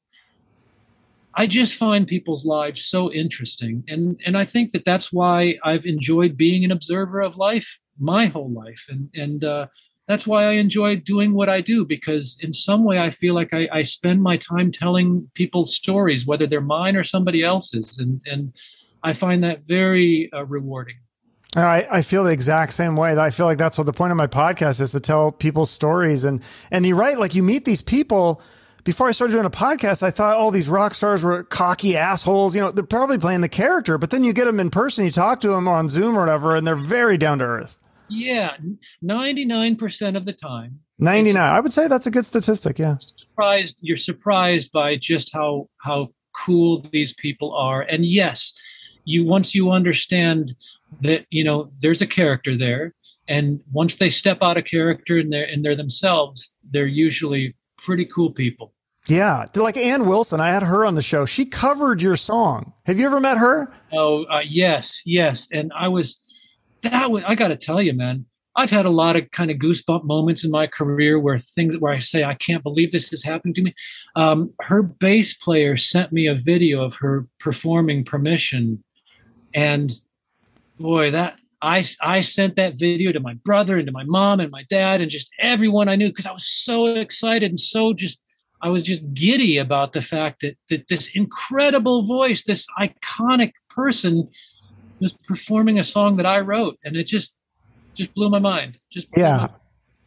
I 1.39 1.47
just 1.47 1.75
find 1.75 2.07
people's 2.07 2.47
lives 2.47 2.83
so 2.83 3.13
interesting, 3.13 3.85
and 3.87 4.19
and 4.25 4.39
I 4.39 4.47
think 4.47 4.73
that 4.73 4.87
that's 4.87 5.13
why 5.13 5.59
I've 5.63 5.85
enjoyed 5.85 6.35
being 6.35 6.65
an 6.65 6.71
observer 6.71 7.21
of 7.21 7.37
life 7.37 7.79
my 7.99 8.27
whole 8.27 8.51
life, 8.51 8.87
and 8.89 9.11
and 9.15 9.45
uh, 9.45 9.67
that's 10.07 10.27
why 10.27 10.45
I 10.45 10.53
enjoy 10.53 10.97
doing 10.97 11.35
what 11.35 11.49
I 11.49 11.61
do 11.61 11.85
because 11.85 12.39
in 12.41 12.53
some 12.53 12.85
way 12.85 12.99
I 12.99 13.11
feel 13.11 13.35
like 13.35 13.53
I, 13.53 13.69
I 13.73 13.83
spend 13.83 14.23
my 14.23 14.37
time 14.37 14.71
telling 14.71 15.29
people's 15.35 15.75
stories, 15.75 16.27
whether 16.27 16.47
they're 16.47 16.61
mine 16.61 16.97
or 16.97 17.05
somebody 17.05 17.43
else's, 17.43 17.99
and 17.99 18.21
and 18.27 18.55
I 19.03 19.13
find 19.13 19.43
that 19.45 19.67
very 19.67 20.31
uh, 20.33 20.45
rewarding. 20.45 20.97
I, 21.55 21.87
I 21.91 22.03
feel 22.03 22.25
the 22.25 22.33
exact 22.33 22.73
same 22.73 22.97
way. 22.97 23.17
I 23.17 23.31
feel 23.31 23.47
like 23.47 23.59
that's 23.59 23.79
what 23.79 23.85
the 23.85 23.93
point 23.93 24.11
of 24.11 24.19
my 24.19 24.27
podcast 24.27 24.81
is 24.81 24.93
to 24.93 25.01
tell 25.01 25.33
people's 25.33 25.71
stories. 25.71 26.25
And 26.25 26.43
and 26.71 26.87
you're 26.87 26.97
right, 26.97 27.19
like 27.19 27.35
you 27.35 27.43
meet 27.43 27.65
these 27.65 27.83
people. 27.83 28.41
Before 28.85 29.09
I 29.09 29.11
started 29.11 29.33
doing 29.33 29.47
a 29.47 29.51
podcast, 29.51 30.05
I 30.05 30.13
thought 30.13 30.37
all 30.37 30.53
these 30.53 30.69
rock 30.69 30.95
stars 30.95 31.25
were 31.25 31.43
cocky 31.43 31.97
assholes. 31.97 32.55
You 32.55 32.61
know, 32.61 32.71
they're 32.71 32.85
probably 32.85 33.19
playing 33.19 33.41
the 33.41 33.49
character, 33.49 33.99
but 33.99 34.11
then 34.11 34.23
you 34.23 34.33
get 34.33 34.45
them 34.45 34.61
in 34.61 34.71
person, 34.71 35.05
you 35.05 35.11
talk 35.11 35.41
to 35.41 35.49
them 35.49 35.67
on 35.67 35.89
Zoom 35.89 36.17
or 36.17 36.21
whatever, 36.21 36.55
and 36.55 36.65
they're 36.65 36.77
very 36.77 37.19
down 37.19 37.39
to 37.39 37.45
earth. 37.45 37.79
Yeah, 38.09 38.57
99% 39.03 40.17
of 40.17 40.25
the 40.25 40.33
time. 40.33 40.81
99. 40.99 41.37
I 41.43 41.61
would 41.61 41.73
say 41.73 41.89
that's 41.89 42.07
a 42.07 42.11
good 42.11 42.25
statistic, 42.25 42.79
yeah. 42.79 42.97
Surprised 43.19 43.81
you're 43.83 43.97
surprised 43.97 44.73
by 44.73 44.97
just 44.97 45.33
how 45.33 45.69
how 45.79 46.09
cool 46.33 46.87
these 46.93 47.13
people 47.15 47.55
are. 47.55 47.83
And 47.83 48.07
yes, 48.07 48.55
you 49.05 49.25
once 49.25 49.55
you 49.55 49.71
understand 49.71 50.55
that, 51.03 51.27
you 51.31 51.45
know, 51.45 51.71
there's 51.81 52.01
a 52.01 52.07
character 52.07 52.57
there 52.57 52.95
and 53.29 53.61
once 53.73 53.97
they 53.97 54.09
step 54.09 54.39
out 54.41 54.57
of 54.57 54.65
character 54.65 55.19
and 55.19 55.33
they're 55.33 55.45
and 55.45 55.65
they're 55.65 55.77
themselves, 55.77 56.53
they're 56.71 56.87
usually 56.87 57.55
pretty 57.77 58.07
cool 58.07 58.31
people. 58.31 58.73
Yeah, 59.07 59.47
like 59.55 59.77
Ann 59.77 60.07
Wilson, 60.07 60.41
I 60.41 60.51
had 60.51 60.65
her 60.65 60.85
on 60.85 60.97
the 60.97 61.03
show. 61.03 61.27
She 61.27 61.45
covered 61.45 62.03
your 62.03 62.17
song. 62.17 62.73
Have 62.87 62.99
you 62.99 63.07
ever 63.07 63.21
met 63.21 63.39
her? 63.39 63.73
Oh, 63.93 64.25
uh, 64.25 64.41
yes, 64.45 65.03
yes. 65.07 65.49
And 65.53 65.73
I 65.77 65.87
was 65.87 66.19
that 66.83 67.11
was, 67.11 67.23
I 67.27 67.35
got 67.35 67.49
to 67.49 67.57
tell 67.57 67.81
you, 67.81 67.93
man, 67.93 68.27
I've 68.57 68.71
had 68.71 68.87
a 68.87 68.91
lot 68.91 69.17
of 69.17 69.31
kind 69.33 69.51
of 69.51 69.59
goosebump 69.59 70.05
moments 70.05 70.43
in 70.43 70.51
my 70.51 70.67
career 70.67 71.19
where 71.19 71.37
things 71.37 71.77
where 71.77 71.93
I 71.93 71.99
say, 71.99 72.25
I 72.25 72.35
can't 72.35 72.63
believe 72.63 72.91
this 72.91 73.13
is 73.13 73.23
happening 73.23 73.55
to 73.55 73.63
me. 73.63 73.75
Um, 74.17 74.55
her 74.63 74.83
bass 74.83 75.35
player 75.35 75.77
sent 75.77 76.11
me 76.11 76.27
a 76.27 76.35
video 76.35 76.83
of 76.83 76.97
her 76.97 77.27
performing 77.39 78.05
permission. 78.05 78.83
And 79.55 79.93
boy, 80.79 81.11
that 81.11 81.39
I, 81.61 81.85
I 82.01 82.23
sent 82.23 82.57
that 82.57 82.79
video 82.79 83.13
to 83.13 83.21
my 83.21 83.35
brother 83.35 83.77
and 83.77 83.87
to 83.87 83.93
my 83.93 84.05
mom 84.05 84.41
and 84.41 84.51
my 84.51 84.65
dad 84.71 85.01
and 85.01 85.11
just 85.11 85.31
everyone 85.39 85.89
I 85.89 85.97
knew 85.97 86.09
because 86.09 86.27
I 86.27 86.33
was 86.33 86.47
so 86.47 86.87
excited 86.87 87.51
and 87.51 87.61
so 87.61 87.93
just 87.93 88.23
I 88.63 88.71
was 88.71 88.83
just 88.83 89.13
giddy 89.13 89.59
about 89.59 89.93
the 89.93 90.01
fact 90.01 90.41
that 90.41 90.57
that 90.71 90.89
this 90.89 91.11
incredible 91.15 92.07
voice, 92.07 92.45
this 92.45 92.67
iconic 92.79 93.53
person 93.69 94.29
was 95.01 95.13
performing 95.13 95.79
a 95.79 95.85
song 95.85 96.17
that 96.17 96.27
I 96.27 96.41
wrote, 96.41 96.79
and 96.85 96.97
it 96.97 97.07
just 97.07 97.33
just 97.95 98.15
blew 98.15 98.29
my 98.29 98.39
mind. 98.39 98.79
Just 98.91 99.09
yeah. 99.17 99.37
Mind. 99.37 99.53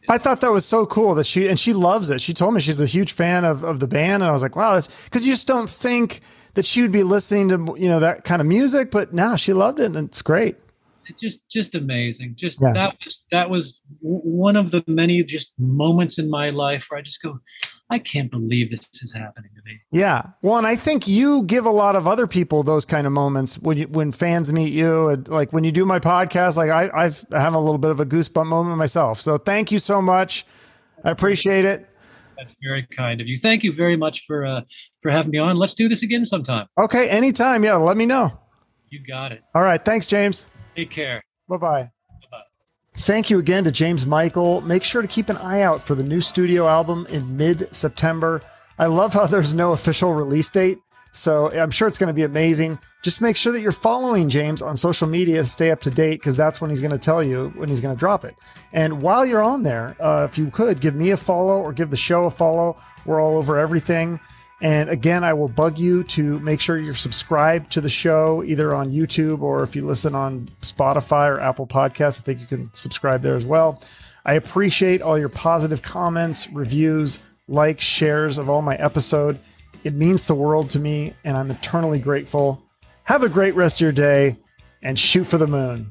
I 0.08 0.18
thought 0.18 0.40
that 0.40 0.50
was 0.50 0.64
so 0.64 0.86
cool 0.86 1.14
that 1.16 1.26
she 1.26 1.46
and 1.46 1.58
she 1.60 1.72
loves 1.72 2.10
it. 2.10 2.20
She 2.20 2.34
told 2.34 2.54
me 2.54 2.60
she's 2.60 2.80
a 2.80 2.86
huge 2.86 3.12
fan 3.12 3.44
of, 3.44 3.62
of 3.62 3.80
the 3.80 3.86
band, 3.86 4.22
and 4.22 4.24
I 4.24 4.32
was 4.32 4.42
like, 4.42 4.56
wow, 4.56 4.74
that's 4.74 4.88
because 5.04 5.24
you 5.26 5.32
just 5.32 5.46
don't 5.46 5.68
think 5.68 6.20
that 6.54 6.66
she 6.66 6.82
would 6.82 6.92
be 6.92 7.02
listening 7.02 7.48
to 7.50 7.76
you 7.78 7.88
know 7.88 8.00
that 8.00 8.24
kind 8.24 8.40
of 8.40 8.46
music, 8.46 8.90
but 8.90 9.12
now 9.12 9.30
nah, 9.30 9.36
she 9.36 9.52
loved 9.52 9.78
it, 9.78 9.94
and 9.96 10.08
it's 10.08 10.22
great. 10.22 10.56
It's 11.06 11.20
just 11.20 11.48
just 11.48 11.74
amazing. 11.74 12.34
Just 12.36 12.60
yeah. 12.60 12.72
that 12.72 12.96
was 13.04 13.22
that 13.30 13.50
was 13.50 13.80
one 14.00 14.56
of 14.56 14.70
the 14.70 14.82
many 14.86 15.22
just 15.22 15.52
moments 15.58 16.18
in 16.18 16.30
my 16.30 16.50
life 16.50 16.86
where 16.88 16.98
I 16.98 17.02
just 17.02 17.22
go, 17.22 17.40
I 17.90 17.98
can't 17.98 18.30
believe 18.30 18.70
this 18.70 18.88
is 19.02 19.12
happening 19.12 19.50
to 19.56 19.62
me. 19.64 19.80
Yeah. 19.90 20.22
Well, 20.42 20.58
and 20.58 20.66
I 20.66 20.76
think 20.76 21.08
you 21.08 21.42
give 21.42 21.66
a 21.66 21.70
lot 21.70 21.96
of 21.96 22.06
other 22.06 22.28
people 22.28 22.62
those 22.62 22.84
kind 22.84 23.04
of 23.06 23.12
moments 23.12 23.58
when 23.58 23.78
you, 23.78 23.88
when 23.88 24.12
fans 24.12 24.52
meet 24.52 24.72
you, 24.72 25.08
and 25.08 25.26
like 25.26 25.52
when 25.52 25.64
you 25.64 25.72
do 25.72 25.84
my 25.84 25.98
podcast. 25.98 26.56
Like 26.56 26.70
I, 26.70 26.88
I've 26.94 27.24
I 27.32 27.40
have 27.40 27.54
a 27.54 27.58
little 27.58 27.78
bit 27.78 27.90
of 27.90 27.98
a 27.98 28.06
goosebump 28.06 28.46
moment 28.46 28.78
myself. 28.78 29.20
So 29.20 29.38
thank 29.38 29.72
you 29.72 29.80
so 29.80 30.00
much. 30.00 30.46
I 31.04 31.10
appreciate 31.10 31.64
it. 31.64 31.88
That's 32.38 32.54
very 32.62 32.86
kind 32.96 33.20
of 33.20 33.26
you. 33.26 33.36
Thank 33.36 33.64
you 33.64 33.72
very 33.72 33.96
much 33.96 34.24
for 34.26 34.46
uh, 34.46 34.62
for 35.02 35.10
having 35.10 35.32
me 35.32 35.38
on. 35.38 35.56
Let's 35.56 35.74
do 35.74 35.88
this 35.88 36.02
again 36.02 36.24
sometime. 36.24 36.66
Okay, 36.78 37.08
anytime. 37.08 37.64
Yeah, 37.64 37.74
let 37.74 37.96
me 37.96 38.06
know. 38.06 38.38
You 38.88 39.00
got 39.06 39.32
it. 39.32 39.42
All 39.54 39.62
right. 39.62 39.84
Thanks, 39.84 40.06
James. 40.06 40.48
Take 40.74 40.90
care. 40.90 41.22
Bye 41.48 41.56
bye. 41.56 41.90
Thank 43.00 43.30
you 43.30 43.38
again 43.38 43.64
to 43.64 43.72
James 43.72 44.04
Michael. 44.04 44.60
Make 44.60 44.84
sure 44.84 45.00
to 45.00 45.08
keep 45.08 45.30
an 45.30 45.38
eye 45.38 45.62
out 45.62 45.80
for 45.80 45.94
the 45.94 46.02
new 46.02 46.20
studio 46.20 46.68
album 46.68 47.06
in 47.08 47.34
mid 47.34 47.74
September. 47.74 48.42
I 48.78 48.86
love 48.86 49.14
how 49.14 49.26
there's 49.26 49.54
no 49.54 49.72
official 49.72 50.12
release 50.12 50.50
date, 50.50 50.80
so 51.10 51.50
I'm 51.50 51.70
sure 51.70 51.88
it's 51.88 51.96
going 51.96 52.08
to 52.08 52.14
be 52.14 52.24
amazing. 52.24 52.78
Just 53.02 53.22
make 53.22 53.36
sure 53.36 53.54
that 53.54 53.62
you're 53.62 53.72
following 53.72 54.28
James 54.28 54.60
on 54.60 54.76
social 54.76 55.08
media, 55.08 55.46
stay 55.46 55.70
up 55.70 55.80
to 55.80 55.90
date, 55.90 56.20
because 56.20 56.36
that's 56.36 56.60
when 56.60 56.68
he's 56.68 56.82
going 56.82 56.90
to 56.90 56.98
tell 56.98 57.22
you 57.22 57.48
when 57.56 57.70
he's 57.70 57.80
going 57.80 57.94
to 57.94 57.98
drop 57.98 58.22
it. 58.22 58.34
And 58.74 59.00
while 59.00 59.24
you're 59.24 59.42
on 59.42 59.62
there, 59.62 59.96
uh, 59.98 60.26
if 60.30 60.36
you 60.36 60.50
could 60.50 60.82
give 60.82 60.94
me 60.94 61.10
a 61.10 61.16
follow 61.16 61.58
or 61.58 61.72
give 61.72 61.88
the 61.88 61.96
show 61.96 62.26
a 62.26 62.30
follow, 62.30 62.76
we're 63.06 63.20
all 63.20 63.38
over 63.38 63.58
everything. 63.58 64.20
And 64.62 64.90
again, 64.90 65.24
I 65.24 65.32
will 65.32 65.48
bug 65.48 65.78
you 65.78 66.04
to 66.04 66.38
make 66.40 66.60
sure 66.60 66.78
you're 66.78 66.94
subscribed 66.94 67.72
to 67.72 67.80
the 67.80 67.88
show 67.88 68.44
either 68.44 68.74
on 68.74 68.92
YouTube 68.92 69.40
or 69.40 69.62
if 69.62 69.74
you 69.74 69.86
listen 69.86 70.14
on 70.14 70.48
Spotify 70.60 71.28
or 71.28 71.40
Apple 71.40 71.66
Podcasts, 71.66 72.20
I 72.20 72.22
think 72.24 72.40
you 72.40 72.46
can 72.46 72.70
subscribe 72.74 73.22
there 73.22 73.36
as 73.36 73.44
well. 73.44 73.82
I 74.24 74.34
appreciate 74.34 75.00
all 75.00 75.18
your 75.18 75.30
positive 75.30 75.80
comments, 75.80 76.50
reviews, 76.50 77.20
likes, 77.48 77.84
shares 77.84 78.36
of 78.36 78.50
all 78.50 78.60
my 78.60 78.76
episode. 78.76 79.38
It 79.82 79.94
means 79.94 80.26
the 80.26 80.34
world 80.34 80.68
to 80.70 80.78
me, 80.78 81.14
and 81.24 81.38
I'm 81.38 81.50
eternally 81.50 81.98
grateful. 81.98 82.62
Have 83.04 83.22
a 83.22 83.30
great 83.30 83.54
rest 83.54 83.78
of 83.78 83.80
your 83.80 83.92
day 83.92 84.36
and 84.82 84.98
shoot 84.98 85.24
for 85.24 85.38
the 85.38 85.46
moon. 85.46 85.88